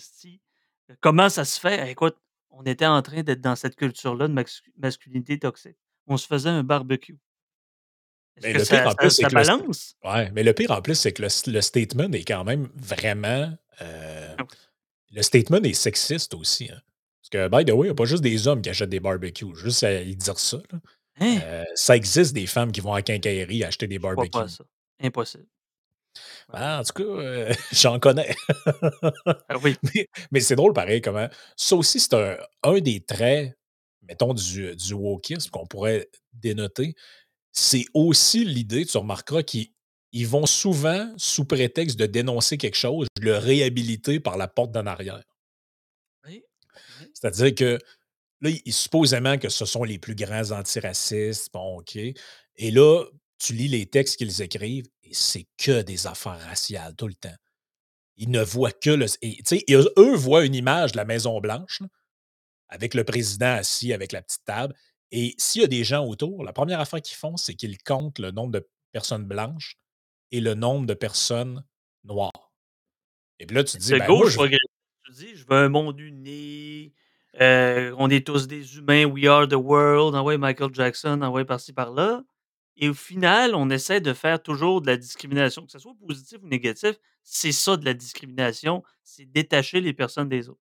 Comment 1.01 1.29
ça 1.29 1.45
se 1.45 1.59
fait? 1.61 1.91
Écoute, 1.91 2.17
on 2.51 2.63
était 2.65 2.87
en 2.87 3.01
train 3.03 3.23
d'être 3.23 3.41
dans 3.41 3.57
cette 3.57 3.77
culture-là 3.77 4.29
de 4.29 4.35
masculinité 4.79 5.39
toxique. 5.39 5.77
On 6.07 6.17
se 6.17 6.27
faisait 6.27 6.49
un 6.51 6.63
barbecue. 6.63 7.19
Mais 8.43 8.53
le 8.53 8.65
pire 8.65 8.87
en 8.89 8.95
plus, 8.95 9.11
ça 9.11 9.29
ça 9.29 9.57
le 9.57 10.09
ouais, 10.09 10.31
mais 10.33 10.43
le 10.43 10.53
pire 10.55 10.71
en 10.71 10.81
plus, 10.83 10.95
c'est 10.95 11.13
que 11.13 11.23
le 11.23 11.29
le 11.53 11.61
statement 11.61 12.11
est 12.13 12.25
quand 12.25 12.45
même 12.45 12.69
vraiment, 12.75 13.53
heu, 13.83 14.37
Ah. 14.39 14.45
Le 15.11 15.23
statement 15.23 15.63
est 15.63 15.73
sexiste 15.75 16.35
aussi, 16.35 16.71
hein. 16.71 16.81
Parce 17.23 17.31
que 17.31 17.49
by 17.49 17.65
the 17.65 17.75
way, 17.75 17.87
il 17.87 17.91
y 17.91 17.93
a 17.93 17.95
pas 17.95 18.07
juste 18.07 18.23
des 18.23 18.49
hommes 18.49 18.63
qui 18.63 18.71
achètent 18.71 18.89
des 18.89 19.01
barbecues, 19.01 19.55
juste 19.55 19.85
à 19.85 20.01
y 20.01 20.17
dire 20.17 20.39
ça, 20.39 20.59
là. 20.73 20.79
Hein? 21.21 21.39
Heu, 21.45 21.65
ça 21.75 21.97
existe 21.97 22.33
des 22.33 22.47
femmes 22.47 22.73
qui 22.73 22.81
vont 22.81 22.95
à 22.95 23.03
quincaillerie 23.03 23.63
acheter 23.63 23.87
des 23.87 23.99
pas 23.99 24.15
barbecues. 24.15 24.39
à 24.39 24.49
ça. 24.49 24.65
Impossible. 25.03 25.47
Ben, 26.53 26.81
en 26.81 26.83
tout 26.83 26.93
cas, 26.95 27.03
heu, 27.05 27.49
j'en 27.73 27.99
connais. 28.01 28.35
Ah 29.49 29.57
oui. 29.63 29.77
Mais 29.95 30.09
mais 30.31 30.41
c'est 30.41 30.57
drôle 30.57 30.73
pareil 30.73 31.01
comment 31.01 31.29
ça 31.57 31.77
aussi, 31.77 32.01
c'est 32.01 32.15
un 32.15 32.37
un 32.63 32.81
des 32.81 33.01
traits, 33.01 33.57
mettons, 34.03 34.35
du 34.35 34.75
du 34.75 34.95
wokisme 34.95 35.51
qu'on 35.51 35.67
pourrait 35.67 36.09
dénoter. 36.33 36.95
C'est 37.53 37.85
aussi 37.95 38.45
l'idée, 38.45 38.87
tu 38.87 38.97
remarqueras, 38.99 39.43
qu'ils 39.43 39.69
ils 40.13 40.27
vont 40.27 40.47
souvent, 40.47 41.13
sous 41.17 41.45
prétexte 41.45 41.99
de 41.99 42.07
dénoncer 42.07 42.59
quelque 42.59 42.77
chose, 42.77 43.07
le 43.21 43.37
réhabiliter 43.37 44.21
par 44.21 44.37
la 44.37 44.49
porte 44.49 44.73
d'en 44.73 44.87
arrière. 44.87 45.23
Oui, 46.27 46.43
oui. 47.01 47.07
C'est-à-dire 47.15 47.55
que 47.55 47.79
là, 48.41 48.51
ils 48.65 48.73
supposément 48.73 49.39
que 49.39 49.49
ce 49.49 49.65
sont 49.65 49.85
les 49.85 49.99
plus 49.99 50.15
grands 50.15 50.51
antiracistes, 50.51 51.51
bon, 51.53 51.79
OK. 51.79 51.97
Et 51.97 52.71
là, 52.71 53.05
tu 53.39 53.55
lis 53.55 53.69
les 53.69 53.87
textes 53.87 54.17
qu'ils 54.17 54.43
écrivent 54.43 54.89
et 55.03 55.15
c'est 55.15 55.47
que 55.57 55.83
des 55.83 56.07
affaires 56.07 56.41
raciales 56.41 56.95
tout 56.97 57.09
le 57.09 57.15
temps. 57.15 57.35
ils 58.17 58.31
ne 58.31 58.43
voient 58.43 58.73
que 58.73 58.91
le. 58.91 59.07
et, 59.23 59.37
tu 59.37 59.59
sais, 59.59 59.65
eux, 59.71 60.15
voient 60.15 60.45
une 60.45 60.55
image 60.55 60.93
de 60.93 60.99
la 60.99 61.05
Maison-Blanche, 61.05 61.83
avec 62.69 62.95
le 62.95 63.05
président 63.05 63.55
assis 63.55 63.93
avec 63.93 64.13
la 64.13 64.23
petite 64.23 64.45
table. 64.45 64.75
Et 65.11 65.35
s'il 65.39 65.63
y 65.63 65.65
a 65.65 65.69
des 65.69 65.85
gens 65.85 66.07
autour, 66.07 66.45
la 66.45 66.53
première 66.53 66.81
affaire 66.81 67.03
qu'ils 67.03 67.17
font, 67.17 67.37
c'est 67.37 67.55
qu'ils 67.55 67.79
comptent 67.83 68.19
le 68.19 68.31
nombre 68.31 68.53
de 68.53 68.69
personnes 68.93 69.25
blanches 69.25 69.77
et 70.33 70.41
le 70.41 70.55
nombre 70.55 70.87
de 70.87 70.95
personnes 70.95 71.65
noires. 72.05 72.53
Et 73.39 73.47
puis 73.47 73.57
là, 73.57 73.65
tu 73.65 73.77
te 73.77 73.83
dis, 73.83 73.91
ben 73.93 74.07
moi, 74.09 74.19
gauche 74.19 74.35
je. 74.35 74.57
tu 75.05 75.13
dis: 75.13 75.35
«Je 75.35 75.47
veux 75.47 75.57
un 75.57 75.69
monde 75.69 75.99
uni, 75.99 76.93
heu, 77.41 77.95
on 77.99 78.11
est 78.11 78.27
tous 78.27 78.47
des 78.47 78.77
humains, 78.77 79.05
we 79.07 79.27
are 79.27 79.49
the 79.49 79.55
world, 79.55 80.15
ah 80.15 80.23
ouais, 80.23 80.39
Michael 80.39 80.75
Jackson, 80.75 81.21
ah 81.23 81.31
ouais, 81.31 81.45
par-ci 81.45 81.73
par-là» 81.73 82.23
et 82.83 82.89
au 82.89 82.95
final, 82.95 83.55
on 83.55 83.69
essaie 83.69 84.01
de 84.01 84.15
faire 84.15 84.43
toujours 84.43 84.81
de 84.81 84.87
la 84.87 84.97
discrimination, 84.97 85.67
que 85.67 85.73
ce 85.73 85.79
soit 85.79 85.93
positif 86.07 86.39
ou 86.43 86.49
négatif, 86.49 86.97
c'est 87.23 87.53
ça 87.53 87.77
de 87.77 87.85
la 87.85 87.93
discrimination, 87.93 88.83
c'est 89.05 89.27
détacher 89.27 89.83
les 89.83 89.93
personnes 89.93 90.31
des 90.31 90.49
autres. 90.49 90.61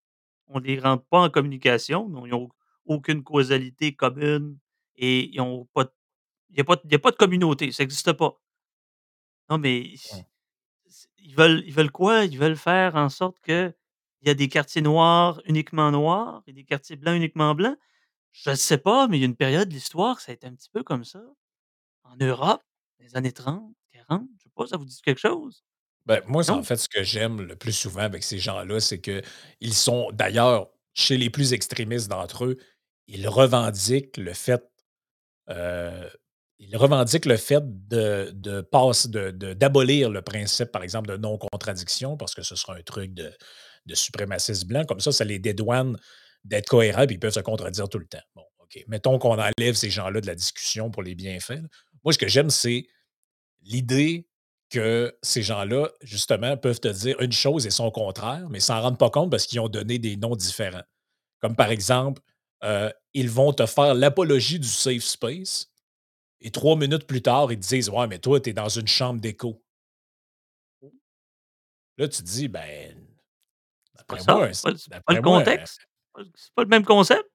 On 0.47 0.59
les 0.59 0.80
rentre 0.80 1.03
pas 1.05 1.20
en 1.20 1.30
communication, 1.30 2.09
ils 2.26 2.34
ont 2.34 2.49
aucune 2.86 3.22
causalité 3.24 3.93
commune 3.95 4.57
et 4.95 5.30
ils 5.34 5.41
ont 5.41 5.66
pas 5.74 5.86
de 5.86 5.91
il 6.51 6.57
y 6.57 6.61
a 6.61 6.63
a 6.63 6.99
pas 6.99 7.11
de 7.11 7.16
communauté, 7.18 7.72
ça 7.74 7.84
existe 7.84 8.13
pas. 8.13 8.39
Non, 9.50 9.58
mais 9.60 9.96
ils 11.20 11.36
veulent 11.36 11.64
ils 11.66 11.74
veulent 11.74 11.91
quoi? 11.91 12.26
Ils 12.26 12.38
veulent 12.39 12.58
faire 12.58 12.96
en 12.96 13.10
sorte 13.10 13.39
qu'il 13.41 13.74
y 14.24 14.30
a 14.30 14.34
des 14.34 14.48
quartiers 14.50 14.82
noirs 14.82 15.41
uniquement 15.46 15.91
noirs 15.91 16.43
et 16.48 16.54
des 16.54 16.64
quartiers 16.66 16.96
blancs 16.98 17.16
uniquement 17.16 17.56
blancs? 17.56 17.78
Je 18.34 18.54
sais 18.56 18.78
pas, 18.80 19.08
mais 19.10 19.18
il 19.18 19.22
y 19.22 19.24
a 19.26 19.28
une 19.28 19.36
période 19.38 19.70
de 19.70 19.74
l'histoire, 19.76 20.20
ça 20.22 20.32
a 20.34 20.36
été 20.36 20.48
un 20.48 20.56
petit 20.56 20.70
peu 20.72 20.84
comme 20.84 21.06
ça. 21.06 21.22
En 22.04 22.18
Europe, 22.18 22.64
dans 23.00 23.06
les 23.06 23.16
années 23.18 23.34
30-40, 23.34 24.28
je 24.39 24.43
sais 24.46 24.52
pas, 24.56 24.68
ça 24.68 24.78
vous 24.78 24.86
dit 24.86 25.02
quelque 25.04 25.20
chose? 25.22 25.64
Ben, 26.06 26.22
moi, 26.28 26.43
c'est 26.43 26.52
en 26.52 26.62
Non? 26.62 26.64
fait 26.64 26.78
ce 26.78 26.88
que 26.88 27.02
j'aime 27.04 27.41
le 27.41 27.56
plus 27.56 27.72
souvent 27.74 28.02
avec 28.02 28.24
ces 28.24 28.38
gens-là, 28.38 28.80
c'est 28.80 29.02
qu'ils 29.02 29.74
sont 29.74 30.12
d'ailleurs, 30.14 30.70
chez 30.93 31.18
les 31.18 31.30
plus 31.32 31.54
extrémistes 31.54 32.08
d'entre 32.10 32.46
eux, 32.46 32.58
ils 33.08 33.28
revendiquent 33.28 34.18
le 34.18 34.34
fait, 34.34 34.64
heu, 35.50 36.10
ils 36.60 36.78
revendiquent 36.78 37.26
le 37.26 37.38
fait 37.38 37.64
de 37.88 38.32
d'abolir 39.53 40.10
le 40.10 40.22
principe, 40.22 40.72
par 40.72 40.84
exemple, 40.84 41.10
de 41.10 41.18
non-contradiction 41.18 42.18
parce 42.18 42.34
que 42.34 42.41
ce 42.43 42.56
sera 42.56 42.76
un 42.76 42.82
truc 42.82 43.14
de 43.14 43.32
de 43.86 43.95
suprémacistes 43.95 44.66
blancs. 44.66 44.88
Comme 44.88 44.99
ça, 44.99 45.12
ça 45.12 45.24
les 45.26 45.39
dédouane 45.39 45.97
d'être 46.43 46.68
cohérents 46.68 47.06
puis 47.06 47.16
ils 47.16 47.20
peuvent 47.20 47.34
se 47.34 47.39
contredire 47.39 47.88
tout 47.89 47.99
le 47.99 48.08
temps. 48.08 48.24
Bon, 48.36 48.43
OK. 48.60 48.84
Mettons 48.88 49.20
qu'on 49.20 49.38
enlève 49.39 49.76
ces 49.76 49.89
gens-là 49.89 50.22
de 50.22 50.28
la 50.28 50.36
discussion 50.36 50.89
pour 50.89 51.03
les 51.03 51.16
bienfaits. 51.16 51.62
Moi, 52.03 52.14
ce 52.14 52.18
que 52.18 52.28
j'aime, 52.28 52.49
c'est 52.49 52.88
l'idée 53.64 54.28
que 54.70 55.16
ces 55.22 55.43
gens-là, 55.43 55.89
justement, 56.01 56.58
peuvent 56.58 56.80
te 56.80 56.88
dire 56.88 57.20
une 57.22 57.32
chose 57.32 57.68
et 57.68 57.70
son 57.70 57.91
contraire, 57.91 58.47
mais 58.49 58.60
s'en 58.60 58.82
rendent 58.82 58.97
pas 58.97 59.10
compte 59.10 59.30
parce 59.30 59.45
qu'ils 59.45 59.60
ont 59.60 59.70
donné 59.70 59.99
des 59.99 60.18
noms 60.18 60.36
différents. 60.36 60.84
Comme 61.41 61.56
par 61.56 61.70
exemple, 61.70 62.22
heu, 62.64 62.91
ils 63.14 63.30
vont 63.30 63.53
te 63.53 63.66
faire 63.66 63.93
l'apologie 63.93 64.60
du 64.60 64.68
safe 64.68 65.03
space 65.03 65.68
et 66.42 66.52
3 66.52 66.76
minutes 66.78 67.08
plus 67.08 67.22
tard, 67.22 67.52
ils 67.52 67.60
te 67.60 67.68
disent: 67.68 67.90
«Ouais, 67.90 68.08
mais 68.08 68.20
toi, 68.20 68.40
tu 68.40 68.50
es 68.52 68.54
dans 68.54 68.70
une 68.70 68.88
chambre 68.88 69.20
d'écho». 69.22 69.62
Là, 71.98 72.08
tu 72.08 72.18
te 72.22 72.28
dis: 72.28 72.48
«Ben, 72.48 72.96
d'après 73.96 74.24
moi, 74.24 74.54
c'est 74.54 74.64
pas 74.64 74.72
le 74.72 74.78
c'est 74.78 74.90
pas 75.06 75.14
le 75.14 75.22
contexte, 75.22 75.80
c'est 76.36 76.54
pas 76.56 76.64
le 76.64 76.70
même 76.70 76.86
concept. 76.86 77.26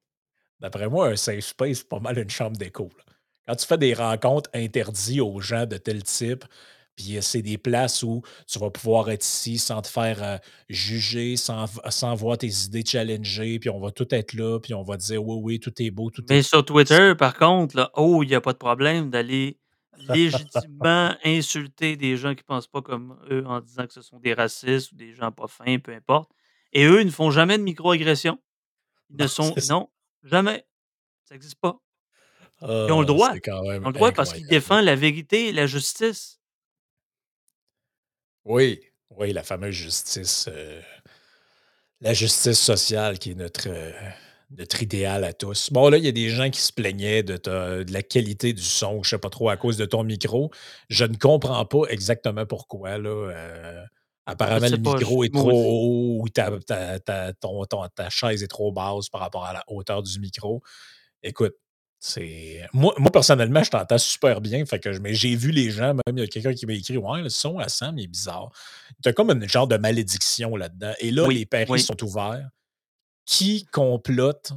d'après 0.60 0.88
moi, 0.88 1.08
un 1.08 1.16
safe 1.16 1.44
space, 1.44 1.78
c'est 1.78 1.88
pas 1.88 2.00
mal 2.00 2.18
une 2.18 2.30
chambre 2.30 2.56
d'écho. 2.56 2.90
Quand 3.46 3.56
tu 3.56 3.66
fais 3.66 3.78
des 3.78 3.94
rencontres 3.94 4.50
interdites 4.54 5.20
aux 5.20 5.40
gens 5.40 5.66
de 5.66 5.76
tel 5.76 6.02
type, 6.02 6.44
puis 7.00 7.16
heu, 7.16 7.20
c'est 7.20 7.42
des 7.42 7.58
places 7.58 8.02
où 8.02 8.22
tu 8.46 8.58
vas 8.58 8.70
pouvoir 8.70 9.10
être 9.10 9.24
ici 9.24 9.58
sans 9.58 9.82
te 9.82 9.88
faire, 9.88 10.22
heu, 10.22 10.38
juger, 10.68 11.36
sans 11.36 11.66
sans 11.90 12.14
voir 12.14 12.38
tes 12.38 12.48
idées 12.48 12.84
challengées, 12.84 13.58
puis 13.58 13.70
on 13.70 13.80
va 13.80 13.90
tout 13.90 14.06
être 14.14 14.34
là, 14.34 14.58
puis 14.60 14.74
on 14.74 14.82
va 14.82 14.96
dire: 14.96 15.24
«Oui, 15.24 15.36
oui, 15.42 15.60
tout 15.60 15.72
est 15.82 15.90
beau, 15.90 16.10
tout 16.10 16.22
est» 16.32 16.36
Mais 16.36 16.42
sur 16.42 16.64
Twitter, 16.64 17.14
par 17.18 17.34
contre, 17.36 17.76
là, 17.76 17.90
oh, 17.94 18.22
il 18.22 18.30
y 18.30 18.34
a 18.34 18.40
pas 18.40 18.52
de 18.52 18.58
problème 18.58 19.10
d'aller 19.10 19.58
légitimement 19.98 21.14
insulter 21.24 21.96
des 21.96 22.16
gens 22.16 22.34
qui 22.34 22.42
pensent 22.44 22.68
pas 22.68 22.82
comme 22.82 23.18
eux 23.30 23.44
en 23.46 23.60
disant 23.60 23.86
que 23.86 23.92
ce 23.92 24.02
sont 24.02 24.18
des 24.20 24.34
racistes 24.34 24.92
ou 24.92 24.96
des 24.96 25.12
gens 25.14 25.32
pas 25.32 25.48
fins, 25.48 25.78
peu 25.78 25.92
importe. 25.92 26.30
Et 26.72 26.84
eux, 26.84 27.00
ils 27.00 27.06
ne 27.06 27.10
font 27.10 27.30
jamais 27.30 27.58
de 27.58 27.62
microagressions. 27.62 28.38
Ils 29.10 29.16
ne 29.22 29.26
sont 29.28 29.54
non, 29.70 29.90
jamais. 30.24 30.66
Ça 31.24 31.36
existe 31.36 31.60
pas. 31.60 31.80
Ils 32.86 32.92
ont 32.92 33.00
le 33.00 33.04
Ah, 33.04 33.06
droit. 33.06 33.32
Ils 33.34 33.86
ont 33.86 33.88
le 33.88 33.92
droit 33.94 34.12
parce 34.12 34.32
qu'ils 34.32 34.46
défendent 34.46 34.84
la 34.84 34.96
vérité 34.96 35.48
et 35.48 35.52
la 35.52 35.66
justice. 35.66 36.39
Oui, 38.44 38.80
oui, 39.10 39.32
la 39.32 39.42
fameuse 39.42 39.74
justice, 39.74 40.48
heu 40.48 40.80
la 42.00 42.14
justice 42.14 42.58
sociale 42.58 43.18
qui 43.18 43.32
est 43.32 43.34
notre, 43.34 43.68
heu, 43.68 43.92
notre 44.56 44.82
idéal 44.82 45.22
à 45.24 45.32
tous. 45.34 45.70
Bon, 45.70 45.88
là, 45.90 45.98
il 45.98 46.04
y 46.04 46.08
a 46.08 46.12
des 46.12 46.30
gens 46.30 46.48
qui 46.50 46.60
se 46.60 46.72
plaignaient 46.72 47.22
de 47.22 47.36
ta 47.36 47.84
de 47.84 47.92
la 47.92 48.02
qualité 48.02 48.52
du 48.54 48.62
son, 48.62 49.02
je 49.02 49.10
sais 49.10 49.18
pas 49.18 49.28
trop, 49.30 49.50
à 49.50 49.56
cause 49.58 49.76
de 49.76 49.84
ton 49.84 50.02
micro. 50.04 50.50
Je 50.88 51.04
ne 51.04 51.14
comprends 51.16 51.64
pas 51.66 51.82
exactement 51.90 52.46
pourquoi, 52.46 52.96
là, 52.98 53.84
Je 54.36 54.48
apparemment, 54.48 54.68
le 54.68 54.78
pas, 54.82 55.00
micro 55.00 55.24
est 55.24 55.34
trop 55.34 55.52
haut 55.52 56.22
ou 56.22 56.28
ta 56.30 56.50
ta 56.60 56.98
ta 57.00 57.32
ton 57.34 57.64
ton 57.66 57.86
ta 57.94 58.08
chaise 58.10 58.42
est 58.42 58.48
trop 58.48 58.72
basse 58.72 59.08
par 59.10 59.20
rapport 59.20 59.44
à 59.44 59.52
la 59.52 59.64
hauteur 59.68 60.02
du 60.02 60.18
micro. 60.20 60.62
Écoute, 61.22 61.54
c'est 62.02 62.66
moi 62.72 62.94
moi, 62.98 63.10
personnellement, 63.12 63.62
je 63.62 63.70
t'entends 63.70 63.98
super 63.98 64.40
bien, 64.40 64.64
fait 64.64 64.80
que 64.80 64.88
mais 64.98 65.12
j'ai 65.14 65.36
vu 65.36 65.50
les 65.50 65.70
gens, 65.70 65.94
même 65.94 66.16
il 66.16 66.20
y 66.20 66.22
a 66.22 66.26
quelqu'un 66.26 66.54
qui 66.54 66.64
m'a 66.66 66.72
écrit: 66.72 66.96
«Ouais, 66.96 67.20
le 67.22 67.28
son 67.28 67.58
à 67.58 67.68
Sam, 67.68 67.98
il 67.98 68.04
est 68.04 68.06
bizarre». 68.08 68.50
Tu 69.02 69.08
as 69.08 69.12
comme 69.12 69.30
une 69.30 69.46
genre 69.48 69.68
de 69.68 69.76
malédiction 69.76 70.56
là-dedans 70.56 70.92
et 70.98 71.10
là, 71.10 71.26
Oui, 71.26 71.34
les 71.36 71.46
paris 71.46 71.66
oui. 71.68 71.80
sont 71.80 72.02
ouverts. 72.02 72.48
Qui 73.26 73.66
complote 73.66 74.52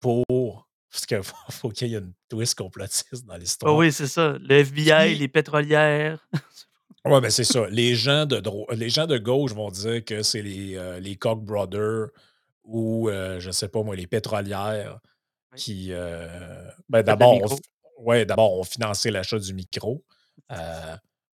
pour 0.00 0.24
parce 0.90 1.06
qu'il 1.06 1.22
faut 1.22 1.36
faut 1.50 1.68
qu'il 1.70 1.88
y 1.88 1.94
ait 1.94 1.98
une 1.98 2.12
twist 2.28 2.56
complotiste 2.56 3.24
dans 3.24 3.34
Oh 3.34 3.38
l'histoire. 3.38 3.76
oui, 3.76 3.92
c'est 3.92 4.08
ça. 4.08 4.36
Le 4.40 4.56
FBI, 4.64 5.14
les 5.14 5.28
pétrolières. 5.28 6.26
ouais, 7.04 7.20
ben, 7.20 7.30
c'est 7.30 7.44
ça. 7.44 7.68
Les 7.70 7.94
gens 7.94 8.26
de 8.26 8.40
dro 8.40 8.66
les 8.72 8.90
gens 8.90 9.06
de 9.06 9.16
gauche 9.18 9.52
vont 9.52 9.70
dire 9.70 10.04
que 10.04 10.22
c'est 10.24 10.42
les, 10.42 10.74
heu, 10.76 10.98
les 10.98 11.14
Koch 11.16 11.38
brothers 11.38 12.08
ou, 12.64 13.08
heu, 13.08 13.38
je 13.38 13.50
sais 13.52 13.68
pas 13.68 13.82
moi, 13.84 13.94
les 13.96 14.06
pétrolières 14.08 14.98
Oui, 15.04 15.09
qui, 15.56 15.92
ont 15.92 16.72
ben, 16.88 17.02
d'abord 17.02 17.32
ont 17.32 17.42
micro. 17.42 17.58
ouais, 17.98 18.24
d'abord 18.24 18.58
ont 18.58 18.64
financé 18.64 19.10
l'achat 19.10 19.38
du 19.38 19.54
micro. 19.54 20.04
Heu, 20.50 20.56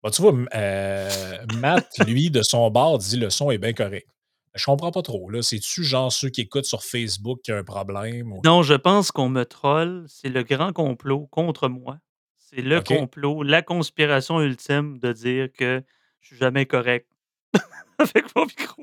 bah, 0.03 0.11
tu 0.11 0.23
vois, 0.23 0.33
heu, 0.33 1.47
Matt, 1.57 1.99
lui, 2.07 2.31
de 2.31 2.43
son 2.43 2.71
bord, 2.71 2.99
dit: 2.99 3.17
«Le 3.17 3.31
son 3.31 3.51
est 3.51 3.59
bien 3.59 3.73
correct». 3.73 4.07
Je 4.55 4.65
comprends 4.65 4.91
pas 4.91 5.03
trop, 5.03 5.29
là. 5.29 5.43
C'est-tu 5.43 5.85
genre 5.85 6.11
ceux 6.11 6.31
qui 6.31 6.41
écoutent 6.41 6.65
sur 6.65 6.83
Facebook 6.83 7.41
qui 7.45 7.53
a 7.53 7.59
un 7.59 7.65
problème 7.65 8.33
ou? 8.33 8.41
Non, 8.43 8.63
je 8.63 8.73
pense 8.73 9.11
qu'on 9.11 9.29
me 9.29 9.45
troll. 9.45 10.07
C'est 10.09 10.31
le 10.31 10.43
grand 10.45 10.73
complot 10.73 11.27
contre 11.27 11.69
moi. 11.69 11.99
C'est 12.39 12.63
le 12.63 12.81
complot, 12.81 13.43
la 13.43 13.61
conspiration 13.61 14.41
ultime 14.41 14.99
de 14.99 15.13
dire 15.13 15.49
que 15.53 15.83
je 16.21 16.29
suis 16.29 16.37
jamais 16.37 16.65
correct 16.65 17.07
avec 17.99 18.35
mon 18.35 18.47
micro. 18.47 18.83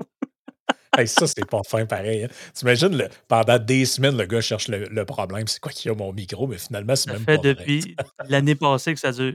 Hey, 0.97 1.07
ça, 1.07 1.25
c'est 1.25 1.45
pas 1.49 1.61
fin 1.65 1.85
pareil, 1.87 2.25
hein. 2.25 2.27
Tu 2.55 2.61
imagines 2.61 2.95
le 2.95 3.07
pendant 3.27 3.57
des 3.57 3.85
semaines, 3.85 4.15
le 4.15 4.25
gars 4.25 4.41
cherche 4.41 4.67
le 4.67 4.85
le 4.85 5.05
problème. 5.05 5.47
C'est 5.47 5.59
quoi 5.59 5.71
qu'il 5.71 5.89
y 5.89 5.91
a 5.91 5.97
mon 5.97 6.13
micro? 6.13 6.45
Mais 6.45 6.59
finalement, 6.59 6.95
c'est 6.95 7.09
Ça 7.09 7.13
même 7.13 7.23
fait 7.23 7.37
pas 7.37 7.41
depuis 7.41 7.95
l'année 8.29 8.55
passée 8.55 8.93
que 8.93 8.99
ça 8.99 9.11
dure. 9.11 9.33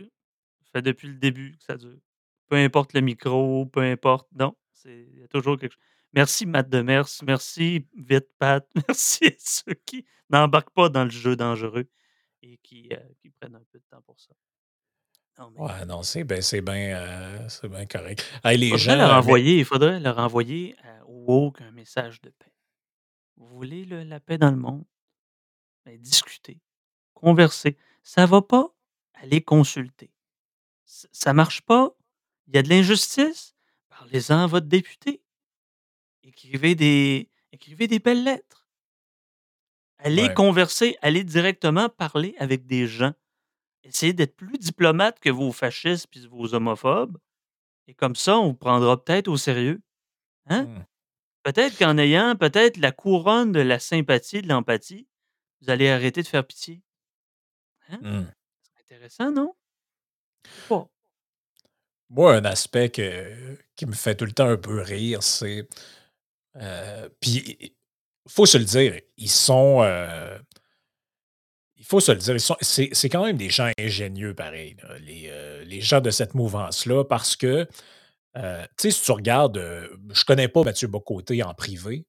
Ça 0.63 0.71
fait 0.75 0.83
depuis 0.83 1.09
le 1.09 1.15
début 1.15 1.57
que 1.59 1.65
ça 1.65 1.77
dure. 1.77 1.99
Peu 2.49 2.57
importe 2.57 2.93
le 2.93 3.01
micro, 3.01 3.67
peu 3.67 3.81
importe, 3.81 4.29
non, 4.39 4.55
il 4.85 5.19
y 5.19 5.23
a 5.23 5.29
toujours 5.29 5.59
quelque 5.59 5.73
chose. 5.73 5.83
Merci 6.15 6.47
Matt 6.47 6.71
Demers, 6.71 7.09
merci 7.23 7.87
Vite 7.97 8.29
Pat, 8.39 8.67
merci 8.89 9.27
à 9.27 9.31
ceux 9.39 9.75
qui 9.85 10.07
n'embarquent 10.31 10.71
pas 10.71 10.89
dans 10.89 11.05
le 11.05 11.11
jeu 11.11 11.37
dangereux 11.37 11.87
et 12.43 12.59
qui, 12.63 12.89
qui 13.21 13.31
prennent 13.31 13.57
un 13.57 13.65
peu 13.71 13.79
de 13.79 13.85
temps 13.91 14.01
pour 14.07 14.19
ça. 14.19 14.33
Non, 15.39 15.51
mais 15.51 15.61
Ouais, 15.61 15.87
non, 15.87 16.03
c'est 16.03 16.25
ben 16.25 16.43
c'est 16.43 16.61
bien, 16.61 17.49
c'est 17.49 17.69
bien 17.69 17.87
correct. 17.87 18.25
Hey, 18.45 18.59
les 18.59 18.71
faudrait 18.71 18.79
gens, 18.79 18.97
leur 18.97 19.09
mais 19.11 19.15
envoyer 19.15 19.59
il 19.59 19.65
faudrait 19.65 20.01
leur 20.01 20.19
envoyer, 20.19 20.75
heu, 20.85 21.05
au 21.07 21.25
woke 21.27 21.61
un 21.61 21.71
message 21.71 22.21
de 22.23 22.31
paix. 22.31 22.53
Vous 23.37 23.47
voulez 23.49 23.85
le 23.85 24.03
la 24.03 24.21
paix 24.21 24.39
dans 24.39 24.51
le 24.51 24.57
monde? 24.57 24.85
Ben, 25.87 25.97
discutez, 26.01 26.59
conversez. 27.15 27.77
Ça 28.03 28.27
va 28.27 28.43
pas? 28.43 28.69
Allez 29.15 29.43
consulter. 29.43 30.11
Ç 30.87 31.07
ça 31.13 31.33
marche 31.33 31.63
pas? 31.63 31.95
Il 32.49 32.57
y 32.57 32.59
a 32.59 32.63
de 32.63 32.69
l'injustice? 32.69 33.55
Parlez-en 33.91 34.39
à 34.45 34.47
votre 34.47 34.67
député. 34.67 35.23
Écrivez 36.25 36.75
des 36.75 37.31
écrivez 37.53 37.87
des 37.89 37.99
belles 38.01 38.25
lettres. 38.25 38.67
Allez 39.99 40.29
ouais. 40.29 40.35
converser, 40.35 40.97
allez 41.03 41.25
directement 41.25 41.89
parler 41.89 42.35
avec 42.39 42.67
des 42.67 42.87
gens. 42.87 43.13
Essayez 43.85 44.13
d'être 44.13 44.37
plus 44.37 44.59
diplomate 44.59 45.21
que 45.21 45.31
vos 45.31 45.53
fascistes 45.53 46.09
puis 46.11 46.27
vos 46.27 46.55
homophobes 46.55 47.17
et 47.89 47.95
comme 47.95 48.17
ça, 48.17 48.39
on 48.39 48.49
vous 48.49 48.55
prendra 48.55 49.03
peut-être 49.03 49.29
au 49.29 49.37
sérieux, 49.37 49.81
hein? 50.49 50.65
Mmh. 50.65 50.85
Peut-être 51.45 51.79
qu'en 51.79 51.99
ayant 51.99 52.37
peut-être 52.37 52.79
la 52.79 52.93
couronne 52.93 53.53
de 53.53 53.61
la 53.61 53.79
sympathie, 53.79 54.43
de 54.43 54.49
l'empathie, 54.49 55.09
vous 55.63 55.71
allez 55.71 55.89
arrêter 55.91 56.23
de 56.23 56.29
faire 56.29 56.47
pitié, 56.47 56.83
hein? 57.91 57.99
Mmh. 58.03 58.27
C'est 58.63 58.81
intéressant, 58.95 59.31
non? 59.33 59.55
Moi, 62.11 62.35
un 62.37 62.45
aspect 62.45 62.91
que 62.91 63.59
qui 63.77 63.87
me 63.87 63.93
fait 63.93 64.15
tout 64.17 64.25
le 64.25 64.33
temps 64.33 64.49
un 64.49 64.57
peu 64.57 64.81
rire, 64.81 65.23
c'est, 65.23 65.69
heu, 66.57 67.11
puis 67.21 67.59
il 67.61 68.33
faut 68.33 68.47
se 68.47 68.59
le 68.59 68.65
dire, 68.65 69.01
ils 69.19 69.31
sont, 69.31 69.83
heu 69.85 70.41
il 71.79 71.85
faut 71.85 72.01
se 72.01 72.13
le 72.13 72.19
dire, 72.19 72.37
c'est 72.61 73.09
quand 73.09 73.25
même 73.25 73.37
des 73.37 73.51
gens 73.51 73.71
ingénieux 73.79 74.35
pareil, 74.35 74.77
là, 74.83 74.99
les, 74.99 75.81
gens 75.81 76.01
de 76.01 76.11
cette 76.11 76.35
mouvance-là 76.35 77.05
parce 77.05 77.37
que, 77.37 77.69
heu, 78.37 78.63
tu 78.77 78.83
sais, 78.83 78.91
si 78.91 79.03
tu 79.03 79.13
regardes, 79.13 79.59
heu, 79.59 79.99
je 80.13 80.25
connais 80.25 80.49
pas 80.49 80.65
Mathieu 80.65 80.89
Bocoté 80.89 81.43
en 81.43 81.55
privé, 81.55 82.05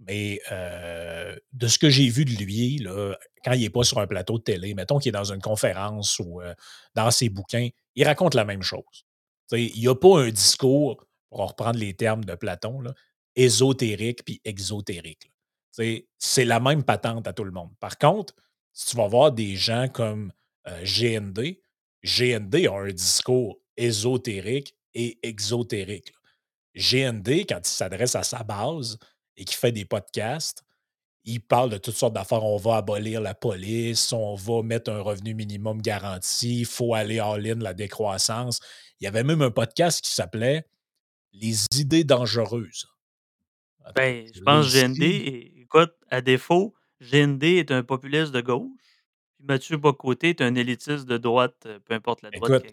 mais, 0.00 0.40
heu, 0.50 1.40
de 1.52 1.68
ce 1.68 1.78
que 1.78 1.90
j'ai 1.90 2.08
vu 2.08 2.24
de 2.24 2.32
lui, 2.32 2.78
là, 2.78 3.16
quand 3.44 3.52
il 3.52 3.64
est 3.64 3.70
pas 3.70 3.84
sur 3.84 3.98
un 4.00 4.06
plateau 4.06 4.38
de 4.38 4.42
télé, 4.42 4.74
mettons 4.74 4.98
qu'il 4.98 5.10
est 5.10 5.12
dans 5.12 5.32
une 5.32 5.40
conférence 5.40 6.18
ou, 6.18 6.40
dans 6.94 7.10
ses 7.10 7.28
bouquins, 7.28 7.68
il 7.94 8.04
raconte 8.04 8.34
la 8.34 8.44
même 8.44 8.62
chose. 8.62 9.06
Il 9.52 9.78
y 9.78 9.88
a 9.88 9.94
pas 9.94 10.22
un 10.22 10.30
discours, 10.30 11.06
pour 11.30 11.48
reprendre 11.48 11.78
les 11.78 11.94
termes 11.94 12.24
de 12.24 12.34
Platon, 12.34 12.80
là, 12.80 12.94
ésotérique 13.36 14.24
puis 14.24 14.40
exotérique, 14.44 15.30
c'est 15.70 16.44
la 16.44 16.60
même 16.60 16.84
patente 16.84 17.28
à 17.28 17.32
tout 17.32 17.44
le 17.44 17.50
monde. 17.50 17.70
Par 17.80 17.98
contre, 17.98 18.34
si 18.74 18.90
tu 18.90 18.96
vas 18.96 19.08
voir 19.08 19.32
des 19.32 19.56
gens 19.56 19.88
comme, 19.88 20.32
GND, 20.66 21.58
GND 22.02 22.66
a 22.66 22.72
un 22.72 22.92
discours 22.92 23.58
ésotérique 23.76 24.76
et 24.94 25.18
exotérique. 25.22 26.12
GND, 26.74 27.46
quand 27.48 27.60
il 27.60 27.70
s'adresse 27.70 28.14
à 28.16 28.22
sa 28.22 28.42
base 28.42 28.98
et 29.36 29.44
qu'il 29.44 29.56
fait 29.56 29.72
des 29.72 29.84
podcasts, 29.84 30.62
il 31.24 31.40
parle 31.40 31.70
de 31.70 31.78
toutes 31.78 31.94
sortes 31.94 32.14
d'affaires. 32.14 32.44
On 32.44 32.56
va 32.56 32.76
abolir 32.76 33.20
la 33.20 33.34
police, 33.34 34.12
on 34.12 34.34
va 34.34 34.62
mettre 34.62 34.90
un 34.90 35.00
revenu 35.00 35.34
minimum 35.34 35.80
garanti, 35.80 36.60
il 36.60 36.66
faut 36.66 36.94
aller 36.94 37.18
all-in 37.18 37.60
la 37.60 37.74
décroissance. 37.74 38.60
Il 39.00 39.04
y 39.04 39.06
avait 39.06 39.24
même 39.24 39.42
un 39.42 39.50
podcast 39.50 40.04
qui 40.04 40.12
s'appelait 40.12 40.66
«Les 41.32 41.64
idées 41.74 42.04
dangereuses». 42.04 42.86
Attends, 43.84 43.92
Ben, 43.96 44.26
je 44.34 44.40
pense 44.40 44.74
les 44.74 44.88
GND 44.88 45.62
écoute, 45.62 45.92
à 46.10 46.20
défaut, 46.20 46.74
GND 47.04 47.44
est 47.58 47.70
un 47.72 47.82
populiste 47.84 48.32
de 48.32 48.40
gauche, 48.42 48.70
puis 49.38 49.46
Mathieu 49.46 49.76
Bocoté 49.78 50.30
est 50.30 50.42
un 50.42 50.54
élitiste 50.56 51.06
de 51.06 51.18
droite, 51.18 51.66
heu, 51.66 51.80
peu 51.80 51.94
importe 51.94 52.22
la 52.22 52.32
droite 52.32 52.54
Écoute, 52.58 52.72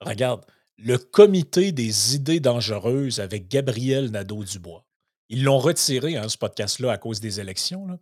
regarde, 0.00 0.44
le 0.78 0.96
comité 0.98 1.72
des 1.72 2.14
idées 2.14 2.40
dangereuses 2.40 3.20
avec 3.20 3.48
Gabriel 3.48 4.10
Nadeau-Dubois. 4.10 4.84
Ils 5.28 5.44
l'ont 5.44 5.58
retiré, 5.58 6.16
hein, 6.16 6.28
ce 6.28 6.38
podcast-là, 6.38 6.92
à 6.92 6.98
cause 6.98 7.20
des 7.20 7.40
élections, 7.40 7.86
là, 7.86 7.98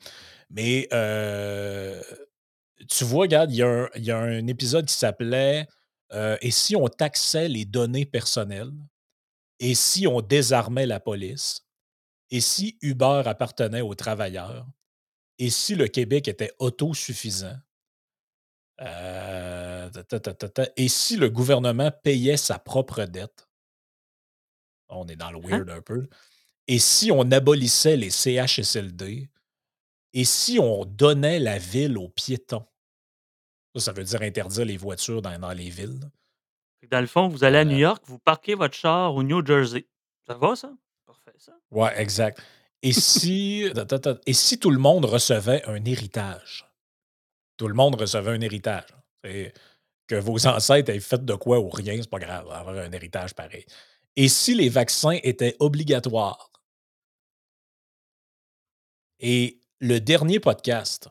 mais, 0.50 0.88
heu, 0.92 2.02
tu 2.88 3.04
vois, 3.04 3.22
regarde, 3.22 3.52
il 3.52 3.58
y 3.58 3.62
a 3.62 3.68
un 3.68 3.88
il 3.96 4.04
y 4.04 4.10
a 4.12 4.18
un 4.18 4.46
épisode 4.48 4.86
qui 4.86 4.94
s'appelait, 4.94 5.66
heu: 6.14 6.38
«Et 6.42 6.50
si 6.50 6.76
on 6.76 6.88
taxait 6.88 7.48
les 7.48 7.64
données 7.66 8.06
personnelles? 8.06 8.72
Et 9.60 9.74
si 9.76 10.06
on 10.08 10.20
désarmait 10.22 10.86
la 10.86 11.00
police? 11.00 11.66
Et 12.30 12.40
si 12.40 12.78
Uber 12.82 13.22
appartenait 13.26 13.82
aux 13.82 13.94
travailleurs? 13.96 14.66
Et 15.40 15.50
si 15.50 15.74
le 15.74 15.88
Québec 15.88 16.28
était 16.28 16.52
autosuffisant?» 16.60 17.56
Heu, 18.80 19.90
ta 19.92 20.02
ta 20.04 20.20
ta 20.20 20.34
ta 20.34 20.48
ta 20.48 20.66
«Et 20.76 20.88
si 20.88 21.16
le 21.16 21.28
gouvernement 21.30 21.90
payait 22.02 22.36
sa 22.36 22.58
propre 22.58 23.04
dette?» 23.04 23.48
On 24.88 25.06
est 25.08 25.16
dans 25.16 25.30
le 25.30 25.38
Hein? 25.38 25.64
weird 25.64 25.70
un 25.70 25.80
peu. 25.82 26.08
«Et 26.68 26.78
si 26.78 27.10
on 27.12 27.30
abolissait 27.32 27.96
les 27.96 28.10
CHSLD? 28.10 29.30
Et 30.12 30.24
si 30.24 30.58
on 30.58 30.84
donnait 30.84 31.40
la 31.40 31.58
ville 31.58 31.98
aux 31.98 32.08
piétons?» 32.08 32.66
Ça, 33.74 33.80
ça 33.80 33.92
veut 33.92 34.04
dire 34.04 34.22
interdire 34.22 34.64
les 34.64 34.76
voitures 34.76 35.22
dans 35.22 35.38
dans 35.38 35.52
les 35.52 35.70
villes, 35.70 36.10
dans 36.90 37.00
le 37.00 37.06
fond, 37.06 37.28
vous 37.28 37.44
allez 37.44 37.58
à 37.58 37.64
New 37.64 37.76
Heu 37.76 37.78
York, 37.78 38.02
vous 38.06 38.18
parquez 38.18 38.54
votre 38.54 38.74
char 38.74 39.14
au 39.14 39.22
New 39.22 39.44
Jersey. 39.44 39.86
Ça 40.26 40.34
va 40.34 40.56
ça? 40.56 40.72
Parfait 41.06 41.32
ça. 41.38 41.52
Ouais, 41.70 41.92
exact. 42.00 42.40
«Et 42.82 42.92
si 42.92 43.64
et 44.26 44.32
si 44.32 44.58
tout 44.58 44.70
le 44.70 44.78
monde 44.78 45.04
recevait 45.04 45.62
un 45.66 45.84
héritage?» 45.84 46.66
Tout 47.56 47.68
le 47.68 47.74
monde 47.74 48.00
recevait 48.00 48.30
un 48.30 48.40
héritage, 48.40 48.88
et 49.22 49.52
que 50.06 50.14
vos 50.14 50.46
ancêtres 50.46 50.90
aient 50.90 51.00
fait 51.00 51.24
de 51.24 51.34
quoi 51.34 51.60
ou 51.60 51.68
rien, 51.68 51.96
c'est 52.00 52.08
pas 52.08 52.18
grave, 52.18 52.50
avoir 52.50 52.76
un 52.76 52.92
héritage 52.92 53.34
pareil. 53.34 53.66
«Et 54.16 54.28
si 54.28 54.54
les 54.54 54.68
vaccins 54.68 55.18
étaient 55.22 55.56
obligatoires?» 55.58 56.50
Et 59.18 59.60
le 59.80 60.00
dernier 60.00 60.40
podcast 60.40 61.10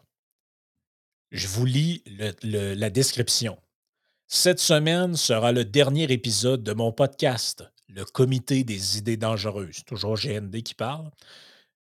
je 1.32 1.48
vous 1.48 1.66
lis 1.66 2.04
la 2.42 2.90
description: 2.90 3.58
«Cette 4.28 4.60
semaine 4.60 5.16
sera 5.16 5.52
le 5.52 5.64
dernier 5.64 6.12
épisode 6.12 6.64
de 6.64 6.74
mon 6.74 6.92
podcast, 6.92 7.64
Le 7.88 8.04
Comité 8.04 8.64
des 8.64 8.98
idées 8.98 9.18
dangereuses», 9.18 9.84
toujours 9.86 10.16
GND 10.16 10.64
qui 10.64 10.74
parle. 10.74 11.12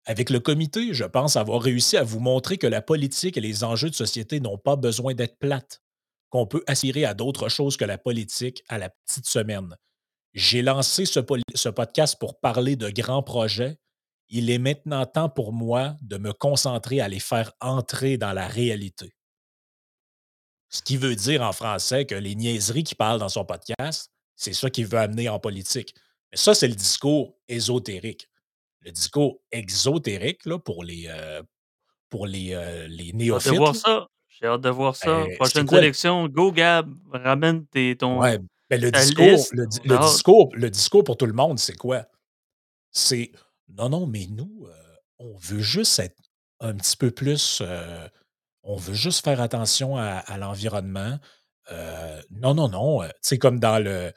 «Avec 0.06 0.30
le 0.30 0.40
comité, 0.40 0.92
je 0.92 1.04
pense 1.04 1.36
avoir 1.36 1.62
réussi 1.62 1.96
à 1.96 2.02
vous 2.02 2.20
montrer 2.20 2.58
que 2.58 2.66
la 2.66 2.82
politique 2.82 3.36
et 3.36 3.40
les 3.40 3.64
enjeux 3.64 3.90
de 3.90 3.94
société 3.94 4.40
n'ont 4.40 4.58
pas 4.58 4.76
besoin 4.76 5.14
d'être 5.14 5.38
plates, 5.38 5.82
qu'on 6.28 6.46
peut 6.46 6.62
aspirer 6.66 7.04
à 7.04 7.14
d'autres 7.14 7.48
choses 7.48 7.76
que 7.76 7.84
la 7.84 7.98
politique 7.98 8.62
à 8.68 8.78
la 8.78 8.90
petite 8.90 9.26
semaine. 9.26 9.76
J'ai 10.34 10.62
lancé 10.62 11.06
ce 11.06 11.20
ce 11.54 11.68
podcast 11.68 12.18
pour 12.18 12.40
parler 12.40 12.76
de 12.76 12.90
grands 12.90 13.22
projets. 13.22 13.78
Il 14.28 14.50
est 14.50 14.58
maintenant 14.58 15.06
temps 15.06 15.28
pour 15.28 15.52
moi 15.52 15.96
de 16.02 16.18
me 16.18 16.32
concentrer 16.32 17.00
à 17.00 17.08
les 17.08 17.20
faire 17.20 17.52
entrer 17.60 18.18
dans 18.18 18.32
la 18.32 18.48
réalité». 18.48 19.14
Ce 20.70 20.82
qui 20.82 20.96
veut 20.96 21.14
dire 21.14 21.42
en 21.42 21.52
français 21.52 22.04
que 22.04 22.16
les 22.16 22.34
niaiseries 22.34 22.82
qu'il 22.82 22.96
parle 22.96 23.20
dans 23.20 23.28
son 23.28 23.44
podcast, 23.44 24.10
c'est 24.34 24.52
ça 24.52 24.70
qu'il 24.70 24.86
veut 24.86 24.98
amener 24.98 25.28
en 25.28 25.38
politique. 25.38 25.94
Mais 26.32 26.36
ça, 26.36 26.52
c'est 26.52 26.66
le 26.66 26.74
discours 26.74 27.38
ésotérique. 27.46 28.28
Le 28.84 28.92
discours 28.92 29.40
exotérique, 29.50 30.44
là, 30.44 30.58
pour 30.58 30.84
les, 30.84 31.06
heu, 31.08 31.42
pour 32.10 32.26
les, 32.26 32.54
heu, 32.54 32.86
les 32.88 33.12
J'ai 33.18 33.32
hâte 33.32 33.44
de 33.44 33.50
néophytes, 33.50 33.52
voir 33.52 33.74
là 33.74 33.76
ça, 33.76 34.08
j'ai 34.28 34.46
hâte 34.46 34.60
de 34.60 34.68
voir 34.68 34.96
ça. 34.96 35.30
c'est 35.42 35.64
quoi 35.64 35.80
l 35.80 35.86
élections, 35.86 36.26
go 36.28 36.52
Gab, 36.52 36.92
ramène 37.12 37.66
tes 37.66 37.96
Ouais, 38.10 38.38
ton 38.38 38.40
ben, 38.70 38.80
le 38.80 38.90
discours 38.90 39.48
liste, 39.66 39.84
le 39.84 39.98
discours 39.98 40.50
le 40.54 40.70
discours 40.70 41.04
pour 41.04 41.16
tout 41.16 41.26
le 41.26 41.32
monde, 41.32 41.58
c'est 41.58 41.76
quoi? 41.76 42.04
C'est: 42.92 43.32
«Non, 43.68 43.88
non, 43.90 44.06
mais 44.06 44.26
nous, 44.30 44.66
heu, 44.68 44.72
on 45.18 45.36
veut 45.36 45.60
juste 45.60 45.98
être 46.00 46.16
un 46.60 46.74
petit 46.76 46.96
peu 46.96 47.10
plus, 47.12 47.60
heu, 47.62 48.08
on 48.64 48.76
veut 48.76 48.94
juste 48.94 49.24
faire 49.24 49.40
attention 49.40 49.96
à 49.98 50.18
à 50.18 50.38
l'environnement. 50.38 51.18
Non, 52.30 52.54
non, 52.54 52.68
non», 52.68 53.02
sais, 53.22 53.38
comme 53.38 53.60
dans 53.60 53.78
le 53.82 54.12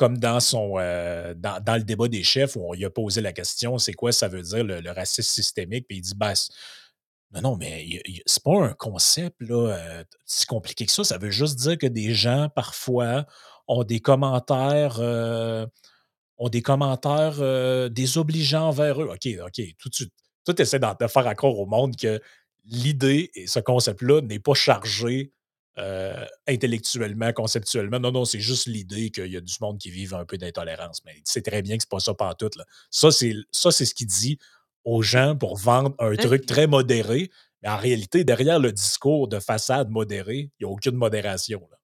comme 0.00 0.18
dans 0.18 0.40
son, 0.40 0.78
heu, 0.80 1.34
dans 1.36 1.62
dans 1.62 1.76
le 1.76 1.84
débat 1.84 2.08
des 2.08 2.24
chefs 2.24 2.56
où 2.56 2.62
on 2.70 2.74
lui 2.74 2.86
a 2.86 2.90
posé 2.90 3.20
la 3.22 3.32
question: 3.34 3.78
«C'est 3.78 3.92
quoi 3.94 4.12
ça 4.12 4.28
veut 4.28 4.42
dire 4.42 4.64
le 4.64 4.90
racisme 4.92 5.28
systémique?» 5.30 5.86
Puis 5.88 5.98
il 5.98 6.02
dit: 6.02 6.14
«Ben, 6.16 6.34
c 6.34 6.48
non, 7.34 7.42
non, 7.42 7.56
mais 7.58 7.86
c'est 8.26 8.42
pas 8.44 8.64
un 8.64 8.74
concept, 8.74 9.36
là, 9.42 9.76
heu, 10.02 10.04
si 10.26 10.46
compliqué 10.46 10.86
que 10.86 10.92
ça. 10.92 11.04
Ça 11.04 11.18
veut 11.18 11.30
juste 11.32 11.58
dire 11.60 11.78
que 11.78 11.86
des 11.88 12.14
gens, 12.14 12.48
parfois, 12.54 13.26
ont 13.68 13.84
des 13.84 14.00
commentaires, 14.00 14.98
heu, 15.00 15.66
ont 16.38 16.48
des 16.50 16.62
commentaires, 16.62 17.40
désobligeants 17.90 18.68
envers 18.68 19.02
eux». 19.02 19.08
OK, 19.14 19.28
OK, 19.46 19.62
tout 19.78 19.88
de 19.90 19.94
suite. 19.96 20.12
Essaies 20.58 20.80
d'en 20.80 20.94
de 21.00 21.06
faire 21.08 21.26
à 21.28 21.34
croire 21.36 21.58
au 21.58 21.66
monde 21.66 21.96
que 21.96 22.20
l'idée 22.66 23.30
et 23.36 23.46
ce 23.48 23.60
concept-là 23.60 24.22
n'est 24.22 24.40
pas 24.40 24.54
chargé, 24.54 25.32
heu, 25.80 26.26
intellectuellement, 26.46 27.32
conceptuellement. 27.32 27.98
Non, 28.00 28.12
non, 28.12 28.24
c'est 28.24 28.40
juste 28.40 28.66
l'idée 28.66 29.10
qu'il 29.10 29.26
y 29.32 29.36
a 29.36 29.40
du 29.40 29.54
monde 29.60 29.78
qui 29.78 29.90
vive 29.90 30.14
un 30.14 30.24
peu 30.24 30.38
d'intolérance, 30.38 31.02
mais 31.04 31.14
il 31.16 31.22
sait 31.24 31.42
très 31.42 31.62
bien 31.62 31.76
que 31.76 31.82
c'est 31.82 31.90
pas 31.90 32.00
ça 32.00 32.14
pantoute, 32.14 32.56
là. 32.56 32.64
Ça, 32.90 33.10
c'est 33.10 33.34
c'est 33.52 33.84
ce 33.84 33.94
qu'il 33.94 34.06
dit 34.06 34.38
aux 34.84 35.02
gens 35.02 35.36
pour 35.36 35.56
vendre 35.56 35.94
un 35.98 36.16
truc 36.16 36.46
très 36.46 36.66
modéré, 36.66 37.30
mais 37.62 37.68
en 37.68 37.76
réalité, 37.76 38.24
derrière 38.24 38.58
le 38.58 38.72
discours 38.72 39.28
de 39.28 39.38
façade 39.40 39.90
modéré, 39.90 40.50
il 40.58 40.62
y 40.62 40.66
a 40.66 40.68
aucune 40.68 40.96
modération, 40.96 41.66
là. 41.70 41.78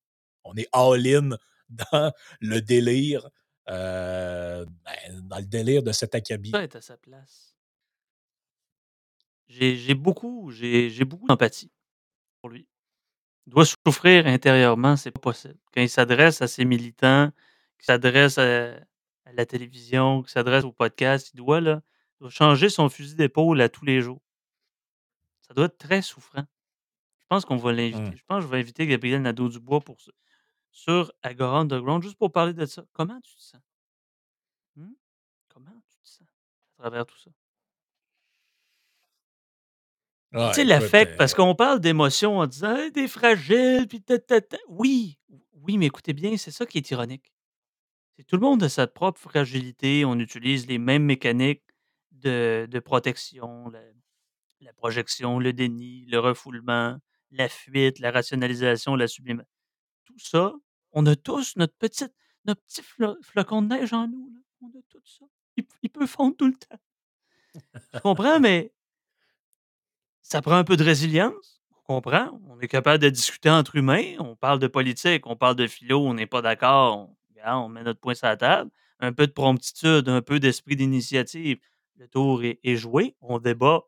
On 0.44 0.54
est 0.56 0.68
all-in 0.72 1.30
dans 1.68 2.12
le 2.40 2.60
délire, 2.60 3.24
heu, 3.68 4.66
ben, 4.84 5.20
dans 5.22 5.38
le 5.38 5.46
délire 5.46 5.82
de 5.82 5.92
cet 5.92 6.14
acabit. 6.14 6.52
Ça 6.52 6.62
être 6.62 6.76
à 6.76 6.80
sa 6.80 6.96
place. 6.96 7.56
J'ai 9.48 9.94
beaucoup 9.94 10.50
j'ai 10.50 11.04
beaucoup 11.04 11.28
d'empathie 11.28 11.70
pour 12.40 12.50
lui. 12.50 12.66
Il 13.46 13.52
doit 13.52 13.64
souffrir 13.66 14.26
intérieurement, 14.26 14.96
c'est 14.96 15.10
pas 15.10 15.20
possible. 15.20 15.56
Quand 15.74 15.80
il 15.82 15.88
s'adresse 15.90 16.42
à 16.42 16.48
ses 16.48 16.64
militants, 16.64 17.30
qu'il 17.78 17.86
s'adresse 17.86 18.38
à 18.38 18.76
à 19.28 19.32
la 19.32 19.44
télévision, 19.44 20.22
qu'il 20.22 20.30
s'adresse 20.30 20.62
au 20.64 20.70
podcast, 20.72 21.32
il 21.34 21.38
doit, 21.38 21.60
là, 21.60 21.82
il 22.20 22.22
doit 22.22 22.30
changer 22.30 22.68
son 22.68 22.88
fusil 22.88 23.16
d'épaule 23.16 23.60
à 23.60 23.68
tous 23.68 23.84
les 23.84 24.00
jours. 24.00 24.20
Ça 25.40 25.54
doit 25.54 25.64
être 25.66 25.78
très 25.78 26.02
souffrant. 26.02 26.42
Je 26.42 27.26
pense 27.28 27.44
qu'on 27.46 27.56
va 27.56 27.72
Mmh. 27.72 27.76
l'inviter. 27.76 28.16
Je 28.16 28.24
pense 28.26 28.38
que 28.38 28.46
je 28.46 28.52
vais 28.52 28.58
inviter 28.60 28.86
Gabriel 28.86 29.22
Nadeau-Dubois 29.22 29.80
pour 29.80 30.00
ce 30.00 30.10
sur 30.72 31.12
Agora 31.22 31.60
Underground, 31.60 32.02
juste 32.02 32.16
pour 32.18 32.32
parler 32.32 32.54
de 32.54 32.66
ça. 32.66 32.84
Comment 32.92 33.20
tu 33.22 33.36
te 33.36 33.42
sens? 33.42 33.60
Mmh? 34.76 34.92
Comment 35.48 35.80
tu 35.88 35.98
te 36.00 36.06
sens 36.08 36.28
à 36.78 36.82
travers 36.82 37.06
tout 37.06 37.18
ça? 37.18 37.30
Puis 40.38 40.50
tu 40.50 40.54
Ah, 40.54 40.60
sais 40.60 40.64
l'affect, 40.64 41.14
heu 41.14 41.16
parce 41.16 41.34
qu'on 41.34 41.54
parle 41.54 41.80
d'émotions 41.80 42.38
en 42.38 42.46
disant: 42.46 42.76
«Hey, 42.76 42.92
tu 42.92 43.04
es 43.04 43.08
fragile, 43.08 43.86
puis 43.88 44.02
ta 44.02 44.18
ta 44.18 44.40
ta». 44.40 44.58
Oui, 44.68 45.18
oui, 45.54 45.78
mais 45.78 45.86
écoutez 45.86 46.12
bien, 46.12 46.36
c'est 46.36 46.50
ça 46.50 46.66
qui 46.66 46.78
est 46.78 46.90
ironique. 46.90 47.32
C'est 48.16 48.24
tout 48.26 48.36
le 48.36 48.42
monde 48.42 48.62
a 48.62 48.68
sa 48.68 48.86
propre 48.86 49.20
fragilité, 49.20 50.04
on 50.04 50.18
utilise 50.18 50.66
les 50.68 50.78
mêmes 50.78 51.04
mécaniques 51.04 51.64
de 52.12 52.66
de 52.70 52.78
protection, 52.80 53.68
la 53.70 53.80
la 54.62 54.72
projection, 54.74 55.38
le 55.40 55.52
déni, 55.54 56.06
le 56.06 56.18
refoulement, 56.20 56.98
la 57.32 57.48
fuite, 57.48 57.98
la 58.00 58.10
rationalisation, 58.12 58.96
la 58.96 59.08
sublima 59.08 59.44
tout 60.06 60.18
ça, 60.18 60.54
on 60.92 61.06
a 61.06 61.16
tous 61.16 61.56
notre 61.56 61.74
petite 61.76 62.14
notre 62.46 62.62
petit 62.64 62.82
flo 62.82 63.16
flocon 63.22 63.62
de 63.62 63.68
neige 63.68 63.92
en 63.94 64.08
nous, 64.08 64.30
là. 64.34 64.40
On 64.62 64.68
a 64.78 64.82
tout 64.90 65.02
ça. 65.04 65.26
Il 65.58 65.64
il 65.82 65.90
peut 65.90 66.06
fondre 66.06 66.36
tout 66.36 66.46
le 66.48 66.54
temps. 66.54 66.78
Je 67.92 68.00
comprends, 68.00 68.40
mais 68.40 68.72
ça 70.28 70.42
prend 70.42 70.54
un 70.56 70.64
peu 70.64 70.76
de 70.76 70.84
résilience, 70.84 71.60
on 71.72 71.82
comprend. 71.94 72.40
On 72.48 72.58
est 72.60 72.68
capable 72.68 73.02
de 73.02 73.08
discuter 73.08 73.50
entre 73.50 73.76
humains, 73.76 74.14
on 74.18 74.36
parle 74.36 74.58
de 74.58 74.66
politique, 74.66 75.26
on 75.26 75.36
parle 75.36 75.56
de 75.56 75.66
philo, 75.66 76.00
on 76.06 76.14
n'est 76.14 76.26
pas 76.26 76.42
d'accord, 76.42 77.10
on 77.46 77.68
met 77.68 77.82
notre 77.82 78.00
poing 78.00 78.14
sur 78.14 78.26
la 78.26 78.36
table. 78.36 78.70
Un 79.00 79.12
peu 79.12 79.26
de 79.26 79.32
promptitude, 79.32 80.08
un 80.08 80.22
peu 80.22 80.40
d'esprit 80.40 80.74
d'initiative, 80.76 81.58
le 81.96 82.08
tour 82.08 82.42
est 82.44 82.58
est 82.64 82.76
joué, 82.76 83.14
on 83.20 83.38
débat 83.38 83.82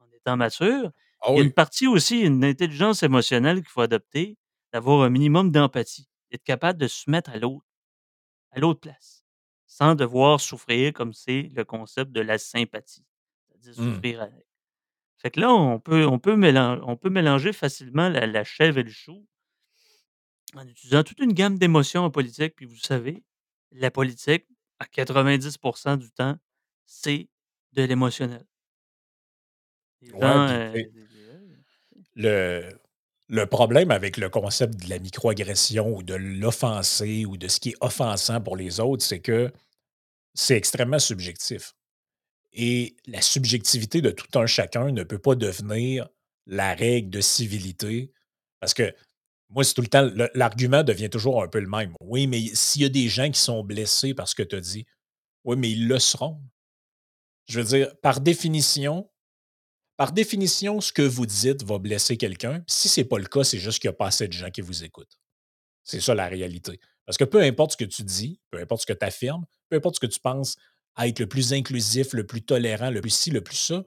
en 0.00 0.06
étant 0.16 0.36
mature. 0.36 0.90
Ah 1.20 1.32
Il 1.32 1.36
y 1.38 1.40
a 1.40 1.44
une 1.44 1.52
partie 1.52 1.86
aussi, 1.86 2.20
une 2.22 2.44
intelligence 2.44 3.02
émotionnelle 3.02 3.58
qu'il 3.58 3.68
faut 3.70 3.82
adopter, 3.82 4.36
d'avoir 4.72 5.02
un 5.02 5.10
minimum 5.10 5.50
d'empathie, 5.52 6.08
d'être 6.32 6.44
capable 6.44 6.78
de 6.80 6.88
se 6.88 7.10
mettre 7.10 7.30
à 7.30 7.38
l'autre 7.38 7.66
à 8.52 8.60
l'autre 8.60 8.80
place, 8.80 9.24
sans 9.66 9.94
devoir 9.94 10.40
souffrir 10.40 10.92
comme 10.92 11.12
c'est 11.14 11.50
le 11.54 11.64
concept 11.64 12.12
de 12.12 12.20
la 12.22 12.38
sympathie, 12.38 13.04
c'est-à-dire 13.50 13.74
Mmh. 13.78 13.94
souffrir 13.94 14.22
avec. 14.22 14.46
Fait 15.26 15.32
que 15.32 15.40
là, 15.40 15.52
on 15.52 15.80
peut 15.80 16.06
on 16.06 16.20
peut 16.20 16.36
mélan 16.36 16.78
on 16.84 16.96
peut 16.96 17.10
mélanger 17.10 17.52
facilement 17.52 18.08
la 18.08 18.28
la 18.28 18.44
chèvre 18.44 18.78
et 18.78 18.84
le 18.84 18.92
chou 18.92 19.26
en 20.54 20.64
utilisant 20.68 21.02
toute 21.02 21.18
une 21.18 21.32
gamme 21.32 21.58
d'émotions 21.58 22.02
en 22.04 22.10
politique, 22.12 22.54
puis 22.54 22.64
vous 22.64 22.76
savez, 22.76 23.24
la 23.72 23.90
politique, 23.90 24.46
à 24.78 24.84
90% 24.84 25.96
du 25.96 26.12
temps, 26.12 26.36
c'est 26.86 27.28
de 27.72 27.82
l'émotionnel. 27.82 28.44
Ouais, 30.14 30.88
le 32.14 32.70
le 33.28 33.46
problème 33.46 33.90
avec 33.90 34.16
le 34.16 34.28
concept 34.28 34.84
de 34.84 34.88
la 34.88 35.00
microagression 35.00 35.92
ou 35.92 36.04
de 36.04 36.14
l'offenser 36.14 37.26
ou 37.26 37.36
de 37.36 37.48
ce 37.48 37.58
qui 37.58 37.70
est 37.70 37.76
offensant 37.80 38.40
pour 38.40 38.56
les 38.56 38.78
autres, 38.78 39.02
c'est 39.04 39.18
que 39.18 39.52
c'est 40.34 40.56
extrêmement 40.56 41.00
subjectif 41.00 41.75
et 42.56 42.96
la 43.06 43.22
subjectivité 43.22 44.00
de 44.00 44.10
tout 44.10 44.38
un 44.38 44.46
chacun 44.46 44.90
ne 44.90 45.04
peut 45.04 45.18
pas 45.18 45.36
devenir 45.36 46.08
la 46.46 46.74
règle 46.74 47.10
de 47.10 47.20
civilité 47.20 48.12
parce 48.60 48.74
que 48.74 48.94
moi, 49.50 49.62
c'est 49.62 49.74
tout 49.74 49.82
le 49.82 49.86
temps 49.86 50.10
l'argument 50.34 50.82
devient 50.82 51.08
toujours 51.08 51.40
un 51.40 51.46
peu 51.46 51.60
le 51.60 51.68
même. 51.68 51.94
«Oui, 52.00 52.26
mais 52.26 52.42
s'il 52.54 52.82
y 52.82 52.84
a 52.84 52.88
des 52.88 53.08
gens 53.08 53.30
qui 53.30 53.38
sont 53.38 53.62
blessés 53.62 54.12
par 54.12 54.26
ce 54.26 54.34
que 54.34 54.42
tu 54.42 54.56
as 54.56 54.60
dit», 54.60 54.86
«Oui, 55.44 55.54
mais 55.56 55.70
ils 55.70 55.86
le 55.86 56.00
seront». 56.00 56.42
Je 57.46 57.60
veux 57.60 57.78
dire, 57.78 57.96
par 58.00 58.20
définition 58.20 59.08
par 59.96 60.12
définition, 60.12 60.80
ce 60.80 60.92
que 60.92 61.02
vous 61.02 61.24
dites 61.24 61.62
va 61.62 61.78
blesser 61.78 62.18
quelqu'un. 62.18 62.62
Si 62.66 62.88
c'est 62.88 63.04
pas 63.04 63.18
le 63.18 63.24
cas, 63.24 63.44
c'est 63.44 63.58
juste 63.58 63.78
qu'il 63.80 63.88
y 63.88 63.90
a 63.90 63.94
pas 63.94 64.08
assez 64.08 64.28
de 64.28 64.32
gens 64.32 64.50
qui 64.50 64.60
vous 64.60 64.84
écoutent. 64.84 65.18
C'est 65.84 66.00
ça 66.00 66.14
la 66.14 66.28
réalité. 66.28 66.80
Parce 67.06 67.16
que 67.16 67.24
peu 67.24 67.40
importe 67.40 67.72
ce 67.72 67.76
que 67.78 67.84
tu 67.84 68.02
dis, 68.02 68.38
peu 68.50 68.58
importe 68.60 68.82
ce 68.82 68.86
que 68.86 68.92
tu 68.92 69.06
affirmes, 69.06 69.46
peu 69.70 69.76
importe 69.76 69.94
ce 69.94 70.00
que 70.00 70.06
tu 70.06 70.20
penses 70.20 70.56
être 70.98 71.18
le 71.18 71.26
plus 71.26 71.52
inclusif, 71.52 72.12
le 72.12 72.26
plus 72.26 72.42
tolérant, 72.42 72.90
le 72.90 73.00
plus 73.00 73.10
ci, 73.10 73.30
le 73.30 73.42
plus 73.42 73.56
ça, 73.56 73.84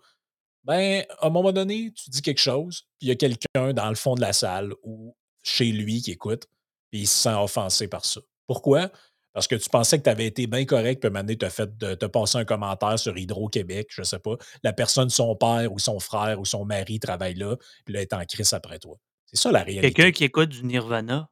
ben, 0.63 1.03
à 1.19 1.27
un 1.27 1.29
moment 1.29 1.51
donné, 1.51 1.91
tu 1.95 2.09
dis 2.09 2.21
quelque 2.21 2.39
chose, 2.41 2.83
puis 2.99 3.07
il 3.07 3.09
y 3.09 3.11
a 3.11 3.15
quelqu'un 3.15 3.73
dans 3.73 3.89
le 3.89 3.95
fond 3.95 4.15
de 4.15 4.21
la 4.21 4.33
salle 4.33 4.73
ou 4.83 5.15
chez 5.41 5.71
lui 5.71 6.01
qui 6.01 6.11
écoute, 6.11 6.45
puis 6.91 7.01
il 7.01 7.07
se 7.07 7.23
sent 7.23 7.33
offensé 7.33 7.87
par 7.87 8.05
ça. 8.05 8.21
Pourquoi? 8.45 8.91
Parce 9.33 9.47
que 9.47 9.55
tu 9.55 9.69
pensais 9.69 9.97
que 9.97 10.03
tu 10.03 10.09
avais 10.09 10.25
été 10.25 10.47
bien 10.47 10.65
correct, 10.65 10.99
puis 11.01 11.07
à 11.07 11.11
donné, 11.23 11.37
tu 11.37 11.45
as 11.45 11.49
fait 11.49 11.77
de 11.77 12.07
passé 12.07 12.37
un 12.37 12.45
commentaire 12.45 12.99
sur 12.99 13.17
Hydro-Québec, 13.17 13.87
je 13.91 14.03
sais 14.03 14.19
pas. 14.19 14.35
La 14.63 14.73
personne, 14.73 15.09
son 15.09 15.35
père 15.35 15.71
ou 15.71 15.79
son 15.79 15.99
frère 15.99 16.39
ou 16.39 16.45
son 16.45 16.65
mari 16.65 16.99
travaille 16.99 17.35
là, 17.35 17.55
puis 17.85 17.93
là, 17.93 18.01
est 18.01 18.13
en 18.13 18.25
crise 18.25 18.53
après 18.53 18.79
toi. 18.79 18.97
C'est 19.25 19.37
ça 19.37 19.51
la 19.51 19.63
Quelqu'un 19.63 19.81
réalité. 19.81 20.11
qui 20.11 20.23
écoute 20.23 20.49
du 20.49 20.65
Nirvana, 20.65 21.29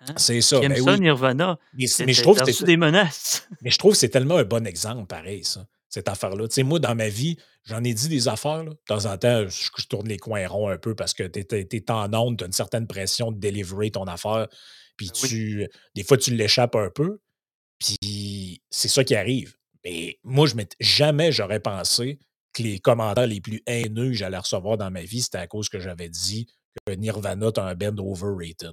hein, 0.00 0.14
C'est 0.16 0.40
ça, 0.40 0.58
aime 0.58 0.72
ben 0.72 0.82
ça 0.82 0.92
oui. 0.92 1.00
Nirvana, 1.00 1.58
Mais 1.74 1.86
mais 2.06 2.12
je 2.12 2.22
trouve 2.22 2.38
que 2.38 2.64
des 2.64 2.76
menaces? 2.76 3.48
mais 3.62 3.70
je 3.70 3.78
trouve 3.78 3.92
que 3.92 3.98
c'est 3.98 4.08
tellement 4.08 4.36
un 4.36 4.44
bon 4.44 4.66
exemple 4.66 5.06
pareil 5.06 5.44
ça, 5.44 5.66
cette 5.88 6.08
affaire-là. 6.08 6.48
Tu 6.48 6.54
sais, 6.54 6.62
moi, 6.62 6.78
dans 6.78 6.94
ma 6.94 7.08
vie, 7.08 7.36
j'en 7.64 7.82
ai 7.84 7.94
dit 7.94 8.08
des 8.08 8.28
affaires, 8.28 8.64
là. 8.64 8.70
De 8.70 8.78
temps 8.86 9.06
en 9.06 9.16
temps, 9.16 9.46
je 9.48 9.68
je 9.76 9.86
tourne 9.86 10.08
les 10.08 10.18
coins 10.18 10.46
ronds 10.46 10.68
un 10.68 10.78
peu 10.78 10.94
parce 10.94 11.14
que 11.14 11.24
tu 11.24 11.40
es 11.40 11.90
en 11.90 12.12
onde, 12.14 12.38
tu 12.38 12.44
as 12.44 12.46
une 12.46 12.52
certaine 12.52 12.86
pression 12.86 13.32
de 13.32 13.38
délivrer 13.38 13.90
ton 13.90 14.04
affaire, 14.04 14.48
puis 14.96 15.08
Ben 15.08 15.20
oui. 15.22 15.28
tu 15.28 15.68
des 15.94 16.04
fois, 16.04 16.16
tu 16.16 16.34
l'échappes 16.34 16.76
un 16.76 16.90
peu, 16.90 17.20
puis 17.78 18.62
c'est 18.70 18.88
ça 18.88 19.04
qui 19.04 19.14
arrive. 19.14 19.54
Mais 19.84 20.18
moi, 20.24 20.46
je 20.46 20.54
jamais 20.80 21.30
j'aurais 21.30 21.60
pensé 21.60 22.18
que 22.52 22.62
les 22.62 22.78
commentaires 22.80 23.26
les 23.26 23.40
plus 23.40 23.62
haineux 23.66 24.08
que 24.08 24.14
j'allais 24.14 24.38
recevoir 24.38 24.78
dans 24.78 24.90
ma 24.90 25.02
vie, 25.02 25.22
c'était 25.22 25.38
à 25.38 25.46
cause 25.46 25.68
que 25.68 25.78
j'avais 25.78 26.08
dit 26.08 26.48
que 26.86 26.94
Nirvana 26.94 27.48
est 27.48 27.58
un 27.58 27.74
band 27.74 27.96
overrated. 27.98 28.72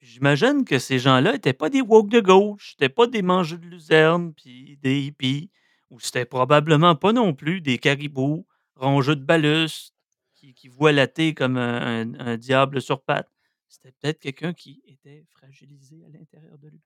J'imagine 0.00 0.64
que 0.64 0.78
ces 0.78 0.98
gens-là 0.98 1.34
étaient 1.34 1.52
pas 1.52 1.70
des 1.70 1.80
woke 1.80 2.08
de 2.10 2.20
gauche, 2.20 2.70
c'était 2.72 2.88
pas 2.88 3.06
des 3.06 3.22
mangeux 3.22 3.58
de 3.58 3.66
luzerne, 3.66 4.32
puis 4.34 4.78
des 4.82 5.00
hippies, 5.00 5.50
ou 5.90 5.98
c'était 6.00 6.24
probablement 6.24 6.94
pas 6.94 7.12
non 7.12 7.34
plus 7.34 7.60
des 7.60 7.78
caribous, 7.78 8.46
rongeux 8.76 9.16
de 9.16 9.24
phallus, 9.24 9.92
qui 10.34 10.54
qui 10.54 10.68
voient 10.68 10.92
l'athée 10.92 11.34
comme 11.34 11.56
un 11.56 12.02
un 12.02 12.14
un 12.20 12.36
diable 12.36 12.80
sur 12.80 13.02
pattes. 13.02 13.30
C'était 13.68 13.92
peut-être 13.92 14.20
quelqu'un 14.20 14.52
qui 14.54 14.82
était 14.86 15.24
fragilisé 15.30 16.04
à 16.06 16.10
l'intérieur 16.16 16.58
de 16.58 16.68
lui. 16.68 16.80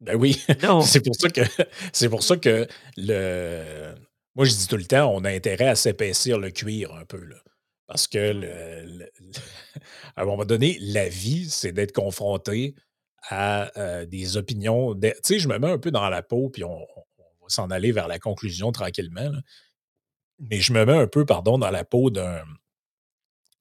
Ben 0.00 0.16
oui, 0.16 0.42
c'est 0.84 1.04
pour 1.04 1.14
ça 1.16 1.28
que 1.28 1.42
c'est 1.92 2.08
pour 2.08 2.22
ça 2.22 2.36
que 2.36 2.66
le 2.96 3.94
moi, 4.34 4.44
je 4.44 4.52
dis 4.54 4.68
tout 4.68 4.76
le 4.76 4.84
temps, 4.84 5.12
on 5.12 5.24
a 5.24 5.30
intérêt 5.30 5.66
à 5.68 5.74
s'épaissir 5.74 6.38
le 6.38 6.50
cuir 6.50 6.94
un 6.94 7.04
peu, 7.04 7.22
là. 7.24 7.36
Parce 7.90 8.06
que 8.06 9.00
à 10.16 10.22
un 10.22 10.24
moment 10.24 10.44
donné, 10.44 10.78
la 10.80 11.08
vie, 11.08 11.50
c'est 11.50 11.72
d'être 11.72 11.92
confronté 11.92 12.76
à, 13.28 13.70
heu, 14.02 14.06
des 14.06 14.36
opinions 14.36 14.94
tu 14.94 15.10
sais, 15.24 15.38
je 15.40 15.48
me 15.48 15.58
mets 15.58 15.70
un 15.70 15.78
peu 15.78 15.90
dans 15.90 16.08
la 16.08 16.22
peau, 16.22 16.50
puis 16.50 16.62
on 16.64 16.78
va 16.78 17.48
s'en 17.48 17.68
aller 17.70 17.90
vers 17.92 18.06
la 18.08 18.18
conclusion 18.20 18.70
tranquillement. 18.72 19.30
Mais 20.40 20.60
je 20.60 20.72
me 20.72 20.84
mets 20.84 20.96
un 20.96 21.06
peu, 21.06 21.24
pardon, 21.24 21.58
dans 21.58 21.70
la 21.70 21.84
peau 21.84 22.10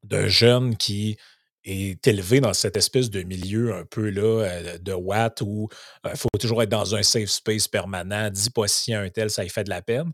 d'un 0.03 0.27
jeune 0.27 0.77
qui 0.77 1.17
est 1.65 2.07
élevé 2.07 2.39
dans 2.39 2.53
cette 2.53 2.77
espèce 2.77 3.09
de 3.09 3.21
milieu 3.23 3.73
un 3.75 3.85
peu 3.85 4.09
là, 4.09 4.45
heu, 4.75 4.79
de 4.79 4.93
Watt 4.93 5.41
où, 5.41 5.67
heu, 6.05 6.11
faut 6.15 6.29
toujours 6.39 6.63
être 6.63 6.69
dans 6.69 6.95
un 6.95 7.03
safe 7.03 7.29
space 7.29 7.67
permanent. 7.67 8.29
Dis 8.29 8.49
pas 8.49 8.63
à 8.65 8.99
un 8.99 9.09
tel, 9.09 9.29
ça 9.29 9.43
lui 9.43 9.49
fait 9.49 9.65
de 9.65 9.69
la 9.69 9.81
peine. 9.81 10.11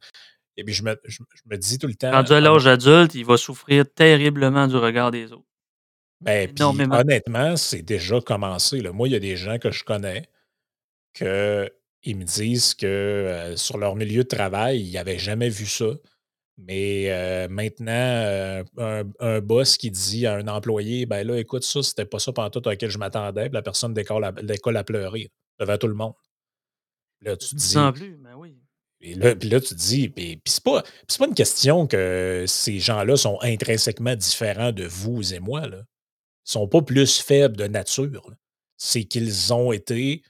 Et 0.57 0.63
puis 0.63 0.73
je 0.73 0.83
me 0.83 0.95
je 1.05 1.21
me 1.21 1.27
je 1.35 1.41
me 1.49 1.57
dis 1.57 1.77
tout 1.77 1.87
le 1.87 1.95
temps, 1.95 2.11
Rendu 2.11 2.33
à 2.33 2.37
honn 2.37 2.43
l'âge 2.43 2.67
adulte, 2.67 3.15
il 3.15 3.25
va 3.25 3.37
souffrir 3.37 3.85
terriblement 3.93 4.67
du 4.67 4.75
regard 4.77 5.11
des 5.11 5.31
autres. 5.31 5.45
ben, 6.21 6.49
honnêtement, 6.91 7.55
c'est 7.57 7.81
déjà 7.81 8.21
commencé, 8.21 8.81
là. 8.81 8.91
Moi, 8.91 9.07
il 9.07 9.11
y 9.11 9.15
a 9.15 9.19
des 9.19 9.35
gens 9.35 9.59
que 9.59 9.71
je 9.71 9.83
connais 9.83 10.27
qu'ils 11.13 12.17
me 12.17 12.23
disent 12.23 12.73
que, 12.73 13.51
heu, 13.53 13.57
sur 13.57 13.77
leur 13.77 13.95
milieu 13.95 14.23
de 14.23 14.27
travail, 14.27 14.81
ils 14.81 14.97
avaient 14.97 15.19
jamais 15.19 15.49
vu 15.49 15.65
ça. 15.65 15.87
Mais, 16.57 17.09
heu, 17.09 17.47
maintenant, 17.49 17.91
heu, 17.91 18.63
un 18.77 19.03
un 19.19 19.39
boss 19.41 19.77
qui 19.77 19.91
dit 19.91 20.25
à 20.25 20.35
un 20.35 20.47
employé: 20.47 21.05
«Ben 21.05 21.25
là, 21.27 21.37
écoute, 21.37 21.63
ça, 21.63 21.83
c'était 21.83 22.05
pas 22.05 22.19
ça 22.19 22.31
pantoute 22.33 22.67
auquel 22.67 22.89
je 22.89 22.97
m'attendais», 22.97 23.49
la 23.51 23.61
personne 23.61 23.93
décolle 23.93 24.23
à 24.23 24.31
décolle 24.31 24.77
à 24.77 24.83
pleurer 24.85 25.31
devant 25.59 25.77
tout 25.77 25.87
le 25.87 25.95
monde. 25.95 26.13
Là, 27.21 27.35
tu 27.37 27.49
te 27.49 27.55
dis 27.55 27.77
plus. 27.93 28.17
Et 29.05 29.15
là 29.15 29.35
puis 29.35 29.49
là, 29.49 29.59
tu 29.59 29.69
te 29.69 29.73
dis 29.75 30.09
puis 30.09 30.37
puis 30.37 30.53
c'est 30.53 30.63
pas 30.63 30.81
puis 30.81 30.91
c'est 31.07 31.19
pas 31.19 31.27
une 31.27 31.35
question 31.35 31.87
que 31.87 32.45
ces 32.47 32.79
gens-là 32.79 33.17
sont 33.17 33.37
intrinsèquement 33.41 34.15
différents 34.15 34.71
de 34.71 34.85
vous 34.85 35.33
et 35.33 35.39
moi, 35.39 35.67
là. 35.67 35.83
Ils 36.47 36.51
sont 36.51 36.67
pas 36.67 36.81
plus 36.81 37.21
faibles 37.21 37.57
de 37.57 37.67
nature, 37.67 38.05
là. 38.05 38.35
C'est 38.77 39.03
qu'ils 39.05 39.53
ont 39.53 39.71
été, 39.71 40.21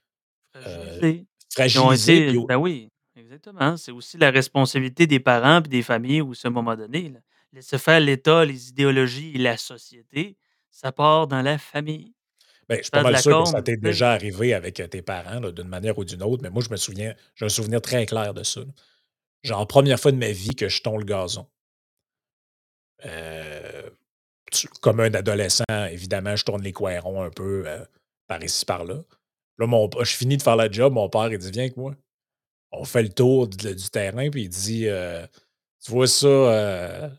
heu, 0.55 1.25
Fragilisés. 1.53 1.77
Ils 1.77 1.79
ont 1.79 1.91
été 1.91 2.27
puis 2.27 2.45
ben 2.47 2.57
oui, 2.57 2.89
exactement. 3.15 3.77
C'est 3.77 3.91
aussi 3.91 4.17
la 4.17 4.31
responsabilité 4.31 5.07
des 5.07 5.19
parents 5.19 5.61
puis 5.61 5.69
des 5.69 5.83
familles 5.83 6.21
aussi 6.21 6.47
à 6.47 6.49
un 6.49 6.53
moment 6.53 6.75
donné, 6.75 7.09
là. 7.09 7.19
Laisser 7.53 7.77
faire 7.77 8.01
l'État, 8.01 8.43
les 8.43 8.69
idéologies 8.69 9.31
et 9.35 9.37
la 9.37 9.55
société, 9.55 10.35
ça 10.69 10.91
part 10.91 11.27
dans 11.27 11.41
la 11.41 11.57
famille. 11.57 12.14
Ben, 12.69 12.77
je 12.77 12.83
suis 12.83 12.91
pas 12.91 13.01
mal 13.01 13.15
sûr 13.17 13.35
que 13.37 13.45
ça 13.45 13.61
t'est 13.61 13.77
déjà 13.77 14.11
arrivé 14.11 14.53
avec, 14.53 14.79
heu, 14.79 14.87
tes 14.87 15.01
parents, 15.03 15.39
d'une 15.51 15.67
manière 15.67 15.97
ou 15.99 16.03
d'une 16.03 16.23
autre, 16.23 16.41
mais 16.41 16.49
moi, 16.49 16.63
je 16.63 16.69
me 16.71 16.77
souviens 16.77 17.13
j'ai 17.35 17.45
un 17.45 17.49
souvenir 17.49 17.81
très 17.81 18.05
clair 18.05 18.33
de 18.33 18.43
ça, 18.43 18.61
là. 18.61 18.65
Genre, 19.43 19.67
première 19.67 19.99
fois 19.99 20.11
de 20.11 20.17
ma 20.17 20.31
vie 20.31 20.55
que 20.55 20.69
je 20.69 20.81
tond 20.83 20.97
le 20.97 21.05
gazon. 21.05 21.47
Tu 24.51 24.67
comme 24.81 24.99
un 24.99 25.13
adolescent, 25.13 25.63
évidemment, 25.91 26.35
je 26.35 26.45
tourne 26.45 26.61
les 26.61 26.71
coins 26.73 26.99
ronds 26.99 27.23
un 27.23 27.29
peu, 27.31 27.65
heu, 27.67 27.87
par 28.27 28.43
ici, 28.43 28.65
par 28.65 28.85
là. 28.85 29.01
Là, 29.57 29.67
mon 29.67 29.89
je 30.03 30.15
finis 30.15 30.37
de 30.37 30.43
faire 30.43 30.55
la 30.55 30.69
job, 30.71 30.93
mon 30.93 31.09
père, 31.09 31.31
il 31.31 31.37
dit: 31.39 31.51
«Viens 31.51 31.63
avec 31.63 31.77
moi». 31.77 31.95
On 32.71 32.85
fait 32.85 33.03
le 33.03 33.09
tour 33.09 33.47
de 33.49 33.73
du 33.73 33.89
terrain, 33.91 34.29
puis 34.31 34.43
il 34.43 34.49
dit, 34.49 34.87
«Tu 35.85 35.91
vois 35.91 36.07
ça, 36.07 37.11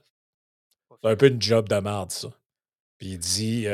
c'est 1.03 1.09
un 1.09 1.17
peu 1.17 1.29
une 1.29 1.41
job 1.43 1.69
de 1.69 1.77
merde, 1.77 2.11
ça». 2.11 2.29
Puis 2.99 3.09
il 3.11 3.19
dit, 3.19 3.67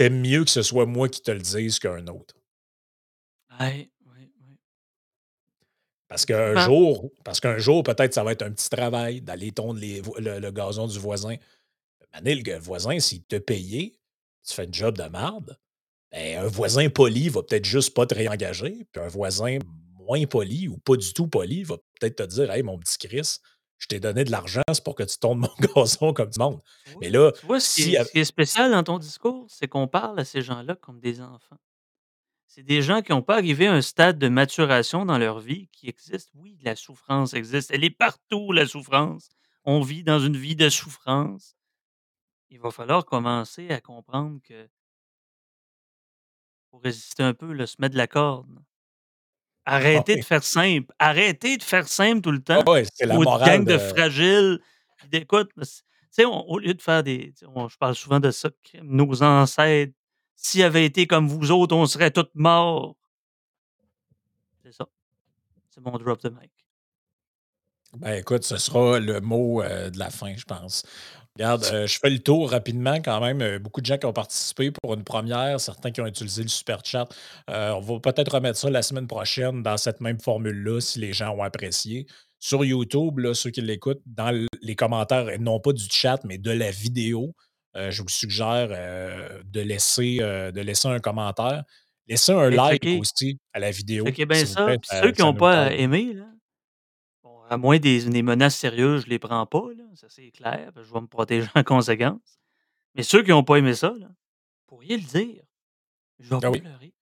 heu: 0.00 0.04
«Tu 0.04 0.04
aimes 0.04 0.20
mieux 0.20 0.44
que 0.44 0.50
ce 0.50 0.62
soit 0.62 0.86
moi 0.86 1.08
qui 1.08 1.22
te 1.22 1.30
le 1.30 1.40
dise 1.40 1.78
qu'un 1.78 2.06
autre». 2.08 2.34
Ouais, 3.60 3.90
ouais. 4.06 4.30
Parce 6.10 6.24
qu'un 6.24 6.54
jour 6.56 7.10
parce 7.24 7.40
qu'un 7.40 7.58
jour, 7.58 7.82
peut-être, 7.82 8.14
ça 8.14 8.22
va 8.22 8.32
être 8.32 8.42
un 8.42 8.52
petit 8.52 8.70
travail 8.70 9.20
d'aller 9.20 9.50
tondre 9.52 9.80
les 9.80 10.02
le 10.18 10.38
le 10.38 10.50
gazon 10.52 10.86
du 10.86 10.98
voisin. 10.98 11.34
Donné, 12.14 12.36
le 12.36 12.58
voisin, 12.58 13.00
s'il 13.00 13.24
t'a 13.24 13.40
payé, 13.40 13.98
tu 14.48 14.54
fais 14.54 14.64
une 14.64 14.74
job 14.74 14.98
de 14.98 15.04
marde, 15.04 15.58
ben, 16.12 16.38
un 16.44 16.48
voisin 16.48 16.90
poli 16.90 17.28
va 17.30 17.42
peut-être 17.42 17.64
juste 17.66 17.94
pas 17.94 18.06
te 18.06 18.14
réengager, 18.14 18.86
puis 18.92 19.02
un 19.02 19.08
voisin 19.08 19.58
moins 20.00 20.26
poli 20.26 20.68
ou 20.68 20.78
pas 20.78 20.96
du 20.96 21.12
tout 21.14 21.28
poli 21.28 21.64
va 21.64 21.76
peut-être 22.00 22.16
te 22.16 22.22
dire: 22.24 22.50
«Hey, 22.52 22.62
mon 22.64 22.78
petit 22.78 22.98
Chris, 22.98 23.38
je 23.78 23.88
t'ai 23.88 24.00
donné 24.00 24.24
de 24.24 24.30
l'argent, 24.30 24.62
c'est 24.72 24.82
pour 24.82 24.94
que 24.94 25.02
tu 25.02 25.18
tondes 25.18 25.38
mon 25.40 25.54
gazon 25.74 26.12
comme 26.12 26.30
du 26.30 26.38
monde». 26.38 26.60
Mais 27.00 27.10
là, 27.10 27.32
tu 27.32 27.46
vois 27.46 27.60
ce 27.60 27.74
qui 27.74 27.82
si 27.82 27.94
est 27.94 27.98
a 27.98 28.04
ce 28.04 28.12
qui 28.12 28.20
est 28.20 28.24
spécial 28.24 28.70
dans 28.70 28.82
ton 28.82 28.98
discours? 28.98 29.46
C'est 29.48 29.68
qu'on 29.68 29.88
parle 29.88 30.18
à 30.18 30.24
ces 30.24 30.42
gens-là 30.42 30.76
comme 30.76 31.00
des 31.00 31.20
enfants. 31.20 31.58
C'est 32.46 32.62
des 32.62 32.80
gens 32.80 33.02
qui 33.02 33.12
ont 33.12 33.22
pas 33.22 33.36
arrivé 33.36 33.66
à 33.66 33.74
un 33.74 33.82
stade 33.82 34.18
de 34.18 34.28
maturation 34.28 35.04
dans 35.04 35.18
leur 35.18 35.40
vie 35.40 35.68
qui 35.72 35.88
existe. 35.88 36.30
Oui, 36.34 36.56
la 36.62 36.74
souffrance 36.74 37.34
existe, 37.34 37.70
elle 37.70 37.84
est 37.84 37.90
partout 37.90 38.52
la 38.52 38.66
souffrance. 38.66 39.28
On 39.64 39.80
vit 39.82 40.04
dans 40.04 40.20
une 40.20 40.36
vie 40.36 40.56
de 40.56 40.68
souffrance. 40.70 41.56
Il 42.48 42.60
va 42.60 42.70
falloir 42.70 43.04
commencer 43.04 43.68
à 43.70 43.80
comprendre 43.80 44.40
que 44.42 44.68
faut 46.70 46.78
résister 46.78 47.22
un 47.22 47.34
peu 47.34 47.52
là, 47.52 47.66
se 47.66 47.76
mettre 47.78 47.92
de 47.92 47.98
la 47.98 48.06
corde. 48.06 48.58
Ah 49.68 49.76
Arrêtez 49.76 50.16
de 50.16 50.24
faire 50.24 50.44
simple, 50.44 50.94
arrêtez 50.98 51.56
de 51.56 51.62
faire 51.62 51.88
simple 51.88 52.20
tout 52.20 52.30
le 52.30 52.42
Ah 52.48 52.62
temps, 52.62 52.64
ouais, 52.70 52.84
c'est 52.94 53.06
la 53.06 53.18
morale 53.18 53.64
gang 53.64 53.64
de 53.64 53.72
de 53.72 53.78
fragiles. 53.78 54.60
Écoute, 55.12 55.50
s 55.60 55.82
tu 56.16 56.22
sais, 56.22 56.24
on 56.24 56.48
au 56.48 56.58
lieu 56.58 56.72
de 56.74 56.80
faire 56.82 57.02
des 57.02 57.34
on 57.54 57.68
je 57.68 57.76
parle 57.76 57.94
souvent 57.96 58.20
de 58.20 58.30
ça, 58.30 58.50
nos 58.82 59.22
ancêtres, 59.22 59.92
s'ils 60.36 60.62
avaient 60.62 60.84
été 60.86 61.06
comme 61.06 61.28
vous 61.28 61.50
autres, 61.50 61.74
on 61.76 61.86
serait 61.86 62.10
tous 62.12 62.26
morts. 62.34 62.96
C'est 64.64 64.72
ça. 64.72 64.86
C'est 65.70 65.80
mon 65.82 65.98
drop 65.98 66.20
the 66.20 66.30
mic. 66.32 66.52
Ben, 67.94 68.14
écoute, 68.18 68.44
ce 68.44 68.56
sera 68.56 68.98
le 68.98 69.20
mot, 69.20 69.62
heu, 69.62 69.90
de 69.90 69.98
la 69.98 70.10
fin, 70.10 70.34
je 70.36 70.44
pense. 70.44 70.82
Regarde, 71.38 71.64
heu, 71.70 71.86
je 71.86 71.98
fais 71.98 72.08
le 72.08 72.18
tour 72.18 72.50
rapidement 72.50 72.96
quand 73.02 73.20
même, 73.20 73.42
heu, 73.42 73.58
beaucoup 73.58 73.82
de 73.82 73.86
gens 73.86 73.98
qui 73.98 74.06
ont 74.06 74.12
participé 74.12 74.70
pour 74.70 74.94
une 74.94 75.04
1re, 75.04 75.60
certains 75.60 75.90
qui 75.90 76.00
ont 76.00 76.06
utilisé 76.06 76.42
le 76.42 76.48
super 76.48 76.80
chat. 76.82 77.06
Heu, 77.50 77.72
on 77.74 77.80
va 77.80 78.00
peut-être 78.00 78.32
remettre 78.34 78.58
ça 78.58 78.70
la 78.70 78.80
semaine 78.82 79.06
prochaine 79.06 79.62
dans 79.62 79.76
cette 79.76 80.00
même 80.00 80.18
formule-là 80.18 80.80
si 80.80 80.98
les 80.98 81.12
gens 81.12 81.34
ont 81.36 81.42
apprécié. 81.42 82.06
Sur 82.38 82.64
YouTube, 82.64 83.18
là, 83.18 83.34
ceux 83.34 83.50
qui 83.50 83.60
l'écoutent, 83.60 84.00
dans 84.06 84.46
les 84.62 84.76
commentaires, 84.76 85.26
non 85.38 85.60
pas 85.60 85.72
du 85.72 85.84
chat, 85.90 86.20
mais 86.24 86.38
de 86.38 86.50
la 86.50 86.70
vidéo, 86.70 87.34
je 87.74 88.00
vous 88.00 88.08
suggère, 88.08 88.68
de 88.68 89.60
laisser, 89.60 90.18
de 90.18 90.60
laisser 90.60 90.88
un 90.88 91.00
commentaire. 91.00 91.64
Laissez 92.08 92.32
un 92.32 92.50
like 92.50 92.82
checker 92.82 92.98
aussi 92.98 93.38
à 93.52 93.58
la 93.58 93.70
vidéo, 93.72 94.06
checker 94.06 94.26
bien 94.26 94.38
s'il 94.38 94.48
vous 94.48 94.54
ça, 94.54 94.76
ceux 95.02 95.10
qui 95.10 95.20
ça 95.20 95.26
ont 95.26 95.32
nous 95.32 95.38
pas 95.38 95.72
aimé 95.72 96.12
là, 96.14 96.26
à 97.48 97.56
moins 97.56 97.78
des 97.78 98.04
des 98.04 98.22
menaces 98.22 98.56
sérieuses, 98.56 99.04
je 99.04 99.08
les 99.10 99.18
prends 99.18 99.46
pas 99.46 99.62
là, 99.76 99.84
ça 99.94 100.06
c'est 100.10 100.30
clair, 100.30 100.70
je 100.76 100.92
vais 100.92 101.00
me 101.00 101.06
protéger 101.06 101.48
en 101.54 101.62
conséquence. 101.62 102.38
Mais 102.94 103.02
ceux 103.02 103.22
qui 103.22 103.32
ont 103.32 103.44
pas 103.44 103.56
aimé 103.56 103.74
ça 103.74 103.88
là, 103.98 104.06
vous 104.08 104.66
pourriez 104.66 104.96
le 104.96 105.02
dire. 105.04 105.42
Je 106.18 106.30
vais 106.30 106.36
Ah 106.36 106.40
pas 106.40 106.50
oui. 106.50 106.60
pleurer. 106.60 106.92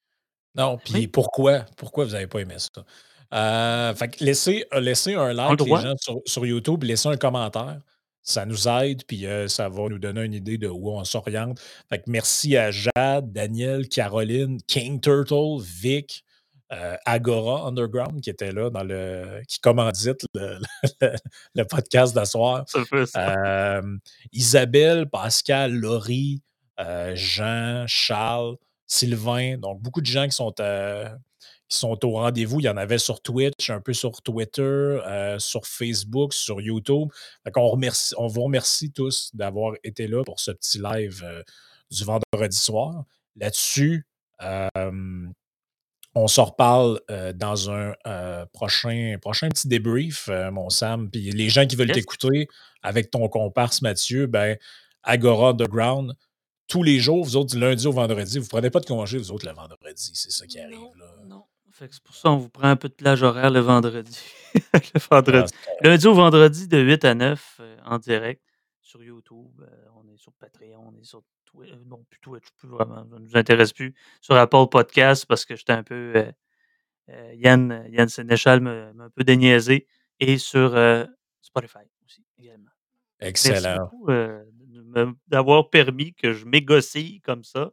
Non, 0.57 0.79
puis 0.79 1.09
pourquoi? 1.09 1.61
Pourquoi 1.77 2.05
vous 2.05 2.15
avez 2.15 2.27
pas 2.27 2.41
aimé 2.41 2.57
ça? 2.59 2.85
Heu, 3.33 3.95
fait 3.97 4.09
que 4.09 4.25
laissez, 4.25 4.67
laissez 4.73 5.15
un 5.15 5.33
like 5.33 5.61
les 5.61 5.71
gens 5.71 5.95
sur 5.99 6.21
sur 6.27 6.47
YouTube, 6.47 6.85
laissez 6.85 7.09
un 7.09 7.17
commentaire. 7.17 7.81
Ça 8.23 8.47
nous 8.47 8.67
aide, 8.69 9.05
puis, 9.07 9.27
heu, 9.27 9.49
ça 9.49 9.69
va 9.69 9.89
nous 9.89 9.99
donner 9.99 10.23
une 10.25 10.33
idée 10.33 10.57
de 10.57 10.67
où 10.69 10.89
on 10.91 11.05
s'oriente. 11.05 11.61
Fait 11.91 11.99
que 11.99 12.05
merci 12.11 12.57
à 12.57 12.71
Jade, 12.71 13.33
Daniel, 13.33 13.87
Caroline, 13.89 14.63
King 14.63 14.99
Turtle, 15.01 15.61
Vic, 15.61 16.24
heu, 16.75 16.97
Agora 17.05 17.67
Underground 17.67 18.21
qui 18.21 18.31
était 18.31 18.53
là 18.53 18.71
dans 18.71 18.83
le 18.83 19.43
qui 19.49 19.61
commandite 19.61 20.27
le 20.35 20.59
le 21.01 21.15
le 21.55 21.65
podcast 21.65 22.15
ça. 22.25 22.65
Hem, 23.15 24.01
Isabelle, 24.33 25.09
Pascal, 25.09 25.73
Laurie, 25.73 26.43
heu, 26.81 27.15
Jean, 27.15 27.85
Charles, 27.87 28.57
Sylvain, 28.87 29.59
donc 29.59 29.81
beaucoup 29.81 30.01
de 30.01 30.07
gens 30.07 30.27
qui 30.27 30.33
sont, 30.33 30.55
heu, 30.61 31.05
qui 31.69 31.79
sont 31.79 32.05
au 32.05 32.11
rendez-vous. 32.13 32.61
Il 32.61 32.65
y 32.65 32.69
en 32.69 32.77
avait 32.77 32.99
sur 32.99 33.21
Twitch, 33.23 33.71
un 33.71 33.81
peu 33.81 33.93
sur 33.93 34.23
Twitter, 34.23 34.99
sur 35.39 35.67
Facebook, 35.67 36.35
sur 36.35 36.61
YouTube. 36.61 37.09
Remercie 37.55 38.15
on 38.19 38.27
vous 38.27 38.43
remercie 38.43 38.93
tous 38.93 39.31
d'avoir 39.35 39.75
été 39.85 40.07
là 40.07 40.23
pour 40.25 40.41
ce 40.41 40.51
petit 40.51 40.79
live, 40.79 41.25
du 41.91 42.05
vendredi 42.05 42.57
soir. 42.57 43.05
Là-dessus, 43.37 44.07
on 46.15 46.29
se 46.29 46.41
reparle, 46.41 47.01
heu, 47.11 47.33
dans 47.35 47.71
un, 47.71 47.95
heu, 48.07 48.47
prochain 48.53 49.17
prochain 49.21 49.49
petit 49.49 49.69
débrief, 49.69 50.29
heu, 50.29 50.51
mon 50.51 50.71
Sam. 50.71 51.11
Puis 51.11 51.33
les 51.33 51.49
gens 51.49 51.67
qui 51.67 51.77
veulent 51.77 51.89
Yes. 51.89 51.97
t'écouter 51.97 52.49
avec 52.83 53.11
ton 53.11 53.29
comparse 53.29 53.83
Mathieu, 53.83 54.27
ben, 54.27 54.57
Agora 55.03 55.51
Underground, 55.51 56.15
tous 56.69 56.83
les 56.83 56.99
jours, 57.01 57.25
vous 57.25 57.37
autres, 57.37 57.53
du 57.55 57.61
lundi 57.61 57.87
au 57.87 57.93
vendredi, 57.93 58.39
vous 58.39 58.49
prenez 58.49 58.71
pas 58.71 58.81
de 58.81 58.87
congé, 58.87 59.19
vous 59.19 59.33
autres, 59.33 59.47
le 59.47 59.55
vendredi, 59.55 60.11
c'est 60.15 60.31
ça 60.33 60.47
qui 60.47 60.59
arrive, 60.61 60.79
Non, 60.79 60.93
là. 60.99 61.07
non. 61.27 61.45
Fait 61.73 61.89
que 61.89 61.95
c'est 61.95 62.03
pour 62.05 62.15
ça 62.15 62.31
on 62.31 62.37
vous 62.37 62.49
prend 62.51 62.69
un 62.69 62.77
peu 62.77 62.89
de 62.89 62.95
plage 62.95 63.23
horaire 63.25 63.51
le 63.51 63.61
vendredi. 63.61 64.19
Le 64.95 65.01
Ah, 65.01 65.01
vendredi. 65.11 65.53
Lundi 65.83 66.07
au 66.07 66.15
vendredi 66.15 66.69
de 66.69 66.79
8 66.79 67.05
à 67.05 67.15
9, 67.15 67.57
heu, 67.61 67.77
en 67.85 67.99
direct 67.99 68.44
sur 68.95 69.03
YouTube, 69.03 69.61
heu, 69.61 69.91
on 69.97 70.07
est 70.09 70.17
sur 70.17 70.33
Patreon, 70.35 70.93
on 70.95 70.97
est 70.97 71.05
sur 71.05 71.25
Twi 71.47 71.69
heu, 71.69 71.83
non 71.87 72.05
plus 72.09 72.21
Twitch, 72.21 72.45
plus 72.57 72.69
vraiment, 72.69 73.05
ça 73.11 73.19
nous 73.19 73.37
intéresse 73.37 73.73
plus. 73.73 73.93
Sur 74.21 74.37
Apple 74.37 74.69
Podcast 74.71 75.27
parce 75.27 75.45
que 75.45 75.57
j'étais 75.57 75.73
un 75.73 75.83
peu, 75.83 76.15
heu, 77.09 77.35
Yann 77.35 77.87
Yann 77.89 78.09
Sénéchal 78.09 78.61
m'a 78.61 78.93
un 79.05 79.11
peu 79.11 79.25
déniaisé 79.25 79.89
et 80.21 80.39
sur, 80.39 80.79
Spotify 81.43 81.79
aussi, 82.05 82.25
également. 82.39 82.71
Merci 83.21 83.49
Excellent. 83.49 83.91
d'avoir 85.27 85.71
permis 85.71 86.15
que 86.15 86.33
je 86.33 86.45
m'égosille 86.45 87.21
comme 87.21 87.43
ça. 87.43 87.73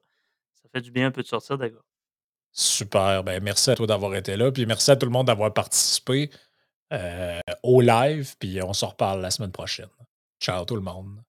Ça 0.55 0.69
fait 0.73 0.81
du 0.81 0.89
bien 0.89 1.07
un 1.07 1.11
peu 1.11 1.21
de 1.21 1.27
sortir 1.27 1.57
d'Agora. 1.57 1.83
Super, 2.51 3.23
ben, 3.23 3.43
merci 3.43 3.69
à 3.69 3.75
toi 3.75 3.85
d'avoir 3.85 4.15
été 4.15 4.35
là, 4.37 4.51
puis 4.51 4.65
merci 4.65 4.89
à 4.89 4.95
tout 4.95 5.05
le 5.05 5.11
monde 5.11 5.27
d'avoir 5.27 5.53
participé, 5.53 6.31
au 7.61 7.79
live, 7.79 8.35
puis 8.39 8.59
on 8.63 8.73
se 8.73 8.85
reparle 8.85 9.21
la 9.21 9.29
semaine 9.29 9.51
prochaine. 9.51 9.87
Ciao 10.41 10.65
tout 10.65 10.75
le 10.75 10.81
monde. 10.81 11.23